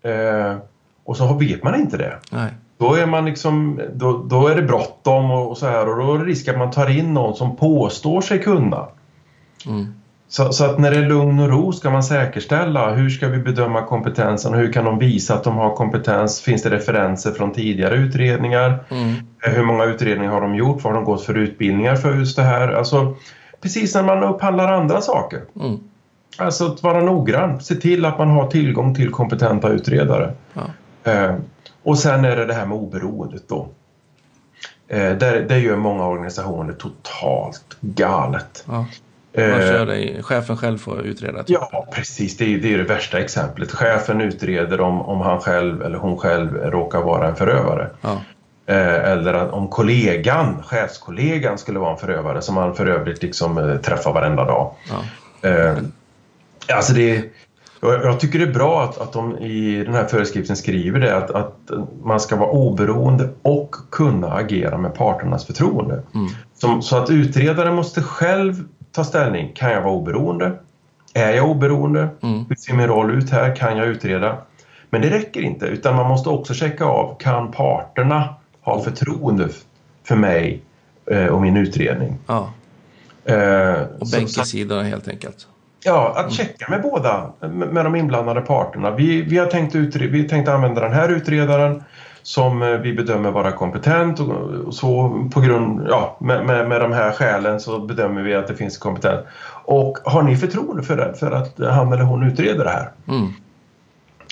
Eh, 0.03 0.57
och 1.03 1.17
så 1.17 1.33
vet 1.33 1.63
man 1.63 1.75
inte 1.75 1.97
det. 1.97 2.19
Nej. 2.31 2.51
Då 2.77 2.93
är 2.93 3.05
man 3.05 3.25
liksom, 3.25 3.81
då, 3.93 4.23
då 4.23 4.47
är 4.47 4.55
det 4.55 4.61
bråttom 4.61 5.31
och, 5.31 5.51
och, 5.51 5.57
så 5.57 5.65
här 5.65 5.89
och 5.89 6.05
då 6.05 6.13
är 6.13 6.19
det 6.19 6.25
risk 6.25 6.47
att 6.47 6.57
man 6.57 6.71
tar 6.71 6.89
in 6.89 7.13
någon 7.13 7.35
som 7.35 7.55
påstår 7.55 8.21
sig 8.21 8.39
kunna. 8.39 8.87
Mm. 9.65 9.93
Så, 10.31 10.53
så, 10.53 10.65
att 10.65 10.79
när 10.79 10.91
det 10.91 10.97
är 10.97 11.09
lugn 11.09 11.39
och 11.39 11.49
ro 11.49 11.71
ska 11.71 11.89
man 11.89 12.03
säkerställa 12.03 12.93
hur 12.93 13.09
ska 13.09 13.27
vi 13.27 13.37
bedöma 13.37 13.85
kompetensen 13.85 14.53
och 14.53 14.59
hur 14.59 14.73
kan 14.73 14.85
de 14.85 14.99
visa 14.99 15.33
att 15.33 15.43
de 15.43 15.57
har 15.57 15.75
kompetens? 15.75 16.41
Finns 16.41 16.63
det 16.63 16.69
referenser 16.69 17.31
från 17.31 17.53
tidigare 17.53 17.95
utredningar? 17.95 18.83
Mm. 18.89 19.15
Eh, 19.43 19.51
hur 19.51 19.63
många 19.63 19.85
utredningar 19.85 20.31
har 20.31 20.41
de 20.41 20.55
gjort? 20.55 20.83
Vad 20.83 20.93
har 20.93 21.01
de 21.01 21.05
gått 21.05 21.25
för 21.25 21.37
utbildningar 21.37 21.95
för 21.95 22.15
just 22.15 22.35
det 22.35 22.43
här? 22.43 22.67
Alltså, 22.67 23.15
precis 23.61 23.95
när 23.95 24.03
man 24.03 24.23
upphandlar 24.23 24.73
andra 24.73 25.01
saker. 25.01 25.41
Mm. 25.59 25.79
Alltså 26.37 26.65
att 26.65 26.83
vara 26.83 27.01
noggrann, 27.01 27.61
se 27.61 27.75
till 27.75 28.05
att 28.05 28.17
man 28.17 28.29
har 28.29 28.47
tillgång 28.47 28.95
till 28.95 29.11
kompetenta 29.11 29.69
utredare. 29.69 30.33
Ja. 30.53 30.61
Eh, 31.11 31.35
och 31.83 31.99
sen 31.99 32.25
är 32.25 32.35
det 32.35 32.45
det 32.45 32.53
här 32.53 32.65
med 32.65 32.77
oberoendet 32.77 33.43
då. 33.49 33.69
Eh, 34.87 34.97
där, 34.97 35.45
där 35.49 35.57
gör 35.57 35.75
många 35.75 36.07
organisationer 36.07 36.73
totalt 36.73 37.77
galet. 37.81 38.63
Ja. 38.67 38.85
Man 39.33 39.43
eh, 39.43 39.59
kör 39.59 39.85
det, 39.85 40.23
chefen 40.23 40.57
själv 40.57 40.77
får 40.77 41.01
utreda? 41.01 41.43
Typ. 41.43 41.57
Ja, 41.71 41.87
precis. 41.93 42.37
Det 42.37 42.53
är, 42.53 42.57
det 42.57 42.73
är 42.73 42.77
det 42.77 42.83
värsta 42.83 43.19
exemplet. 43.19 43.71
Chefen 43.71 44.21
utreder 44.21 44.81
om, 44.81 45.01
om 45.01 45.21
han 45.21 45.39
själv 45.39 45.81
eller 45.81 45.97
hon 45.97 46.17
själv 46.17 46.55
råkar 46.55 47.01
vara 47.01 47.27
en 47.27 47.35
förövare. 47.35 47.89
Ja. 48.01 48.21
Eh, 48.65 49.11
eller 49.11 49.51
om 49.51 49.67
kollegan, 49.67 50.63
chefskollegan 50.63 51.57
skulle 51.57 51.79
vara 51.79 51.91
en 51.91 51.97
förövare 51.97 52.41
som 52.41 52.57
han 52.57 52.75
för 52.75 52.85
övrigt 52.85 53.23
liksom 53.23 53.57
eh, 53.57 53.77
träffar 53.77 54.13
varenda 54.13 54.45
dag. 54.45 54.73
Ja. 54.89 55.75
Alltså 56.75 56.93
det, 56.93 57.23
jag 57.81 58.19
tycker 58.19 58.39
det 58.39 58.45
är 58.45 58.53
bra 58.53 58.83
att, 58.83 58.97
att 58.97 59.13
de 59.13 59.37
i 59.37 59.83
den 59.83 59.93
här 59.93 60.05
föreskriften 60.05 60.55
skriver 60.55 60.99
det 60.99 61.17
att, 61.17 61.31
att 61.31 61.71
man 62.03 62.19
ska 62.19 62.35
vara 62.35 62.49
oberoende 62.49 63.29
och 63.41 63.75
kunna 63.91 64.33
agera 64.33 64.77
med 64.77 64.93
parternas 64.93 65.45
förtroende. 65.45 66.03
Mm. 66.13 66.27
Som, 66.53 66.81
så 66.81 66.97
att 66.97 67.09
utredaren 67.09 67.75
måste 67.75 68.01
själv 68.01 68.63
ta 68.91 69.03
ställning. 69.03 69.51
Kan 69.55 69.71
jag 69.71 69.81
vara 69.81 69.93
oberoende? 69.93 70.51
Är 71.13 71.31
jag 71.33 71.49
oberoende? 71.49 72.09
Mm. 72.23 72.45
Hur 72.49 72.55
ser 72.55 72.73
min 72.73 72.87
roll 72.87 73.11
ut 73.11 73.29
här? 73.29 73.55
Kan 73.55 73.77
jag 73.77 73.87
utreda? 73.87 74.37
Men 74.89 75.01
det 75.01 75.09
räcker 75.09 75.41
inte 75.41 75.65
utan 75.65 75.95
man 75.95 76.07
måste 76.09 76.29
också 76.29 76.53
checka 76.53 76.85
av, 76.85 77.15
kan 77.19 77.51
parterna 77.51 78.35
ha 78.61 78.81
förtroende 78.83 79.49
för 80.03 80.15
mig 80.15 80.61
eh, 81.11 81.25
och 81.25 81.41
min 81.41 81.57
utredning. 81.57 82.17
Ja. 82.27 82.51
Eh, 83.25 83.81
Och 83.99 84.07
så- 84.07 84.45
sidorna 84.45 84.83
helt 84.83 85.07
enkelt. 85.07 85.47
Ja, 85.83 86.13
att 86.17 86.33
checka 86.33 86.65
med 86.69 86.81
båda, 86.81 87.31
med 87.39 87.51
med 87.73 87.85
de 87.85 87.95
inblandade 87.95 88.41
parterna. 88.41 88.91
Vi, 88.91 89.21
vi 89.21 89.37
har 89.37 89.45
tänkt, 89.45 89.75
utre- 89.75 90.07
vi 90.07 90.21
har 90.21 90.27
tänkt 90.29 90.47
använda 90.49 90.81
den 90.81 90.93
här 90.93 91.09
utredaren 91.09 91.83
som 92.23 92.61
eh, 92.61 92.69
vi 92.69 92.93
bedömer 92.93 93.31
vara 93.31 93.51
kompetent 93.51 94.19
och, 94.19 94.73
så 94.73 95.19
på 95.33 95.41
grund, 95.41 95.87
ja, 95.89 96.17
med, 96.19 96.45
med, 96.45 96.69
med 96.69 96.81
de 96.81 96.91
här 96.91 97.11
skälen 97.11 97.59
så 97.59 97.79
bedömer 97.79 98.21
vi 98.21 98.35
att 98.35 98.47
det 98.47 98.55
finns 98.55 98.77
kompetens. 98.77 99.19
Och 99.65 99.97
har 100.05 100.23
ni 100.23 100.37
förtroende 100.37 100.83
för, 100.83 100.97
det, 100.97 101.13
för 101.13 101.31
att 101.31 101.59
han 101.59 101.93
eller 101.93 102.03
hon 102.03 102.23
utreder 102.23 102.63
det 102.63 102.69
här? 102.69 102.89
Mm. 103.07 103.33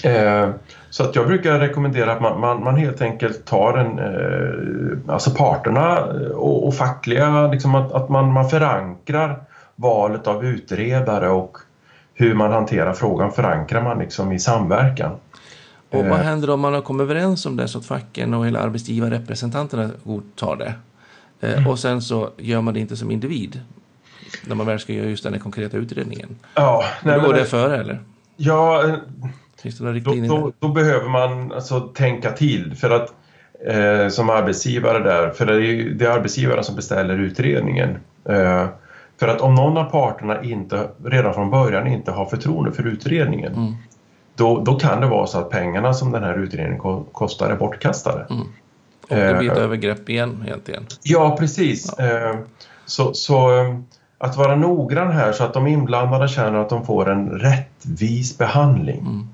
Eh, 0.04 0.50
så 0.90 1.04
att 1.04 1.16
jag 1.16 1.28
brukar 1.28 1.60
rekommendera 1.60 2.12
att 2.12 2.22
man, 2.22 2.40
man, 2.40 2.64
man 2.64 2.76
helt 2.76 3.02
enkelt 3.02 3.46
tar 3.46 3.78
en, 3.78 4.00
eh, 4.00 5.14
alltså 5.14 5.32
parterna 5.32 5.98
eh, 5.98 6.32
och, 6.32 6.68
och 6.68 6.76
fackliga, 6.76 7.48
liksom 7.48 7.76
att, 7.76 7.92
att 7.92 8.10
man, 8.10 8.34
man 8.34 8.50
förankrar 8.50 9.40
valet 9.76 10.28
av 10.28 10.46
utredare 10.46 11.30
och 11.30 11.58
hur 12.14 12.34
man 12.34 12.52
hanterar 12.52 12.94
frågan 12.94 13.32
förankrar 13.32 13.82
man 13.82 14.00
liksom 14.00 14.32
i 14.32 14.40
samverkan. 14.40 15.12
Och 15.90 16.04
vad 16.06 16.20
Eh. 16.20 16.26
händer 16.26 16.50
om 16.50 16.60
man 16.60 16.74
har 16.74 16.82
kommit 16.82 17.02
överens 17.04 17.46
om 17.46 17.56
det 17.58 17.68
så 17.68 17.78
att 17.78 17.86
facken 17.86 18.34
och 18.34 18.46
hela 18.48 18.60
arbetsgivarrepresentanterna 18.60 19.90
godtar 20.04 20.56
det? 20.56 20.74
Eh, 21.48 21.54
Mm. 21.54 21.68
Och 21.68 21.80
sen 21.80 22.02
så 22.02 22.30
gör 22.38 22.62
man 22.62 22.74
det 22.74 22.80
inte 22.80 22.98
som 22.98 23.12
individ. 23.12 23.60
När 24.48 24.56
man 24.56 24.66
väl 24.66 24.80
ska 24.80 24.94
göra 24.94 25.08
just 25.10 25.24
den 25.24 25.34
här 25.34 25.40
konkreta 25.40 25.78
utredningen. 25.78 26.30
Ja, 26.56 26.84
nej, 27.04 27.20
Då 27.20 27.26
går 27.28 27.34
det 27.34 27.46
före 27.46 27.78
eller? 27.78 28.00
ja 28.38 28.84
eh, 28.88 28.96
Finns 29.62 29.78
det 29.78 29.84
några 29.84 30.00
då, 30.00 30.14
då, 30.16 30.52
då 30.60 30.68
behöver 30.68 31.10
man 31.10 31.52
alltså 31.52 31.80
tänka 31.80 32.32
till 32.32 32.76
för 32.76 32.90
att 32.90 33.14
eh, 33.68 34.10
som 34.10 34.30
arbetsgivare 34.30 35.00
där, 35.04 35.30
för 35.30 35.46
det 35.46 35.54
är 35.54 35.60
ju 35.60 35.94
det 35.94 36.06
är 36.06 36.10
arbetsgivaren 36.10 36.64
som 36.64 36.76
beställer 36.76 37.18
utredningen. 37.18 37.90
Eh, 38.30 38.66
för 39.20 39.28
att 39.28 39.42
om 39.42 39.56
någon 39.56 39.78
av 39.78 39.84
parterna 39.84 40.44
inte 40.44 40.88
redan 41.06 41.34
från 41.34 41.50
början 41.50 41.88
inte 41.88 42.12
har 42.12 42.26
förtroende 42.26 42.72
för 42.72 42.84
utredningen 42.88 43.54
Mm. 43.54 43.74
Då, 44.40 44.60
då 44.60 44.76
kan 44.76 45.02
det 45.02 45.08
vara 45.08 45.28
så 45.28 45.38
att 45.38 45.50
pengarna 45.50 45.94
som 45.94 46.12
den 46.12 46.24
här 46.24 46.38
utredningen 46.40 46.80
ko- 46.80 47.04
kostar 47.12 47.50
är 47.50 47.56
bortkastade. 47.56 48.26
Mm. 48.30 48.42
Och 49.02 49.16
det 49.16 49.36
blir 49.40 49.52
ett 49.52 49.58
Eh. 49.58 49.64
övergrepp 49.64 50.10
igen 50.10 50.44
egentligen. 50.46 50.86
Ja, 51.04 51.36
precis. 51.40 51.94
Eh, 51.94 52.36
så 52.86 53.14
så 53.14 53.60
eh, 53.60 53.76
att 54.18 54.38
vara 54.38 54.56
noggrann 54.56 55.12
här 55.12 55.32
så 55.32 55.44
att 55.44 55.54
de 55.54 55.68
inblandade 55.68 56.28
känner 56.28 56.60
att 56.60 56.70
de 56.70 56.86
får 56.86 57.10
en 57.10 57.30
rättvis 57.30 58.38
behandling. 58.38 59.00
Mm. 59.00 59.28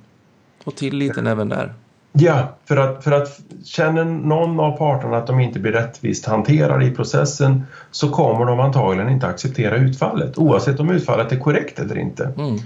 Och 0.65 0.75
tilliten 0.75 1.27
även 1.27 1.49
där. 1.49 1.73
Ja, 2.17 2.39
för 2.65 2.77
att, 2.77 3.03
för 3.03 3.11
att 3.11 3.39
känner 3.65 4.05
någon 4.05 4.59
av 4.59 4.77
parterna 4.77 5.17
att 5.17 5.27
de 5.27 5.39
inte 5.39 5.59
blir 5.59 5.71
rättvist 5.71 6.25
hanterade 6.25 6.85
i 6.85 6.91
processen 6.91 7.63
så 7.91 8.09
kommer 8.09 8.45
de 8.45 8.59
antagligen 8.59 9.09
inte 9.09 9.27
acceptera 9.27 9.75
utfallet 9.75 10.37
oavsett 10.37 10.79
om 10.79 10.89
utfallet 10.89 11.31
är 11.31 11.39
korrekt 11.39 11.79
eller 11.79 11.97
inte. 11.97 12.23
Mm. 12.37 12.57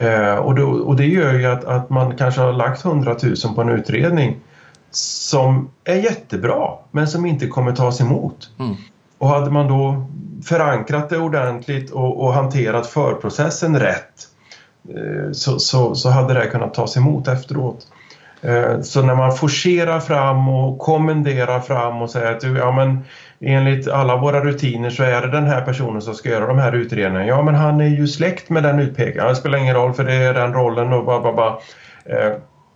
Eh, 0.00 0.34
och, 0.34 0.54
då, 0.54 0.70
och 0.70 0.96
det 0.96 1.06
gör 1.06 1.34
ju 1.34 1.46
att, 1.46 1.64
att 1.64 1.90
man 1.90 2.16
kanske 2.16 2.40
har 2.40 2.52
lagt 2.52 2.84
100 2.84 3.16
000 3.22 3.54
på 3.54 3.60
en 3.60 3.68
utredning 3.68 4.36
som 4.90 5.70
är 5.84 5.94
jättebra 5.94 6.68
men 6.90 7.08
som 7.08 7.26
inte 7.26 7.46
kommer 7.46 7.72
tas 7.72 8.00
emot. 8.00 8.50
Mm. 8.58 8.74
Och 9.18 9.28
hade 9.28 9.50
man 9.50 9.68
då 9.68 10.06
förankrat 10.44 11.08
det 11.08 11.18
ordentligt 11.18 11.90
och, 11.90 12.24
och 12.24 12.34
hanterat 12.34 12.86
förprocessen 12.86 13.78
rätt 13.78 14.28
eh, 14.88 15.32
så, 15.32 15.58
så, 15.58 15.94
så 15.94 16.10
hade 16.10 16.34
det 16.34 16.46
kunnat 16.46 16.74
tas 16.74 16.96
emot 16.96 17.28
efteråt. 17.28 17.86
Eh, 18.42 18.80
Så 18.80 19.02
när 19.02 19.14
man 19.14 19.32
forcerar 19.32 20.00
fram 20.00 20.48
och 20.48 20.78
kommenderar 20.78 21.60
fram 21.60 22.02
och 22.02 22.10
säger 22.10 22.32
att 22.36 22.42
ja, 22.42 22.72
men 22.72 23.04
enligt 23.44 23.88
alla 23.88 24.16
våra 24.16 24.44
rutiner 24.44 24.90
så 24.90 25.02
är 25.02 25.20
det 25.22 25.30
den 25.30 25.46
här 25.46 25.60
personen 25.60 26.02
som 26.02 26.14
ska 26.14 26.28
göra 26.28 26.46
de 26.46 26.58
här 26.58 26.72
utredningarna. 26.72 27.26
Ja 27.26 27.42
men 27.42 27.54
han 27.54 27.80
är 27.80 27.86
ju 27.88 28.06
släkt 28.08 28.50
med 28.50 28.62
den 28.62 28.78
utpekaren. 28.78 29.28
Det 29.28 29.36
spelar 29.36 29.58
ingen 29.58 29.74
roll 29.74 29.92
för 29.92 30.04
det 30.04 30.14
är 30.14 30.34
den 30.34 30.52
rollen 30.52 30.92
och 30.92 31.04
bara, 31.04 31.20
bara, 31.20 31.32
bara. 31.32 31.58
Eh, 32.04 32.32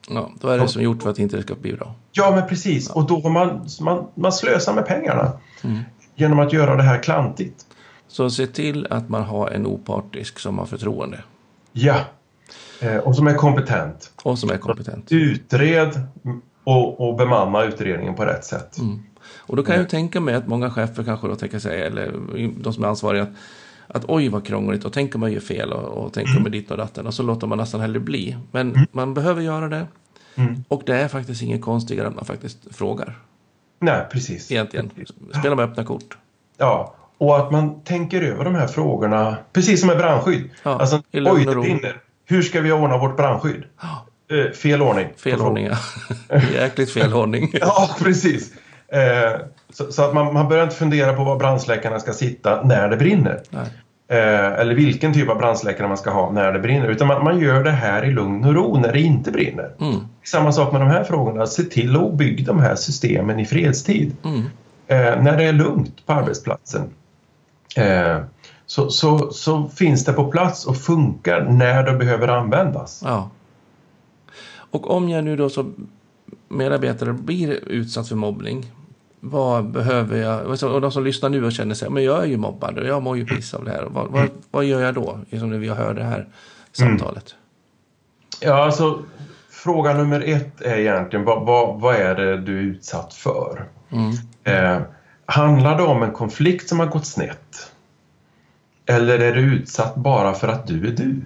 Ja, 0.08 0.30
då 0.40 0.48
är 0.48 0.58
det 0.58 0.68
som 0.68 0.82
gjort 0.82 1.02
för 1.02 1.10
att 1.10 1.18
inte 1.18 1.36
det 1.36 1.42
ska 1.42 1.54
bli 1.54 1.72
bra. 1.72 1.94
Ja 2.12 2.30
men 2.30 2.48
precis 2.48 2.90
och 2.90 3.06
då 3.06 3.28
man, 3.28 3.66
man, 3.80 4.06
man 4.14 4.32
slösar 4.32 4.74
med 4.74 4.86
pengarna 4.86 5.32
Mm. 5.64 5.78
genom 6.14 6.38
att 6.38 6.52
göra 6.52 6.76
det 6.76 6.82
här 6.82 7.02
klantigt. 7.02 7.54
Så 8.08 8.30
se 8.30 8.46
till 8.46 8.86
att 8.90 9.08
man 9.08 9.22
har 9.22 9.48
en 9.50 9.66
opartisk 9.66 10.38
som 10.38 10.58
har 10.58 10.66
förtroende 10.66 11.18
Ja. 11.72 11.96
Eh, 12.80 12.96
och 12.96 13.16
som 13.16 13.26
är 13.26 13.34
kompetent. 13.34 14.10
och 14.22 14.38
som 14.38 14.50
är 14.50 14.56
kompetent. 14.56 15.12
Utred 15.12 16.00
och, 16.64 17.08
och 17.08 17.16
bemanna 17.16 17.62
utredningen 17.64 18.14
på 18.14 18.24
rätt 18.24 18.44
sätt. 18.44 18.78
Mm. 18.78 19.02
Och 19.46 19.56
då 19.56 19.62
kan 19.62 19.74
jag 19.74 19.82
ju 19.82 19.88
tänka 19.88 20.20
mig 20.20 20.34
att 20.34 20.46
många 20.46 20.70
chefer 20.70 21.02
kanske 21.04 21.28
då 21.28 21.36
tänker 21.36 21.58
sig, 21.58 21.82
eller 21.82 22.12
de 22.62 22.72
som 22.72 22.84
är 22.84 22.88
ansvariga, 22.88 23.22
att, 23.22 23.28
att 23.88 24.04
oj 24.08 24.28
vad 24.28 24.46
krångligt 24.46 24.84
och 24.84 24.92
tänk 24.92 25.14
om 25.14 25.20
man 25.20 25.32
gör 25.32 25.40
fel 25.40 25.72
och, 25.72 26.04
och 26.04 26.12
tänk 26.12 26.28
om 26.36 26.42
man 26.42 26.52
ditt 26.52 26.70
och 26.70 26.76
datten 26.76 27.06
och 27.06 27.14
så 27.14 27.22
låter 27.22 27.46
man 27.46 27.58
nästan 27.58 27.80
hellre 27.80 28.00
bli. 28.00 28.36
Men 28.52 28.86
man 28.92 29.14
behöver 29.14 29.42
göra 29.42 29.68
det 29.68 29.86
Mm. 30.36 30.64
och 30.68 30.82
det 30.86 30.96
är 30.96 31.08
faktiskt 31.08 31.42
inget 31.42 31.62
konstigare 31.62 32.06
än 32.06 32.14
man 32.14 32.24
faktiskt 32.24 32.58
frågar. 32.76 33.18
Nej, 33.80 34.06
precis. 34.12 34.50
Egentligen. 34.52 34.90
Spela 35.40 35.54
med 35.54 35.64
öppna 35.64 35.84
kort. 35.84 36.16
Ja, 36.58 36.94
och 37.18 37.36
att 37.38 37.52
man 37.52 37.80
tänker 37.80 38.22
över 38.22 38.44
de 38.44 38.54
här 38.54 38.66
frågorna, 38.66 39.36
precis 39.52 39.80
som 39.80 39.86
med 39.86 39.96
brandskydd. 39.98 40.50
Ja, 40.62 40.78
alltså, 40.80 41.02
oj, 41.12 41.44
det 41.44 41.54
brinner. 41.54 42.00
Hur 42.24 42.42
ska 42.42 42.60
vi 42.60 42.72
ordna 42.72 42.98
vårt 42.98 43.16
brandskydd? 43.16 43.62
Ja, 43.82 44.06
Eh, 44.28 44.52
fel 44.52 44.82
ordning. 44.82 45.06
fel 45.16 45.40
ordning, 45.40 45.66
ja. 45.66 45.76
Jäkligt 46.54 46.90
fel 46.90 47.14
ordning. 47.14 47.50
Ja, 47.52 47.90
precis. 47.98 48.52
Eh, 48.94 49.40
så, 49.72 49.92
så 49.92 50.02
att 50.02 50.14
man, 50.14 50.34
man 50.34 50.48
börjar 50.48 50.64
inte 50.64 50.76
fundera 50.76 51.12
på 51.12 51.24
var 51.24 51.36
brandsläckarna 51.38 52.00
ska 52.00 52.12
sitta 52.12 52.62
när 52.62 52.88
det 52.88 52.96
brinner. 52.96 53.40
Eh, 54.08 54.52
eller 54.60 54.74
vilken 54.74 55.14
typ 55.14 55.28
av 55.30 55.38
brandsläckare 55.38 55.88
man 55.88 55.96
ska 55.96 56.10
ha 56.10 56.30
när 56.30 56.52
det 56.52 56.58
brinner. 56.58 56.88
Utan 56.88 57.06
man, 57.08 57.24
man 57.24 57.40
gör 57.40 57.64
det 57.64 57.70
här 57.70 58.04
i 58.04 58.10
lugn 58.10 58.44
och 58.44 58.54
ro 58.54 58.78
när 58.78 58.92
det 58.92 59.00
inte 59.00 59.30
brinner. 59.30 59.70
Mm, 59.80 59.96
Samma 60.24 60.52
sak 60.52 60.72
med 60.72 60.80
de 60.80 60.88
här 60.88 61.04
frågorna. 61.04 61.46
Se 61.46 61.62
till 61.62 61.96
att 61.96 62.14
bygga 62.14 62.44
de 62.44 62.60
här 62.60 62.74
systemen 62.74 63.40
i 63.40 63.44
fredstid. 63.46 64.16
mm, 64.24 64.42
Eh, 64.86 65.22
när 65.22 65.36
det 65.36 65.44
är 65.44 65.52
lugnt 65.52 66.06
på 66.06 66.12
arbetsplatsen. 66.12 66.82
Eh, 67.76 68.18
så, 68.66 68.90
så, 68.90 69.30
så 69.30 69.68
finns 69.68 70.04
det 70.04 70.12
på 70.12 70.24
plats 70.30 70.66
och 70.66 70.76
funkar 70.76 71.40
när 71.50 71.82
det 71.82 71.92
behöver 71.92 72.28
användas. 72.28 73.02
ja. 73.04 73.30
Och 74.70 74.90
om 74.90 75.08
jag 75.08 75.24
nu 75.24 75.36
då 75.36 75.48
som 75.50 75.88
medarbetare 76.48 77.12
blir 77.12 77.68
utsatt 77.68 78.08
för 78.08 78.16
mobbning, 78.16 78.66
vad 79.24 79.70
behöver 79.70 80.18
jag? 80.22 80.46
Och 80.74 80.80
de 80.80 80.92
som 80.92 81.04
lyssnar 81.04 81.28
nu 81.28 81.44
och 81.44 81.52
känner 81.52 81.74
sig, 81.74 81.90
men 81.90 82.04
jag 82.04 82.22
är 82.22 82.26
ju 82.26 82.36
mobbad 82.36 82.78
och 82.78 82.86
jag 82.86 83.02
mår 83.02 83.16
ju 83.16 83.26
piss 83.26 83.54
av 83.54 83.64
det 83.64 83.70
här. 83.70 83.86
Vad, 83.90 84.10
vad, 84.10 84.28
vad 84.50 84.64
gör 84.64 84.80
jag 84.80 84.94
då? 84.94 85.18
Som 85.38 85.50
när 85.50 85.58
vi 85.58 85.68
hör 85.68 85.94
det 85.94 86.04
här 86.04 86.28
samtalet. 86.72 87.34
Ja, 88.40 88.64
alltså 88.64 89.02
fråga 89.50 89.94
nummer 89.94 90.20
ett 90.20 90.60
är 90.60 90.76
egentligen 90.78 91.24
vad, 91.24 91.46
vad, 91.46 91.80
vad 91.80 91.94
är 91.94 92.14
det 92.14 92.36
du 92.36 92.58
är 92.58 92.62
utsatt 92.62 93.14
för? 93.14 93.64
Mm. 93.90 94.12
Eh, 94.44 94.82
handlar 95.26 95.76
det 95.76 95.82
om 95.82 96.02
en 96.02 96.12
konflikt 96.12 96.68
som 96.68 96.80
har 96.80 96.86
gått 96.86 97.06
snett? 97.06 97.70
Eller 98.86 99.18
är 99.18 99.34
du 99.34 99.40
utsatt 99.40 99.94
bara 99.94 100.34
för 100.34 100.48
att 100.48 100.66
du 100.66 100.86
är 100.86 100.92
du? 100.92 101.22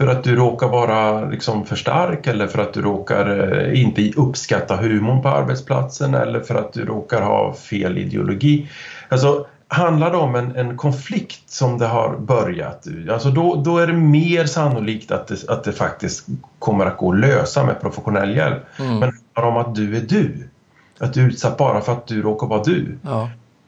För 0.00 0.06
att 0.06 0.24
du 0.24 0.36
råkar 0.36 0.68
vara 0.68 1.24
liksom 1.30 1.66
för 1.66 1.76
stark 1.76 2.26
eller 2.26 2.46
för 2.46 2.62
att 2.62 2.74
du 2.74 2.82
råkar 2.82 3.52
eh, 3.58 3.82
inte 3.82 4.12
uppskatta 4.16 4.76
humorn 4.76 5.22
på 5.22 5.28
arbetsplatsen 5.28 6.14
eller 6.14 6.40
för 6.40 6.54
att 6.54 6.72
du 6.72 6.84
råkar 6.84 7.22
ha 7.22 7.54
fel 7.54 7.98
ideologi. 7.98 8.70
Alltså, 9.08 9.46
handlar 9.68 10.10
det 10.10 10.16
om 10.16 10.34
en, 10.34 10.56
en 10.56 10.76
konflikt 10.76 11.50
som 11.50 11.78
det 11.78 11.86
har 11.86 12.16
börjat, 12.16 12.86
alltså 13.10 13.30
då, 13.30 13.62
då 13.64 13.78
är 13.78 13.86
det 13.86 13.92
mer 13.92 14.44
sannolikt 14.44 15.10
att 15.10 15.26
det, 15.26 15.48
att 15.48 15.64
det 15.64 15.72
faktiskt 15.72 16.26
kommer 16.58 16.86
att 16.86 16.96
gå 16.98 17.12
att 17.12 17.18
lösa 17.18 17.64
med 17.64 17.80
professionell 17.80 18.36
hjälp. 18.36 18.62
Mm. 18.78 18.98
Men 18.98 19.12
handlar 19.34 19.52
det 19.52 19.60
om 19.60 19.70
att 19.70 19.74
du 19.74 19.96
är 19.96 20.00
du, 20.00 20.48
att 20.98 21.14
du 21.14 21.22
är 21.22 21.26
utsatt 21.26 21.56
bara 21.56 21.80
för 21.80 21.92
att 21.92 22.06
du 22.06 22.22
råkar 22.22 22.46
vara 22.46 22.62
du, 22.62 22.98
Ja. 23.02 23.22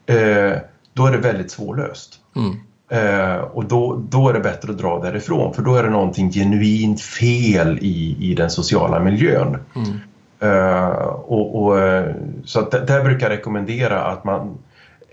eh, 0.05 0.57
då 0.93 1.05
är 1.05 1.11
det 1.11 1.17
väldigt 1.17 1.51
svårlöst. 1.51 2.19
Mm. 2.35 2.55
Eh, 2.93 3.35
och 3.35 3.65
då, 3.65 4.01
då 4.09 4.29
är 4.29 4.33
det 4.33 4.39
bättre 4.39 4.71
att 4.71 4.77
dra 4.77 4.99
därifrån 4.99 5.53
för 5.53 5.61
då 5.61 5.75
är 5.75 5.83
det 5.83 5.89
någonting 5.89 6.31
genuint 6.31 7.01
fel 7.01 7.79
i, 7.81 8.17
i 8.19 8.35
den 8.35 8.49
sociala 8.49 8.99
miljön. 8.99 9.57
Mm. 9.75 9.99
Eh, 10.39 10.87
och, 11.07 11.63
och, 11.63 11.79
eh, 11.79 12.15
så 12.45 12.59
att 12.59 12.71
där, 12.71 13.03
brukar 13.03 13.29
jag 13.29 13.37
rekommendera 13.37 14.01
att 14.03 14.23
man, 14.23 14.57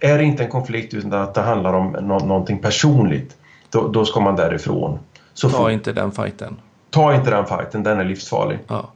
är 0.00 0.18
det 0.18 0.24
inte 0.24 0.44
en 0.44 0.50
konflikt 0.50 0.94
utan 0.94 1.12
att 1.12 1.34
det 1.34 1.40
handlar 1.40 1.72
om 1.72 1.96
nå, 2.00 2.18
någonting 2.18 2.58
personligt, 2.58 3.36
då, 3.70 3.88
då 3.88 4.04
ska 4.04 4.20
man 4.20 4.36
därifrån. 4.36 4.98
Så 5.34 5.50
Ta 5.50 5.70
inte 5.70 5.92
den 5.92 6.12
fighten. 6.12 6.56
ta 6.90 7.14
inte 7.14 7.30
den 7.30 7.46
fighten, 7.46 7.82
den 7.82 8.00
är 8.00 8.04
livsfarlig. 8.04 8.58
Ja. 8.66 8.90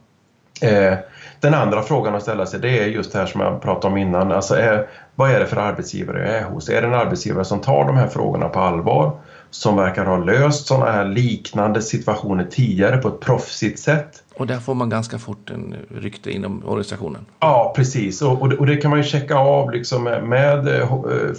Eh, 0.61 0.97
den 1.39 1.53
andra 1.53 1.81
frågan 1.81 2.15
att 2.15 2.21
ställa 2.21 2.45
sig 2.45 2.59
det 2.59 2.79
är 2.79 2.87
just 2.87 3.11
det 3.11 3.19
här 3.19 3.25
som 3.25 3.41
jag 3.41 3.61
pratade 3.61 3.91
om 3.91 3.97
innan. 3.97 4.31
Alltså 4.31 4.55
är, 4.55 4.87
vad 5.15 5.31
är 5.31 5.39
det 5.39 5.45
för 5.45 5.57
arbetsgivare 5.57 6.27
jag 6.27 6.37
är 6.37 6.43
hos? 6.43 6.69
Är 6.69 6.81
det 6.81 6.87
en 6.87 6.93
arbetsgivare 6.93 7.45
som 7.45 7.61
tar 7.61 7.85
de 7.85 7.97
här 7.97 8.07
frågorna 8.07 8.49
på 8.49 8.59
allvar? 8.59 9.11
som 9.55 9.75
verkar 9.75 10.05
ha 10.05 10.17
löst 10.17 10.67
sådana 10.67 10.91
här 10.91 11.05
liknande 11.05 11.81
situationer 11.81 12.47
tidigare 12.51 12.97
på 12.97 13.07
ett 13.07 13.19
proffsigt 13.19 13.79
sätt. 13.79 14.23
Och 14.37 14.47
där 14.47 14.59
får 14.59 14.73
man 14.73 14.89
ganska 14.89 15.19
fort 15.19 15.49
en 15.49 15.75
rykte 15.89 16.31
inom 16.31 16.63
organisationen. 16.65 17.25
Ja, 17.39 17.73
precis. 17.75 18.21
Och, 18.21 18.41
och, 18.41 18.49
det, 18.49 18.57
och 18.57 18.65
det 18.65 18.77
kan 18.77 18.91
man 18.91 18.99
ju 18.99 19.05
checka 19.05 19.35
av 19.35 19.71
liksom 19.71 20.03
med, 20.03 20.23
med 20.23 20.67
eh, 20.67 20.89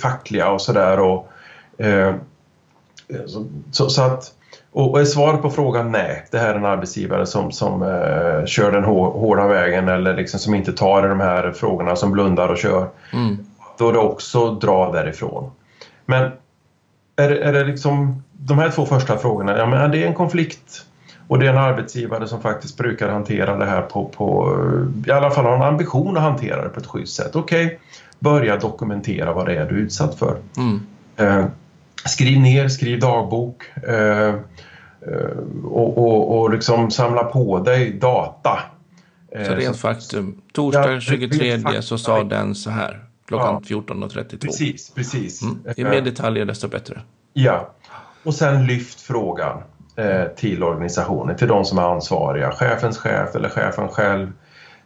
fackliga 0.03 0.51
och 0.51 0.61
sådär. 0.61 1.23
Eh, 1.79 2.15
så, 3.27 3.47
så, 3.71 3.91
så, 3.91 4.03
att, 4.03 4.33
och, 4.77 5.01
är 5.01 5.05
svaret 5.05 5.43
på 5.43 5.51
frågan 5.51 5.93
nej, 5.93 6.27
det 6.31 6.39
här 6.39 6.51
är 6.51 6.55
en 6.55 6.65
arbetsgivare 6.65 7.27
som, 7.27 7.53
som 7.53 7.83
eh, 7.83 8.47
kör 8.47 8.73
den 8.73 8.85
hårda 8.85 9.47
vägen 9.47 9.89
eller 9.89 10.17
liksom 10.17 10.41
som 10.41 10.55
inte 10.55 10.73
tar 10.73 11.07
i 11.07 11.09
de 11.09 11.21
här 11.21 11.53
frågorna, 11.53 11.97
som 11.97 12.13
blundar 12.13 12.49
och 12.49 12.59
kör. 12.59 12.89
Mm. 13.13 13.37
Då 13.79 13.89
är 13.89 13.93
det 13.93 13.99
också 13.99 14.55
dra 14.55 14.93
därifrån. 14.93 15.51
Men 16.07 16.31
är, 17.17 17.31
är 17.31 17.53
det 17.53 17.65
liksom 17.65 18.23
de 18.33 18.59
här 18.59 18.71
två 18.71 18.87
första 18.87 19.19
frågorna, 19.19 19.59
ja 19.59 19.67
men 19.67 19.81
är 19.81 19.89
det 19.89 20.05
en 20.05 20.15
konflikt 20.15 20.85
och 21.29 21.39
det 21.39 21.47
är 21.47 21.51
en 21.51 21.59
arbetsgivare 21.59 22.29
som 22.29 22.41
faktiskt 22.41 22.77
brukar 22.77 23.09
hantera 23.09 23.57
det 23.57 23.67
här 23.67 23.83
på, 23.83 24.05
på 24.05 24.57
i 25.07 25.11
alla 25.11 25.31
fall 25.31 25.45
har 25.45 25.57
en 25.57 25.63
ambition 25.63 26.17
att 26.17 26.23
hantera 26.23 26.63
det 26.63 26.69
på 26.69 26.81
ett 26.81 26.87
schysst 26.87 27.17
sätt. 27.17 27.37
Okej, 27.37 27.67
okay, 27.67 27.79
börja 28.19 28.57
dokumentera 28.57 29.33
vad 29.33 29.47
det 29.47 29.57
är 29.57 29.69
du 29.69 29.75
är 29.75 29.81
utsatt 29.81 30.19
för. 30.19 30.37
Mm. 30.57 30.81
Eh, 31.17 31.47
skriv 32.05 32.41
ner, 32.41 32.69
skriv 32.69 33.01
dagbok 33.01 33.63
eh 33.89 34.35
och, 35.65 35.99
och, 35.99 36.39
och 36.39 36.51
liksom 36.51 36.91
samla 36.91 37.25
på 37.25 37.59
dig 37.59 37.93
data. 37.93 38.59
Så 39.33 39.55
rent 39.55 39.63
eh, 39.63 39.73
faktum, 39.73 40.43
torsdag 40.53 41.01
23 41.01 41.83
så 41.83 41.99
sa 41.99 42.25
den 42.25 42.55
så 42.55 42.71
här 42.71 43.05
klockan 43.27 43.63
ja. 43.69 43.77
14.32. 43.77 44.39
Precis, 44.39 44.91
precis. 44.91 45.43
Mm. 45.43 45.59
Ju 45.77 45.85
mer 45.85 46.01
detaljer 46.01 46.45
desto 46.45 46.69
bättre. 46.69 47.01
Ja, 47.33 47.71
och 48.25 48.35
sen 48.35 48.67
lyft 48.67 49.01
frågan 49.01 49.63
eh, 49.97 50.25
till 50.37 50.63
organisationen, 50.63 51.37
till 51.37 51.49
de 51.49 51.65
som 51.65 51.79
är 51.79 51.83
ansvariga. 51.83 52.51
Chefens 52.51 52.99
chef 52.99 53.35
eller 53.35 53.49
chefen 53.49 53.89
själv, 53.89 54.33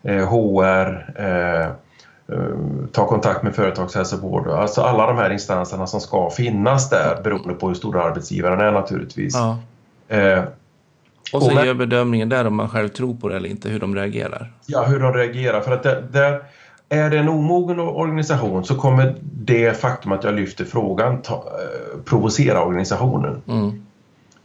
eh, 0.02 0.28
HR, 0.28 1.14
eh, 1.16 1.66
eh, 1.66 2.56
ta 2.92 3.06
kontakt 3.06 3.42
med 3.42 3.54
företagshälsovård. 3.54 4.48
Alltså 4.48 4.80
alla 4.80 5.06
de 5.06 5.16
här 5.16 5.30
instanserna 5.30 5.86
som 5.86 6.00
ska 6.00 6.30
finnas 6.30 6.90
där 6.90 7.20
beroende 7.24 7.54
på 7.54 7.68
hur 7.68 7.74
stor 7.74 7.98
arbetsgivaren 7.98 8.60
är 8.60 8.72
naturligtvis. 8.72 9.34
Ja. 9.34 9.58
Eh, 10.10 10.42
och 11.32 11.42
så 11.42 11.52
gör 11.52 11.74
bedömningen 11.74 12.28
där 12.28 12.46
om 12.46 12.54
man 12.56 12.68
själv 12.68 12.88
tror 12.88 13.14
på 13.14 13.28
det 13.28 13.36
eller 13.36 13.48
inte, 13.48 13.68
hur 13.68 13.80
de 13.80 13.94
reagerar. 13.94 14.52
Ja, 14.66 14.84
hur 14.84 15.00
de 15.00 15.14
reagerar. 15.14 15.60
För 15.60 15.72
att 15.72 15.82
det, 15.82 16.04
där, 16.12 16.42
är 16.88 17.10
det 17.10 17.18
en 17.18 17.28
omogen 17.28 17.80
organisation 17.80 18.64
så 18.64 18.74
kommer 18.74 19.14
det 19.22 19.80
faktum 19.80 20.12
att 20.12 20.24
jag 20.24 20.34
lyfter 20.34 20.64
frågan 20.64 21.22
ta, 21.22 21.34
eh, 21.34 22.00
provocera 22.04 22.64
organisationen. 22.64 23.42
Mm. 23.48 23.82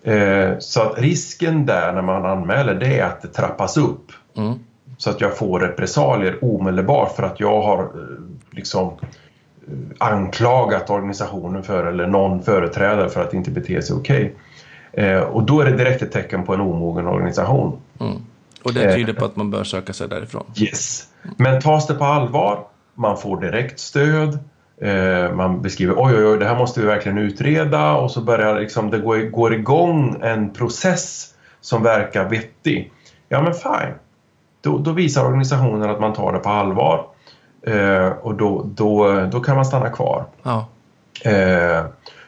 Eh, 0.03 0.57
så 0.59 0.82
att 0.82 0.99
risken 0.99 1.66
där 1.66 1.93
när 1.93 2.01
man 2.01 2.26
anmäler 2.26 2.76
det 2.76 2.99
är 2.99 3.05
att 3.05 3.22
det 3.22 3.28
trappas 3.28 3.78
upp. 3.78 4.11
Mm. 4.38 4.53
Så 4.97 5.09
att 5.09 5.22
jag 5.22 5.38
får 5.38 5.59
repressalier 5.59 6.38
omedelbart 6.41 7.16
för 7.16 7.24
att 7.24 7.39
jag 7.39 7.61
har 7.61 7.80
eh, 7.80 7.88
liksom 8.51 8.88
eh, 8.88 9.74
anklagat 9.97 10.89
organisationen 10.89 11.63
för 11.63 11.86
eller 11.86 12.07
någon 12.07 12.41
företrädare 12.43 13.09
för 13.09 13.22
att 13.22 13.34
inte 13.34 13.51
bete 13.51 13.82
sig 13.82 13.95
okej. 13.95 14.26
Okay. 14.26 14.32
Eh, 14.98 15.20
och 15.20 15.43
då 15.43 15.62
är 15.62 15.66
det 15.66 15.78
direkt 15.78 16.02
ett 16.02 16.12
tecken 16.12 16.43
på 16.43 16.54
en 16.54 16.62
omogen 16.62 17.08
organisation. 17.08 17.80
Mm. 18.00 18.18
Och 18.64 18.74
det 18.74 18.96
tyder 18.96 19.14
på 19.14 19.26
att 19.26 19.36
man 19.36 19.52
bör 19.52 19.64
söka 19.64 19.93
sig 19.93 20.08
därifrån? 20.08 20.43
Yes. 20.58 21.08
Men 21.38 21.62
tas 21.62 21.88
det 21.88 21.93
på 21.93 22.06
allvar, 22.06 22.60
man 22.93 23.18
får 23.18 23.41
direkt 23.41 23.80
stöd, 23.80 24.39
eh, 24.82 25.36
man 25.36 25.62
beskriver 25.62 25.93
oj, 25.98 26.16
oj, 26.18 26.26
oj, 26.26 26.39
det 26.39 26.46
här 26.46 26.58
måste 26.58 26.82
vi 26.82 26.86
verkligen 26.88 27.18
utreda 27.18 27.93
och 27.93 28.12
så 28.12 28.22
börjar 28.22 28.60
liksom, 28.60 28.91
det 28.91 29.00
går, 29.00 29.18
går 29.18 29.54
igång 29.54 30.16
en 30.22 30.54
process 30.54 31.34
som 31.62 31.84
verkar 31.84 32.30
vettig. 32.30 32.91
Ja, 33.30 33.41
men 33.41 33.54
fine. 33.54 33.93
Då, 34.62 34.78
då 34.78 34.91
visar 34.91 35.26
organisationen 35.26 35.89
att 35.89 36.00
man 36.00 36.14
tar 36.14 36.34
det 36.34 36.39
på 36.39 36.50
allvar 36.50 37.06
eh, 37.68 38.08
och 38.08 38.36
då, 38.36 38.66
då, 38.76 39.22
då 39.32 39.39
kan 39.39 39.56
man 39.56 39.66
stanna 39.66 39.89
kvar. 39.89 40.26
Ja. 40.43 40.68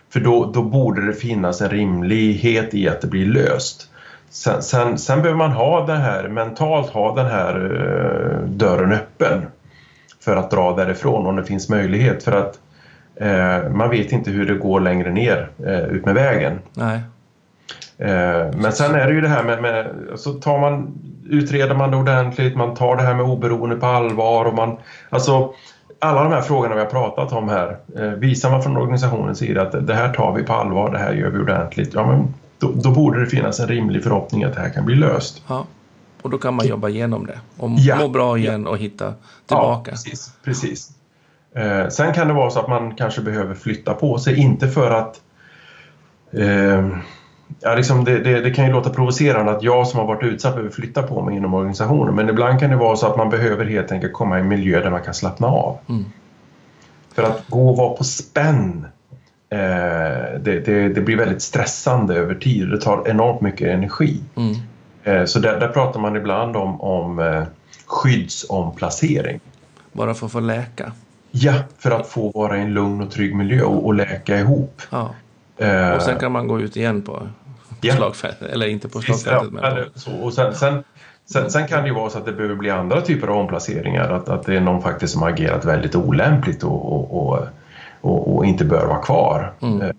Eh, 0.08 0.14
för 0.14 0.20
då, 0.20 0.52
då 0.54 0.62
borde 0.62 1.06
det 1.06 1.14
finnas 1.14 1.62
en 1.62 1.70
rimlighet 1.70 2.74
i 2.74 2.90
att 2.90 3.02
det 3.02 3.08
blir 3.08 3.26
löst. 3.26 3.90
Sen, 4.30 4.64
sen, 4.64 4.98
sen 4.98 5.22
behöver 5.22 5.38
man 5.38 5.52
ha 5.52 5.86
det 5.86 5.96
här, 5.96 6.28
mentalt 6.28 6.90
ha 6.90 7.16
den 7.16 7.26
här 7.26 7.66
uh, 7.66 8.50
dörren 8.50 8.92
öppen 8.92 9.46
för 10.20 10.36
att 10.36 10.52
dra 10.52 10.76
därifrån 10.76 11.26
om 11.26 11.36
det 11.36 11.44
finns 11.44 11.70
möjlighet. 11.70 12.24
För 12.24 12.32
att 12.32 12.60
uh, 13.22 13.72
man 13.72 13.90
vet 13.90 14.12
inte 14.12 14.32
hur 14.32 14.46
det 14.46 14.56
går 14.56 14.80
längre 14.80 15.12
ner 15.12 15.50
uh, 15.66 15.84
ut 15.84 16.06
med 16.06 16.16
vägen. 16.16 16.60
Nej. 16.74 17.00
men 18.54 18.72
sen 18.72 18.96
är 18.96 19.08
det 19.08 19.14
ju 19.14 19.22
det 19.22 19.28
här 19.28 19.44
med, 19.44 19.62
med 19.62 19.88
alltså 20.12 20.34
tar 20.34 20.60
man, 20.60 21.00
utreder 21.30 21.76
man 21.76 21.92
det 21.92 21.98
ordentligt, 21.98 22.56
man 22.56 22.76
tar 22.76 22.96
det 22.96 23.04
här 23.04 23.14
med 23.14 23.26
oberoende 23.26 23.76
på 23.76 23.86
allvar 23.86 24.46
och 24.46 24.56
man, 24.56 24.78
alltså 25.10 25.54
alla 26.00 26.24
de 26.24 26.32
här 26.32 26.42
frågorna 26.42 26.76
vi 26.76 26.82
har 26.82 26.90
pratat 26.90 27.34
om 27.34 27.50
här, 27.50 27.78
visar 28.16 28.52
man 28.52 28.64
från 28.64 28.78
organisationens 28.78 29.38
sida 29.38 29.62
att 29.62 29.88
det 29.88 29.94
här 29.94 30.14
tar 30.14 30.34
vi 30.34 30.44
på 30.44 30.54
allvar, 30.54 30.92
det 30.92 30.98
här 30.98 31.14
gör 31.14 31.30
vi 31.30 31.40
ordentligt, 31.40 31.94
ja 31.94 32.08
men 32.08 32.34
då, 32.60 32.72
då, 32.76 32.92
borde 32.92 33.20
det 33.20 33.26
finnas 33.26 33.60
en 33.60 33.68
rimlig 33.68 34.04
förhoppning 34.04 34.44
att 34.44 34.54
det 34.54 34.62
här 34.62 34.70
kan 34.70 34.86
bli 34.86 34.96
löst. 34.96 35.44
Ja. 35.48 35.66
Och 36.22 36.30
då 36.30 36.38
kan 36.38 36.54
man 36.54 36.68
jobba 36.68 36.90
igenom 36.90 37.26
det 37.26 37.40
och 37.58 37.70
ja. 37.78 37.96
må 37.96 38.10
bra 38.10 38.38
igen 38.38 38.68
och 38.68 38.78
hitta 38.78 39.14
tillbaka. 39.48 39.92
Ja, 39.92 39.92
precis. 39.92 40.32
precis. 40.44 40.92
Eh, 41.56 41.88
sen 41.88 42.14
kan 42.14 42.28
det 42.28 42.34
vara 42.34 42.50
så 42.50 42.60
att 42.60 42.70
man 42.70 42.96
kanske 42.96 43.22
behöver 43.22 43.56
flytta 43.56 43.94
på 43.94 44.18
sig, 44.18 44.40
inte 44.40 44.68
för 44.68 44.92
att 44.92 45.22
eh, 46.32 46.88
Ja, 47.60 47.76
liksom 47.76 48.04
det, 48.04 48.20
det, 48.20 48.42
det, 48.42 48.52
kan 48.52 48.66
ju 48.66 48.72
låta 48.72 48.90
provocerande 48.90 49.52
att 49.52 49.64
jag 49.64 49.88
som 49.88 50.00
har 50.00 50.08
varit 50.08 50.24
utsatt 50.24 50.54
behöver 50.54 50.74
flytta 50.74 51.04
på 51.04 51.22
mig 51.22 51.38
inom 51.38 51.54
organisationen 51.54 52.16
men 52.16 52.30
ibland 52.30 52.60
kan 52.60 52.70
det 52.70 52.76
vara 52.76 52.96
så 52.96 53.08
att 53.08 53.18
man 53.18 53.30
behöver 53.30 53.66
helt 53.66 53.92
enkelt 53.92 54.14
komma 54.14 54.38
i 54.38 54.42
en 54.42 54.48
miljö 54.48 54.82
där 54.82 54.90
man 54.90 55.02
kan 55.02 55.14
slappna 55.14 55.48
av. 55.48 55.78
Mm. 55.90 56.06
För 57.16 57.24
att 57.24 57.50
gå 57.50 57.70
och 57.70 57.78
vara 57.78 57.94
på 57.94 58.04
spänn 58.04 58.88
Eh, 59.50 60.40
det, 60.40 60.60
det, 60.66 60.90
det, 60.90 61.02
blir 61.02 61.18
väldigt 61.18 61.42
stressande 61.42 62.16
över 62.16 62.36
tid. 62.36 62.70
Det 62.70 62.82
tar 62.82 63.10
enormt 63.10 63.42
mycket 63.42 63.68
energi. 63.68 64.20
Mm. 64.36 64.56
Eh, 65.04 65.26
så 65.26 65.40
där, 65.40 65.60
där, 65.60 65.68
pratar 65.68 66.00
man 66.00 66.16
ibland 66.16 66.56
om, 66.56 66.82
om 66.82 67.20
eh, 67.20 67.44
skyddsomplacering. 67.86 69.40
Bara 69.92 70.14
för 70.14 70.26
att 70.26 70.32
få 70.32 70.40
läka? 70.40 70.92
Ja, 71.32 71.54
för 71.78 71.92
att 71.92 72.08
få 72.08 72.32
vara 72.32 72.58
i 72.58 72.62
en 72.62 72.74
lugn 72.74 73.02
och 73.02 73.12
trygg 73.12 73.36
miljö 73.36 73.62
och, 73.62 73.86
och 73.86 73.94
läka 73.94 74.40
ihop. 74.40 74.82
Ja. 74.90 75.10
Och 75.96 76.02
sen 76.02 76.20
kan 76.20 76.32
man 76.32 76.48
gå 76.48 76.60
ut 76.60 76.78
igen 76.78 77.02
på, 77.02 77.28
ja. 77.82 77.96
slagfältet, 77.96 78.50
eller 78.52 78.68
inte 78.68 78.90
på 78.90 79.02
slagfältet. 79.02 79.50
Ja, 79.62 79.62
men 79.62 79.84
på... 79.94 80.00
Så, 80.00 80.12
och 80.12 80.34
sen, 80.34 80.56
sen, 80.56 80.84
sen, 81.26 81.52
sen, 81.52 81.68
kan 81.68 81.82
det 81.82 81.88
ju 81.88 81.94
vara 81.94 82.10
så 82.10 82.18
att 82.18 82.26
det 82.26 82.34
behöver 82.34 82.56
bli 82.56 82.70
andra 82.70 83.02
typer 83.02 83.28
av 83.28 83.38
omplaceringar. 83.38 84.10
Att, 84.10 84.30
att 84.30 84.44
det 84.44 84.56
är 84.56 84.62
någon 84.62 84.82
faktiskt 84.82 85.14
som 85.14 85.22
har 85.22 85.30
agerat 85.30 85.66
väldigt 85.66 85.96
olämpligt 85.96 86.64
och, 86.64 86.94
och, 86.94 87.28
och 87.28 87.48
och, 88.02 88.46
inte 88.46 88.66
bör 88.66 88.86
vara 88.86 89.02
kvar. 89.02 89.54
Mm. 89.62 89.82
Eh, 89.82 89.92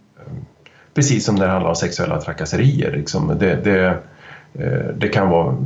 precis 0.95 1.25
som 1.25 1.35
när 1.35 1.47
det 1.47 1.53
handlar 1.53 1.71
om 1.71 1.77
sexuella 1.77 2.21
trakasserier. 2.21 2.93
Liksom. 2.93 3.39
Det, 3.39 3.57
det, 3.65 3.87
eh, 4.55 4.95
det 4.97 5.09
kan 5.09 5.31
vara, 5.31 5.57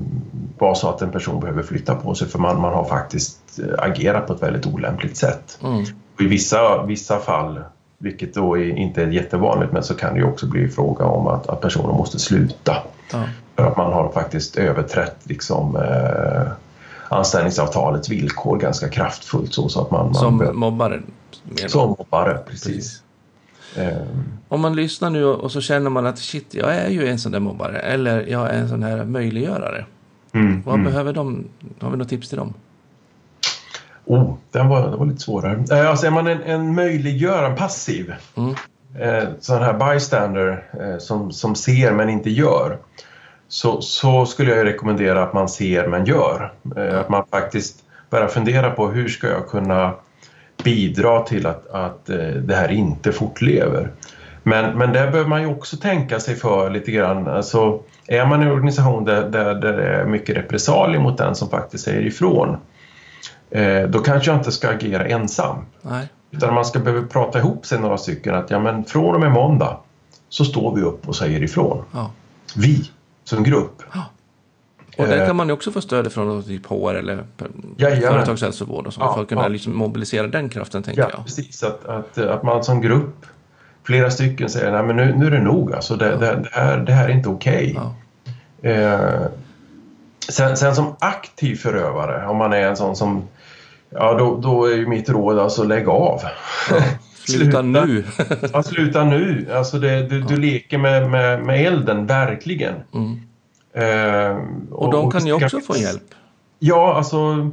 vara 0.59 0.75
så 0.75 0.89
att 0.89 1.03
en 1.03 1.11
person 1.11 1.41
behöver 1.41 1.63
flytta 1.63 1.95
på 1.95 2.15
sig 2.15 2.29
för 2.29 2.39
man, 2.39 2.61
man 2.61 2.75
har 2.75 2.85
faktiskt 2.85 3.59
eh, 3.59 3.85
agerat 3.85 4.27
på 4.27 4.33
ett 4.33 4.43
väldigt 4.43 4.67
olämpligt 4.67 5.17
sätt. 5.17 5.59
Mm. 5.63 5.85
I 6.21 6.27
vissa, 6.27 6.83
vissa 6.83 7.19
fall, 7.19 7.61
vilket 8.03 8.35
då 8.35 8.59
är, 8.59 8.77
inte 8.77 9.03
är 9.03 9.07
jättevanligt, 9.07 9.73
men 9.73 9.83
så 9.83 9.95
kan 9.95 10.15
det 10.15 10.21
ju 10.21 10.27
också 10.27 10.47
bli 10.47 10.69
fråga 10.69 11.05
om 11.05 11.27
att, 11.27 11.47
att 11.47 11.61
personen 11.61 11.97
måste 11.97 12.19
sluta. 12.19 12.77
Ja. 13.13 13.25
För 13.57 13.67
att 13.67 13.77
man 13.77 13.93
har 13.93 14.13
faktiskt 14.13 14.57
överträtt 14.57 15.17
liksom, 15.23 15.77
eh, 15.77 16.53
anställningsavtalets 17.09 18.09
villkor 18.09 18.59
ganska 18.59 18.89
kraftfullt. 18.89 19.55
Så, 19.55 19.69
så 19.69 19.81
att 19.81 19.91
man, 19.91 20.15
Som 20.15 20.37
man, 20.37 20.57
mobbare? 20.57 21.01
Som 21.67 21.89
mobbare, 21.99 22.39
precis. 22.49 22.65
precis. 22.65 23.03
Um, 23.77 24.25
Om 24.49 24.61
man 24.61 24.77
lyssnar 24.77 25.11
nu 25.11 25.25
och 25.25 25.53
så 25.53 25.61
känner 25.61 25.91
man 25.91 26.07
att 26.07 26.19
shit, 26.19 26.55
jag 26.55 26.75
är 26.75 26.89
ju 26.89 27.09
en 27.09 27.19
sån 27.19 27.33
där 27.33 27.41
mobbare 27.41 27.79
eller 27.79 28.27
jag 28.27 28.51
är 28.51 28.59
en 28.59 28.69
sån 28.69 28.83
här 28.83 29.05
möjliggörare. 29.05 29.85
Mm, 30.33 30.63
Vad 30.63 30.75
mm. 30.75 30.85
behöver 30.85 31.13
de? 31.13 31.45
Har 31.81 31.91
vi 31.91 31.97
något 31.97 32.09
tips 32.09 32.29
till 32.29 32.39
dem? 32.39 32.55
Oh, 34.05 34.35
den 34.51 34.69
var, 34.69 34.89
den 34.89 34.99
var 34.99 35.07
lite 35.07 35.21
svårare. 35.21 35.65
Eh, 35.71 35.91
alltså 35.91 36.07
är 36.07 36.11
man 36.11 36.27
en, 36.27 36.43
en 36.43 36.75
möjliggörare, 36.75 37.57
passiv, 37.57 38.15
mm. 38.37 38.55
eh, 39.01 39.29
sån 39.41 39.63
här 39.63 39.73
bystander 39.73 40.65
eh, 40.81 40.99
som, 40.99 41.33
som 41.33 41.55
ser 41.55 41.93
men 41.93 42.09
inte 42.09 42.31
gör, 42.31 42.79
så, 43.49 43.81
så 43.81 44.27
skulle 44.27 44.57
jag 44.57 44.67
rekommendera 44.67 45.23
att 45.23 45.33
man 45.33 45.49
ser 45.49 45.87
men 45.87 46.05
gör. 46.05 46.53
Eh, 46.77 47.01
att 47.01 47.09
man 47.09 47.25
faktiskt 47.31 47.77
börjar 48.11 48.29
fundera 48.29 48.71
på 48.71 48.89
hur 48.89 49.09
ska 49.09 49.29
jag 49.29 49.49
kunna 49.49 49.95
bidra 50.65 51.23
till 51.23 51.47
att, 51.47 51.71
att 51.71 52.11
eh, 52.11 52.17
det 52.19 52.55
här 52.55 52.73
inte 52.73 53.13
fortlever. 53.13 53.91
Men, 54.43 54.79
men 54.79 54.93
där 54.93 55.11
behöver 55.11 55.29
man 55.29 55.43
ju 55.43 55.49
också 55.49 55.77
tänka 55.77 56.21
sig 56.21 56.37
för 56.37 56.71
lite 56.71 56.91
grann. 56.91 57.29
Alltså, 57.29 57.81
är 58.07 58.27
man 58.27 58.43
i 58.43 58.45
en 58.45 58.53
organisation 58.53 59.05
där, 59.05 59.29
där, 59.29 59.55
där 59.55 59.73
det 59.73 59.87
är 59.87 60.05
mycket 60.05 60.37
repressalier 60.37 61.01
mot 61.01 61.19
den 61.19 61.35
som 61.35 61.49
faktiskt 61.49 61.85
säger 61.85 62.07
ifrån, 62.07 62.57
då 63.89 63.99
kanske 63.99 64.31
jag 64.31 64.39
inte 64.41 64.53
ska 64.53 64.69
agera 64.71 65.05
ensam. 65.05 65.57
Nej. 65.83 66.09
Utan 66.31 66.55
man 66.55 66.65
ska 66.65 66.79
behöva 66.79 67.07
prata 67.07 67.39
ihop 67.39 67.67
sig 67.67 67.81
några 67.81 67.99
stycken 67.99 68.35
att 68.35 68.51
ja, 68.51 68.59
men 68.59 68.85
från 68.85 69.15
och 69.15 69.21
med 69.21 69.33
måndag 69.33 69.77
så 70.29 70.45
står 70.45 70.75
vi 70.77 70.83
upp 70.83 71.09
och 71.09 71.17
säger 71.17 71.43
ifrån. 71.43 71.85
Ja. 71.93 72.11
Vi 72.57 72.91
som 73.25 73.43
grupp. 73.45 73.83
Och 74.99 75.07
där 75.07 75.21
Eh. 75.21 75.27
kan 75.27 75.37
man 75.37 75.47
ju 75.47 75.53
också 75.53 75.73
få 75.73 75.81
stöd 75.81 76.13
från 76.13 76.43
typ 76.43 76.67
HR 76.67 76.95
eller 76.95 77.25
Jajamän. 77.77 78.13
företagshälsovård 78.13 78.87
och 78.87 78.95
så, 78.95 79.01
Ja, 79.01 79.15
för 79.15 79.23
att 79.23 79.29
kunna 79.29 79.43
ja. 79.43 79.49
liksom 79.49 79.77
mobilisera 79.77 80.27
den 80.27 80.49
kraften, 80.49 80.83
tänker 80.83 81.03
Ja, 81.03 81.09
jag. 81.13 81.25
precis. 81.25 81.63
Att, 81.63 81.87
att, 81.87 82.19
att 82.19 82.43
man 82.43 82.65
som 82.65 82.81
grupp, 82.81 83.27
flera 83.85 84.11
stycken 84.11 84.51
säger 84.51 84.73
nej 84.73 84.83
men 84.83 84.97
nu, 84.97 85.15
nu 85.17 85.27
är 85.27 85.31
det 85.31 85.41
nog 85.43 85.73
alltså. 85.75 85.97
Det, 85.97 86.17
det, 86.17 86.17
det, 86.17 86.49
här, 86.53 86.79
det 86.79 86.93
här 86.93 87.09
är 87.09 87.13
inte 87.13 87.29
okej. 87.29 87.79
Ja. 88.63 88.71
Eh, 88.71 89.23
sen, 90.29 90.57
sen 90.57 90.75
som 90.75 90.97
aktiv 90.99 91.57
förövare, 91.57 92.27
om 92.27 92.37
man 92.37 92.53
är 92.53 92.69
en 92.69 92.77
sån 92.77 92.97
som 92.97 93.23
Ja, 93.95 94.15
då, 94.15 94.37
då 94.37 94.65
är 94.65 94.77
ju 94.77 94.87
mitt 94.87 95.09
råd 95.09 95.39
alltså 95.39 95.65
lägg 95.65 95.89
av. 95.89 96.21
Sluta 97.27 97.63
nu! 97.63 98.05
Ja, 98.53 98.63
sluta 98.63 99.05
nu. 99.05 99.47
Alltså 99.55 99.79
det, 99.79 100.03
du, 100.03 100.21
du 100.21 100.37
leker 100.37 100.79
med, 100.79 101.11
med, 101.11 101.43
med 101.43 101.67
elden, 101.67 102.07
verkligen. 102.07 102.75
Mm. 102.95 103.21
Eh, 103.75 104.37
Och 104.71 104.93
de 104.93 105.11
kan 105.11 105.27
ju 105.27 105.33
också 105.33 105.61
få 105.61 105.77
hjälp. 105.77 106.03
Ja, 106.59 106.95
alltså 106.95 107.51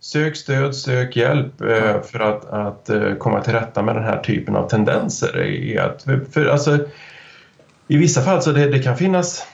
sök 0.00 0.36
stöd, 0.36 0.74
sök 0.76 1.16
hjälp 1.16 1.60
eh, 1.60 2.00
för 2.02 2.20
att, 2.20 2.44
att 2.44 2.90
eh, 2.90 3.14
komma 3.14 3.40
till 3.40 3.52
rätta 3.52 3.82
med 3.82 3.94
den 3.96 4.04
här 4.04 4.20
typen 4.20 4.56
av 4.56 4.68
tendenser. 4.68 5.42
I, 5.42 5.78
att, 5.78 6.06
för, 6.32 6.46
alltså, 6.46 6.78
I 7.88 7.96
vissa 7.96 8.20
fall 8.20 8.42
så 8.42 8.52
det, 8.52 8.68
det 8.68 8.78
kan 8.78 8.96
finnas 8.96 9.46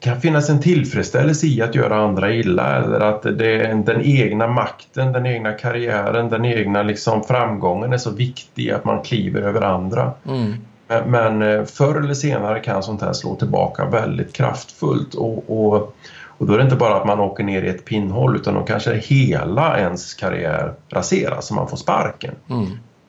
kan 0.00 0.20
finnas 0.20 0.50
en 0.50 0.60
tillfredsställelse 0.60 1.46
i 1.46 1.62
att 1.62 1.74
göra 1.74 1.96
andra 1.96 2.34
illa 2.34 2.76
eller 2.76 3.00
att 3.00 3.22
det 3.22 3.82
den 3.86 4.02
egna 4.02 4.46
makten, 4.46 5.12
den 5.12 5.26
egna 5.26 5.52
karriären, 5.52 6.28
den 6.28 6.44
egna 6.44 6.82
liksom 6.82 7.24
framgången 7.24 7.92
är 7.92 7.98
så 7.98 8.10
viktig 8.10 8.70
att 8.70 8.84
man 8.84 9.02
kliver 9.02 9.42
över 9.42 9.60
andra. 9.60 10.12
Mm. 10.26 10.54
Men, 10.88 11.10
men 11.10 11.42
eh, 11.42 11.64
förr 11.64 12.00
eller 12.00 12.14
senare 12.14 12.60
kan 12.60 12.82
sånt 12.82 13.02
här 13.02 13.12
slå 13.12 13.36
tillbaka 13.36 13.84
väldigt 13.84 14.32
kraftfullt 14.32 15.14
och, 15.14 15.44
och, 15.50 15.94
och 16.38 16.46
då 16.46 16.52
är 16.52 16.58
det 16.58 16.64
inte 16.64 16.76
bara 16.76 16.96
att 16.96 17.06
man 17.06 17.20
åker 17.20 17.44
ner 17.44 17.62
i 17.62 17.68
ett 17.68 17.84
pinnhål 17.84 18.36
utan 18.36 18.54
då 18.54 18.60
kanske 18.60 18.94
hela 18.94 19.78
ens 19.78 20.14
karriär 20.14 20.72
raseras 20.90 21.50
och 21.50 21.56
man 21.56 21.68
får 21.68 21.76
sparken. 21.76 22.34
Mm. 22.50 22.66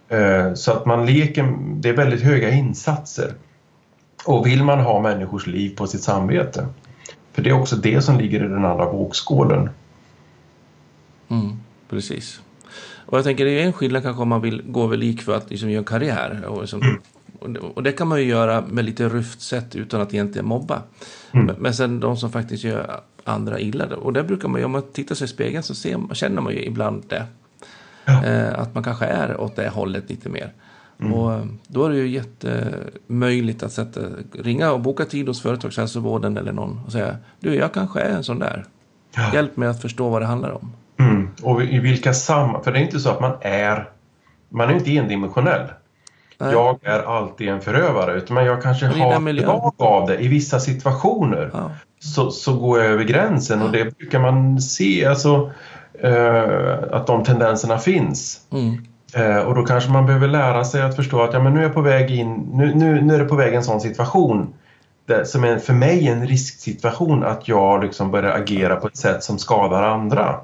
Eh, 0.09 0.53
Så 0.53 0.71
att 0.71 0.85
man 0.85 1.05
leker, 1.05 1.53
det 1.59 1.89
är 1.89 1.93
väldigt 1.93 2.21
höga 2.21 2.49
insatser. 2.49 3.33
Och 4.25 4.47
vill 4.47 4.63
man 4.63 4.79
ha 4.79 5.01
människors 5.01 5.47
liv 5.47 5.75
på 5.75 5.87
sitt 5.87 6.01
samvete, 6.01 6.67
för 7.33 7.41
det 7.41 7.49
är 7.49 7.53
också 7.53 7.75
det 7.75 8.01
som 8.01 8.17
ligger 8.17 8.45
i 8.45 8.47
den 8.47 8.65
andra 8.65 8.91
vågskålen. 8.91 9.69
Mm. 11.29 11.59
Precis. 11.89 12.41
Och 13.05 13.17
jag 13.17 13.25
tänker, 13.25 13.45
det 13.45 13.61
är 13.61 13.65
en 13.65 13.73
skillnad 13.73 14.03
kanske 14.03 14.21
om 14.21 14.29
man 14.29 14.41
vill 14.41 14.61
gå 14.65 14.83
över 14.83 14.97
lik 14.97 15.21
för 15.21 15.35
att 15.35 15.49
liksom 15.49 15.69
göra 15.69 15.79
en 15.79 15.85
karriär. 15.85 16.45
Och, 16.47 16.61
liksom, 16.61 16.99
och, 17.39 17.49
det, 17.49 17.59
och 17.59 17.83
det 17.83 17.91
kan 17.91 18.07
man 18.07 18.19
ju 18.19 18.25
göra 18.25 18.61
med 18.61 18.85
lite 18.85 19.09
rufft 19.09 19.41
sätt 19.41 19.75
utan 19.75 20.01
att 20.01 20.13
egentligen 20.13 20.47
mobba. 20.47 20.81
Men, 21.31 21.55
men 21.59 21.73
sen 21.73 21.99
de 21.99 22.17
som 22.17 22.31
faktiskt 22.31 22.63
gör 22.63 23.01
andra 23.23 23.59
illa. 23.59 23.85
Och 23.85 24.13
där 24.13 24.23
brukar 24.23 24.47
man 24.47 24.61
ju, 24.61 24.65
om 24.65 24.71
man 24.71 24.83
tittar 24.93 25.15
sig 25.15 25.25
i 25.25 25.27
spegeln 25.27 25.63
så 25.63 25.75
ser, 25.75 26.13
känner 26.13 26.41
man 26.41 26.53
ju 26.53 26.63
ibland 26.63 27.03
det. 27.07 27.25
Eh, 28.05 28.59
att 28.59 28.73
man 28.73 28.83
kanske 28.83 29.05
är 29.05 29.41
åt 29.41 29.55
det 29.55 29.69
hållet 29.69 30.09
lite 30.09 30.29
mer. 30.29 30.53
Och 30.97 31.33
eh, 31.33 31.45
då 31.67 31.85
är 31.85 31.89
det 31.89 31.97
ju 31.97 32.07
jättemöjligt 32.07 33.63
att 33.63 33.71
sätta, 33.71 33.99
ringa 34.33 34.71
och 34.71 34.79
boka 34.79 35.05
tid 35.05 35.27
hos 35.27 35.41
företagshälsovården 35.41 36.37
eller 36.37 36.51
någon 36.51 36.81
och 36.85 36.91
säga 36.91 37.17
du, 37.39 37.55
jag 37.55 37.73
kanske 37.73 37.99
är 37.99 38.15
en 38.15 38.23
sån 38.23 38.39
där. 38.39 38.65
Ja. 39.15 39.33
Hjälp 39.33 39.57
mig 39.57 39.69
att 39.69 39.81
förstå 39.81 40.09
vad 40.09 40.21
det 40.21 40.25
handlar 40.25 40.51
om. 40.51 40.73
Mm. 40.99 41.29
Och 41.41 41.63
i 41.63 41.79
vilka 41.79 42.13
sam... 42.13 42.63
För 42.63 42.71
det 42.71 42.79
är 42.79 42.83
inte 42.83 42.99
så 42.99 43.09
att 43.09 43.21
man 43.21 43.37
är... 43.41 43.89
Man 44.49 44.69
är 44.69 44.73
inte 44.73 44.97
endimensionell. 44.97 45.67
Nej. 46.37 46.51
Jag 46.51 46.79
är 46.83 46.99
alltid 46.99 47.49
en 47.49 47.61
förövare, 47.61 48.13
utan 48.13 48.45
jag 48.45 48.61
kanske 48.61 48.85
har 48.85 49.33
drag 49.43 49.73
av 49.77 50.07
det 50.07 50.17
i 50.17 50.27
vissa 50.27 50.59
situationer. 50.59 51.51
Ja. 51.53 51.71
Så, 51.99 52.31
så 52.31 52.59
går 52.59 52.79
jag 52.79 52.87
över 52.91 53.03
gränsen 53.03 53.61
och 53.61 53.71
det 53.71 53.97
brukar 53.97 54.19
man 54.19 54.61
se, 54.61 55.05
alltså 55.05 55.51
eh, 55.99 56.83
att 56.91 57.07
de 57.07 57.23
tendenserna 57.23 57.77
finns. 57.77 58.41
Mm. 58.51 58.85
Eh, 59.15 59.37
och 59.37 59.55
då 59.55 59.63
kanske 59.65 59.91
man 59.91 60.05
behöver 60.05 60.27
lära 60.27 60.63
sig 60.65 60.81
att 60.81 60.95
förstå 60.95 61.21
att 61.21 61.33
ja, 61.33 61.39
men 61.43 61.53
nu 61.53 61.59
är 61.59 61.63
jag 61.63 61.73
på 61.73 61.81
väg 61.81 62.11
in, 62.11 62.49
nu, 62.53 62.75
nu, 62.75 63.01
nu 63.01 63.13
är 63.15 63.19
det 63.19 63.25
på 63.25 63.35
väg 63.35 63.53
en 63.53 63.63
sån 63.63 63.81
situation 63.81 64.53
där, 65.05 65.23
som 65.23 65.43
är 65.43 65.57
för 65.57 65.73
mig 65.73 66.07
en 66.07 66.27
risksituation 66.27 67.23
att 67.23 67.47
jag 67.47 67.83
liksom 67.83 68.11
börjar 68.11 68.31
agera 68.31 68.75
på 68.75 68.87
ett 68.87 68.97
sätt 68.97 69.23
som 69.23 69.37
skadar 69.37 69.83
andra. 69.83 70.35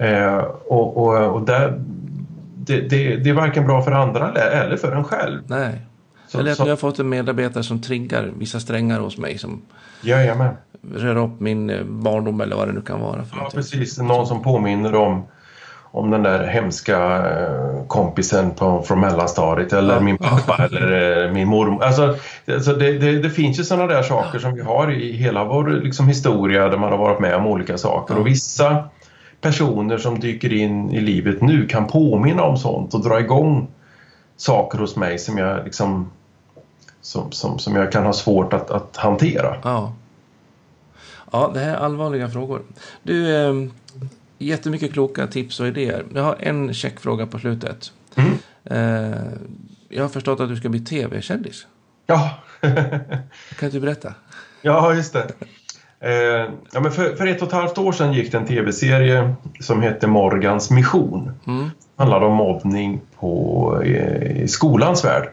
Eh, 0.00 0.36
och 0.66 0.96
och, 0.96 1.24
och 1.34 1.42
där, 1.42 1.80
det, 2.56 2.80
det, 2.80 3.16
det 3.16 3.30
är 3.30 3.34
varken 3.34 3.66
bra 3.66 3.82
för 3.82 3.92
andra 3.92 4.32
eller- 4.32 4.76
för 4.76 4.92
en 4.92 5.04
själv. 5.04 5.40
Nej. 5.46 5.80
Så- 6.28 6.38
Eller 6.38 6.50
att 6.50 6.56
så- 6.56 6.62
jag 6.64 6.68
har 6.70 6.76
fått 6.76 6.98
en 6.98 7.08
medarbetare 7.08 7.62
som 7.62 7.82
triggar 7.82 8.30
vissa 8.38 8.60
strängar 8.60 9.00
hos 9.00 9.18
mig 9.18 9.38
som 9.38 9.62
Jajamän. 10.02 10.54
rör 10.94 11.16
upp 11.16 11.40
min 11.40 11.70
eh, 11.70 11.84
barndom 11.84 12.40
eller 12.40 12.56
vad 12.56 12.68
det 12.68 12.72
nu 12.72 12.80
kan 12.80 13.00
vara. 13.00 13.24
För 13.24 13.36
Ja, 13.36 13.50
precis. 13.54 13.98
Någon 13.98 14.26
som 14.26 14.42
påminner 14.42 14.94
om, 14.94 15.22
om 15.98 16.10
den 16.10 16.22
där 16.22 16.46
hemska 16.46 16.98
eh, 17.30 17.86
kompisen 17.86 18.50
på, 18.50 18.82
från 18.82 19.00
mellanstadiet 19.00 19.72
eller 19.72 19.94
Ja. 19.94 20.00
min 20.00 20.18
pappa 20.18 20.64
eller 20.64 21.24
eh, 21.26 21.32
min 21.32 21.48
mormor. 21.48 21.84
Alltså, 21.84 22.16
alltså 22.54 22.72
det, 22.72 22.98
det, 22.98 23.18
det 23.18 23.30
finns 23.30 23.58
ju 23.60 23.64
sådana 23.64 23.86
där 23.86 24.02
saker 24.02 24.38
som 24.38 24.54
vi 24.54 24.62
har 24.62 24.92
i 24.92 25.12
hela 25.12 25.44
vår 25.44 25.66
liksom, 25.68 26.08
historia 26.08 26.68
där 26.68 26.78
man 26.78 26.90
har 26.90 26.98
varit 26.98 27.20
med 27.20 27.34
om 27.36 27.46
olika 27.46 27.78
saker. 27.78 28.18
Och 28.18 28.26
vissa 28.26 28.84
personer 29.40 29.98
som 29.98 30.20
dyker 30.20 30.52
in 30.52 30.90
i 30.90 31.00
livet 31.00 31.40
nu 31.42 31.66
kan 31.66 31.86
påminna 31.86 32.42
om 32.42 32.56
sånt 32.56 32.94
och 32.94 33.02
dra 33.02 33.20
igång 33.20 33.68
saker 34.36 34.78
hos 34.78 34.96
mig 34.96 35.18
som 35.18 35.38
jag 35.38 35.64
liksom 35.64 36.10
som, 37.00 37.32
som, 37.32 37.58
som 37.58 37.76
jag 37.76 37.92
kan 37.92 38.04
ha 38.06 38.12
svårt 38.12 38.52
att, 38.52 38.70
att 38.70 38.96
hantera. 38.96 39.56
Ja. 39.62 39.92
ja, 41.32 41.50
det 41.54 41.60
här 41.60 41.70
är 41.74 41.76
allvarliga 41.76 42.28
frågor. 42.28 42.62
Du, 43.02 43.36
eh, 43.36 43.54
jättemycket 44.38 44.92
kloka 44.92 45.26
tips 45.26 45.60
och 45.60 45.66
idéer. 45.66 46.04
Jag 46.14 46.22
har 46.22 46.36
en 46.40 46.74
checkfråga 46.74 47.26
på 47.26 47.38
slutet. 47.38 47.92
Mm. 48.14 48.32
Eh, 48.64 49.18
jag 49.88 50.04
har 50.04 50.08
förstått 50.08 50.40
att 50.40 50.48
du 50.48 50.56
ska 50.56 50.68
bli 50.68 50.80
tv-kändis. 50.80 51.66
Ja, 52.06 52.30
Kan 53.58 53.70
du 53.70 53.80
berätta? 53.80 54.14
Ja, 54.62 54.94
just 54.94 55.12
det. 55.12 55.26
Eh, 56.00 56.50
ja, 56.72 56.80
men 56.80 56.92
för, 56.92 57.16
för 57.16 57.26
ett 57.26 57.42
och 57.42 57.48
ett 57.48 57.54
halvt 57.54 57.78
år 57.78 57.92
sedan 57.92 58.12
gick 58.12 58.32
det 58.32 58.38
en 58.38 58.46
tv-serie 58.46 59.34
som 59.60 59.82
hette 59.82 60.06
Morgans 60.06 60.70
mission. 60.70 61.32
Mm. 61.46 61.64
Det 61.64 62.02
handlade 62.02 62.26
om 62.26 62.34
mobbning 62.34 63.00
på, 63.18 63.82
eh, 63.84 64.42
i 64.42 64.48
skolans 64.48 65.04
värld. 65.04 65.28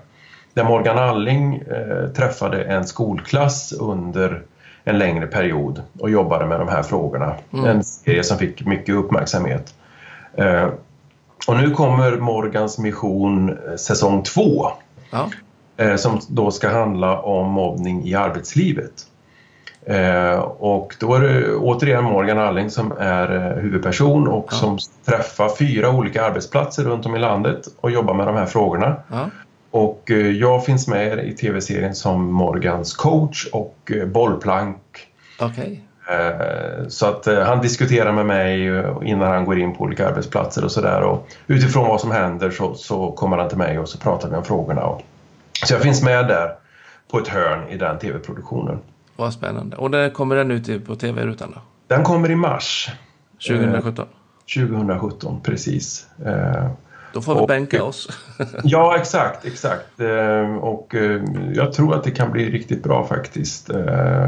Där 0.53 0.63
Morgan 0.63 0.97
Alling 0.97 1.55
eh, 1.55 2.07
träffade 2.07 2.63
en 2.63 2.85
skolklass 2.85 3.73
under 3.73 4.41
en 4.85 4.97
längre 4.97 5.27
period 5.27 5.81
och 5.99 6.09
jobbade 6.09 6.45
med 6.45 6.59
de 6.59 6.67
här 6.69 6.83
frågorna. 6.83 7.35
Mm. 7.53 7.65
En 7.65 7.83
serie 7.83 8.23
som 8.23 8.37
fick 8.37 8.65
mycket 8.65 8.95
uppmärksamhet. 8.95 9.73
Eh, 10.33 10.67
och 11.47 11.57
nu 11.57 11.71
kommer 11.71 12.17
Morgans 12.17 12.77
mission 12.77 13.49
eh, 13.49 13.75
säsong 13.75 14.23
två 14.23 14.67
Ja. 15.11 15.29
eh, 15.77 15.95
som 15.95 16.19
då 16.29 16.51
ska 16.51 16.69
handla 16.69 17.19
om 17.21 17.51
mobbning 17.51 18.03
i 18.07 18.15
arbetslivet. 18.15 18.91
Eh, 19.85 20.39
och 20.39 20.95
då 20.99 21.15
är 21.15 21.19
det 21.21 21.55
återigen 21.55 22.03
Morgan 22.03 22.39
Alling 22.39 22.69
som 22.69 22.91
är 22.99 23.35
eh, 23.35 23.61
huvudperson 23.61 24.27
och 24.27 24.47
Ja. 24.51 24.55
som 24.57 24.77
träffar 25.05 25.49
fyra 25.55 25.89
olika 25.89 26.25
arbetsplatser 26.25 26.83
runt 26.83 27.05
om 27.05 27.15
i 27.15 27.19
landet 27.19 27.61
och 27.81 27.91
jobbar 27.91 28.13
med 28.13 28.27
de 28.27 28.35
här 28.35 28.45
frågorna. 28.45 28.95
ja. 29.11 29.29
Och 29.75 30.11
eh, 30.11 30.17
jag 30.17 30.65
finns 30.65 30.87
med 30.87 31.19
i 31.19 31.33
tv-serien 31.33 31.95
som 31.95 32.31
Morgans 32.33 32.93
coach 32.93 33.45
och 33.53 33.91
eh, 33.95 34.05
bollplank. 34.07 34.77
Okej. 35.39 35.81
Eh, 36.11 36.87
Så 36.87 37.05
att 37.05 37.25
han 37.25 37.61
diskuterar 37.61 38.11
med 38.11 38.25
mig 38.25 38.67
innan 39.03 39.31
han 39.31 39.45
går 39.45 39.59
in 39.59 39.75
på 39.75 39.83
olika 39.83 40.07
arbetsplatser 40.07 40.63
och 40.63 40.71
sådär. 40.71 41.17
Utifrån 41.47 41.87
vad 41.87 42.01
som 42.01 42.11
händer 42.11 42.51
så, 42.51 42.73
så 42.73 43.11
kommer 43.11 43.37
han 43.37 43.49
till 43.49 43.57
mig 43.57 43.79
och 43.79 43.89
så 43.89 43.97
pratar 43.97 44.29
vi 44.29 44.35
om 44.35 44.43
frågorna. 44.43 44.81
Så 45.65 45.73
jag 45.73 45.81
finns 45.81 46.03
med 46.03 46.27
där 46.27 46.51
på 47.11 47.19
ett 47.19 47.27
hörn 47.27 47.69
i 47.69 47.77
den 47.77 47.99
tv-produktionen. 47.99 48.79
Vad 49.15 49.33
spännande. 49.33 49.77
Och 49.77 49.91
där 49.91 50.09
kommer 50.09 50.35
den 50.35 50.51
ut 50.51 50.85
på 50.87 50.95
tv-rutan 50.95 51.51
då? 51.55 51.61
Den 51.87 52.03
kommer 52.03 52.31
i 52.31 52.35
mars 52.35 52.89
2017? 53.47 54.05
2017, 54.55 55.41
precis. 55.43 56.07
Då 57.15 57.21
får 57.21 57.35
vi 57.35 57.41
och- 57.41 57.47
bänka 57.47 57.83
oss. 57.83 58.09
Ja, 58.63 58.97
exakt, 58.97 59.45
exakt. 59.45 59.99
Eh, 59.99 60.55
Och 60.55 60.95
eh, 60.95 61.21
jag 61.53 61.73
tror 61.73 61.95
att 61.95 62.03
det 62.03 62.11
kan 62.11 62.31
bli 62.31 62.51
riktigt 62.51 62.83
bra 62.83 63.07
faktiskt. 63.07 63.69
Eh, 63.69 63.79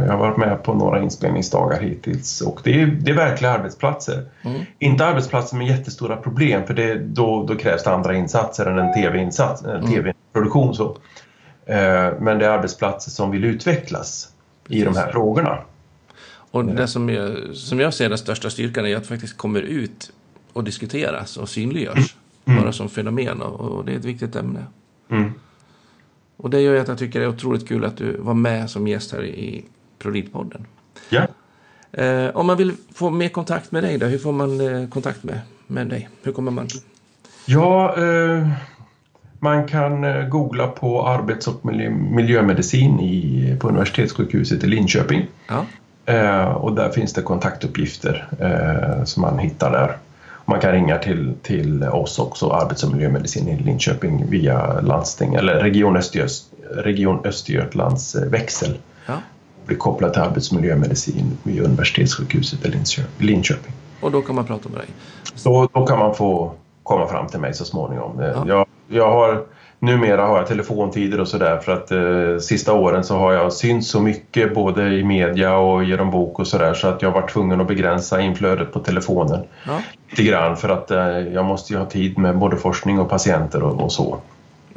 Jag 0.05 0.11
har 0.11 0.17
varit 0.17 0.37
med 0.37 0.63
på 0.63 0.73
några 0.73 1.01
inspelningsdagar 1.03 1.81
hittills 1.81 2.41
och 2.41 2.59
det 2.63 2.81
är, 2.81 2.85
det 2.85 3.11
är 3.11 3.15
verkliga 3.15 3.51
arbetsplatser. 3.51 4.25
Mm. 4.41 4.61
Inte 4.79 5.05
arbetsplatser 5.05 5.57
med 5.57 5.67
jättestora 5.67 6.15
problem 6.17 6.67
för 6.67 6.73
det, 6.73 6.95
då, 6.95 7.45
då 7.47 7.55
krävs 7.55 7.83
det 7.83 7.91
andra 7.91 8.15
insatser 8.15 8.65
än 8.65 8.77
en 8.79 8.93
tv-insats, 8.93 9.63
en 9.63 9.69
Mm. 9.69 9.87
tv-produktion. 9.91 10.75
Så. 10.75 10.97
Eh, 11.65 12.11
Men 12.19 12.39
det 12.39 12.45
är 12.45 12.49
arbetsplatser 12.49 13.11
som 13.11 13.31
vill 13.31 13.45
utvecklas 13.45 14.29
i 14.69 14.81
de 14.83 14.95
här 14.95 15.11
frågorna. 15.11 15.57
Och 16.51 16.65
det 16.65 16.87
som 16.87 17.09
jag, 17.09 17.55
som 17.55 17.79
jag 17.79 17.93
ser 17.93 18.09
den 18.09 18.17
största 18.17 18.49
styrkan 18.49 18.85
är 18.85 18.95
att 18.97 19.07
faktiskt 19.07 19.37
kommer 19.37 19.61
ut 19.61 20.11
och 20.53 20.63
diskuteras 20.63 21.37
och 21.37 21.49
synliggörs. 21.49 22.15
Bara 22.55 22.71
som 22.71 22.89
fenomen 22.89 23.41
och, 23.41 23.85
det 23.85 23.91
är 23.91 23.97
ett 23.97 24.05
viktigt 24.05 24.35
ämne. 24.35 24.65
Mm. 25.09 25.33
Och 26.37 26.49
det 26.49 26.61
gör 26.61 26.73
ju 26.73 26.79
att 26.79 26.87
jag 26.87 26.97
tycker 26.97 27.19
det 27.19 27.25
är 27.25 27.29
otroligt 27.29 27.67
kul 27.67 27.85
att 27.85 27.97
du 27.97 28.17
var 28.17 28.33
med 28.33 28.69
som 28.69 28.87
gäst 28.87 29.11
här 29.11 29.25
i 29.25 29.65
ProLid-podden. 29.99 30.65
Ja. 31.09 31.27
Eh, 31.91 32.35
om 32.35 32.47
man 32.47 32.57
vill 32.57 32.73
få 32.93 33.09
mer 33.09 33.29
kontakt 33.29 33.71
med 33.71 33.83
dig, 33.83 33.97
då, 33.97 34.05
hur 34.05 34.17
får 34.17 34.31
man 34.31 34.61
eh, 34.61 34.89
kontakt 34.89 35.23
med, 35.23 35.39
med 35.67 35.87
dig? 35.87 36.09
Hur 36.23 36.31
kommer 36.31 36.51
man? 36.51 36.67
Ja, 37.45 37.97
eh, 37.97 38.47
man 39.39 39.67
kan 39.67 40.03
eh, 40.03 40.27
googla 40.27 40.67
på 40.67 41.07
arbets 41.07 41.47
och 41.47 41.65
miljö, 41.65 41.89
miljömedicin 41.89 42.99
i, 42.99 43.57
på 43.59 43.67
universitetssjukhuset 43.67 44.63
i 44.63 44.67
Linköping. 44.67 45.25
Ja. 45.47 45.65
Eh, 46.13 46.45
och 46.45 46.75
där 46.75 46.89
finns 46.89 47.13
det 47.13 47.21
kontaktuppgifter 47.21 48.27
eh, 48.39 49.03
som 49.03 49.21
man 49.21 49.39
hittar 49.39 49.71
där. 49.71 49.97
Man 50.49 50.59
kan 50.59 50.71
ringa 50.71 50.97
till, 50.97 51.33
till 51.41 51.83
oss 51.83 52.19
också, 52.19 52.51
arbets 52.51 52.83
och 52.83 52.91
miljömedicin 52.91 53.47
i 53.47 53.63
Linköping 53.63 54.29
via 54.29 54.81
landsting 54.81 55.33
eller 55.33 55.59
Region, 55.59 55.97
Östergöt, 55.97 56.31
Region 56.71 57.25
Östergötlands 57.25 58.15
eh, 58.15 58.29
växel. 58.29 58.77
ja. 59.05 59.13
Blir 59.65 59.77
kopplad 59.77 60.13
till 60.13 60.21
arbets 60.21 60.51
och 60.51 60.55
miljömedicin 60.61 61.37
vid 61.43 61.61
universitetssjukhuset 61.61 62.65
i 62.65 63.23
Linköping. 63.23 63.73
Och 64.01 64.11
då 64.11 64.21
kan 64.21 64.35
man 64.35 64.45
prata 64.45 64.69
med 64.69 64.77
dig. 64.77 64.87
Så 65.35 65.69
då 65.73 65.85
kan 65.85 65.99
man 65.99 66.15
få 66.15 66.51
komma 66.83 67.07
fram 67.07 67.27
till 67.27 67.39
mig 67.39 67.53
så 67.53 67.65
småningom. 67.65 68.21
Ja. 68.21 68.43
Jag, 68.47 68.67
jag 68.87 69.11
har, 69.11 69.43
numera 69.79 70.27
har 70.27 70.37
jag 70.37 70.47
telefontider 70.47 71.19
och 71.19 71.27
sådär 71.27 71.57
för 71.59 71.71
att 71.71 71.91
eh, 71.91 72.39
sista 72.41 72.73
åren 72.73 73.03
så 73.03 73.17
har 73.17 73.33
jag 73.33 73.53
synts 73.53 73.89
så 73.89 74.01
mycket 74.01 74.53
både 74.53 74.93
i 74.93 75.03
media 75.03 75.57
och 75.57 75.83
genom 75.83 76.11
bok 76.11 76.39
och 76.39 76.47
sådär 76.47 76.73
så 76.73 76.87
att 76.87 77.01
jag 77.01 77.11
var 77.11 77.27
tvungen 77.27 77.61
att 77.61 77.67
begränsa 77.67 78.21
inflödet 78.21 78.73
på 78.73 78.79
telefonen 78.79 79.43
Ja. 79.65 79.81
lite 80.09 80.23
grann 80.23 80.57
för 80.57 80.69
att 80.69 80.91
eh, 80.91 80.97
jag 81.07 81.45
måste 81.45 81.73
ju 81.73 81.79
ha 81.79 81.85
tid 81.85 82.17
med 82.17 82.37
både 82.37 82.57
forskning 82.57 82.99
och 82.99 83.09
patienter 83.09 83.63
och, 83.63 83.83
och 83.83 83.91
så. 83.91 84.17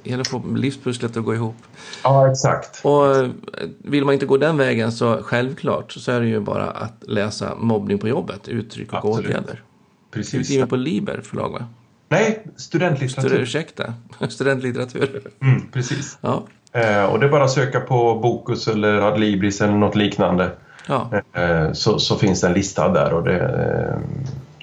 Det 0.03 0.11
gäller 0.11 0.20
att 0.20 0.28
få 0.28 0.42
livspusslet 0.55 1.16
att 1.16 1.24
gå 1.24 1.34
ihop. 1.34 1.57
Ja, 2.05 2.30
exakt. 2.30 2.80
Och 2.84 3.16
eh, 3.16 3.28
vill 3.78 4.05
man 4.05 4.14
inte 4.14 4.26
gå 4.26 4.36
den 4.36 4.57
vägen 4.57 4.92
så 4.92 5.22
självklart 5.22 5.92
så 5.92 6.12
är 6.12 6.20
det 6.20 6.26
ju 6.26 6.40
bara 6.40 6.70
att 6.70 7.03
läsa 7.07 7.55
Mobbning 7.59 7.98
på 7.98 8.09
jobbet, 8.09 8.48
uttryck 8.48 8.92
och 8.92 8.98
Absolut. 8.98 9.30
åtgärder. 9.30 9.62
Precis. 10.11 10.34
Utgiven 10.40 10.68
på 10.68 10.76
Liber 10.76 11.20
förlag 11.24 11.48
va? 11.53 11.64
Nej, 12.11 12.43
Stud- 12.45 12.61
studentlitteratur. 12.61 13.39
ursäkta, 13.41 13.95
studentlitteratur. 14.29 15.23
Mm, 15.43 15.63
precis. 15.73 16.19
Ja, 16.21 16.43
Eh, 16.73 17.05
och 17.05 17.21
det 17.21 17.27
är 17.27 17.31
bara 17.31 17.45
att 17.45 17.51
söka 17.51 17.81
på 17.81 18.15
Bokus 18.15 18.69
eller 18.69 18.95
Adlibris 19.01 19.61
eller 19.61 19.73
något 19.75 19.95
liknande. 19.97 20.51
ja. 20.89 21.11
Eh, 21.33 21.73
så, 21.73 21.99
så 21.99 22.17
finns 22.17 22.41
det 22.41 22.47
en 22.47 22.53
lista 22.53 22.89
där 22.89 23.13
och 23.13 23.23
det, 23.25 23.39
eh, 23.41 23.99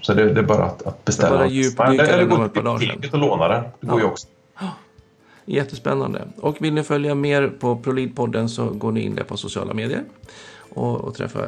så 0.01 0.13
det, 0.13 0.33
det 0.33 0.39
är 0.39 0.43
bara 0.43 0.63
att, 0.65 0.81
att 0.87 1.05
beställa. 1.05 1.37
bara 1.77 1.87
eller, 1.87 2.03
eller 2.03 2.17
den 2.17 2.29
gå 2.29 2.47
till 2.47 2.63
biblioteket 2.63 3.13
och 3.13 3.19
låna 3.19 3.47
den. 3.47 3.63
Det 3.79 3.87
går 3.87 3.99
Ja. 3.99 4.05
ju 4.05 4.11
också. 4.11 4.27
Jättespännande. 5.45 6.21
Och 6.37 6.57
vill 6.59 6.73
ni 6.73 6.83
följa 6.83 7.15
mer 7.15 7.47
på 7.47 7.75
ProLid-podden 7.75 8.47
så 8.47 8.65
går 8.69 8.91
ni 8.91 9.01
in 9.01 9.15
där 9.15 9.23
på 9.23 9.37
sociala 9.37 9.73
medier 9.73 10.03
och, 10.69 11.01
och 11.01 11.15
träffa, 11.15 11.39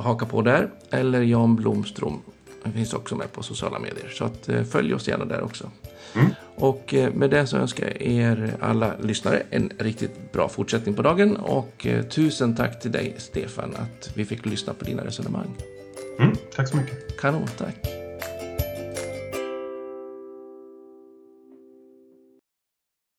haka 0.00 0.26
på 0.26 0.42
där. 0.42 0.68
Eller 0.90 1.20
Jan 1.22 1.56
Blomström 1.56 2.18
finns 2.72 2.94
också 2.94 3.16
med 3.16 3.32
på 3.32 3.42
sociala 3.42 3.78
medier. 3.78 4.08
Så 4.08 4.24
att, 4.24 4.48
eh, 4.48 4.64
följ 4.64 4.94
oss 4.94 5.08
gärna 5.08 5.24
där 5.24 5.42
också. 5.42 5.70
Mm. 6.14 6.30
Och 6.54 6.94
eh, 6.94 7.12
med 7.12 7.30
det 7.30 7.46
så 7.46 7.56
önskar 7.56 7.86
jag 7.86 8.02
er 8.02 8.54
alla 8.60 8.92
lyssnare 9.02 9.42
en 9.50 9.72
riktigt 9.78 10.32
bra 10.32 10.48
fortsättning 10.48 10.94
på 10.94 11.02
dagen. 11.02 11.36
Och 11.36 11.86
eh, 11.86 12.02
tusen 12.02 12.56
tack 12.56 12.80
till 12.80 12.92
dig 12.92 13.14
Stefan 13.18 13.74
att 13.76 14.10
vi 14.14 14.24
fick 14.24 14.46
lyssna 14.46 14.74
på 14.74 14.84
dina 14.84 15.04
resonemang. 15.04 15.56
Mm, 16.18 16.36
tack 16.56 16.68
så 16.68 16.76
mycket. 16.76 17.20
Kanon, 17.20 17.46
tack. 17.58 17.97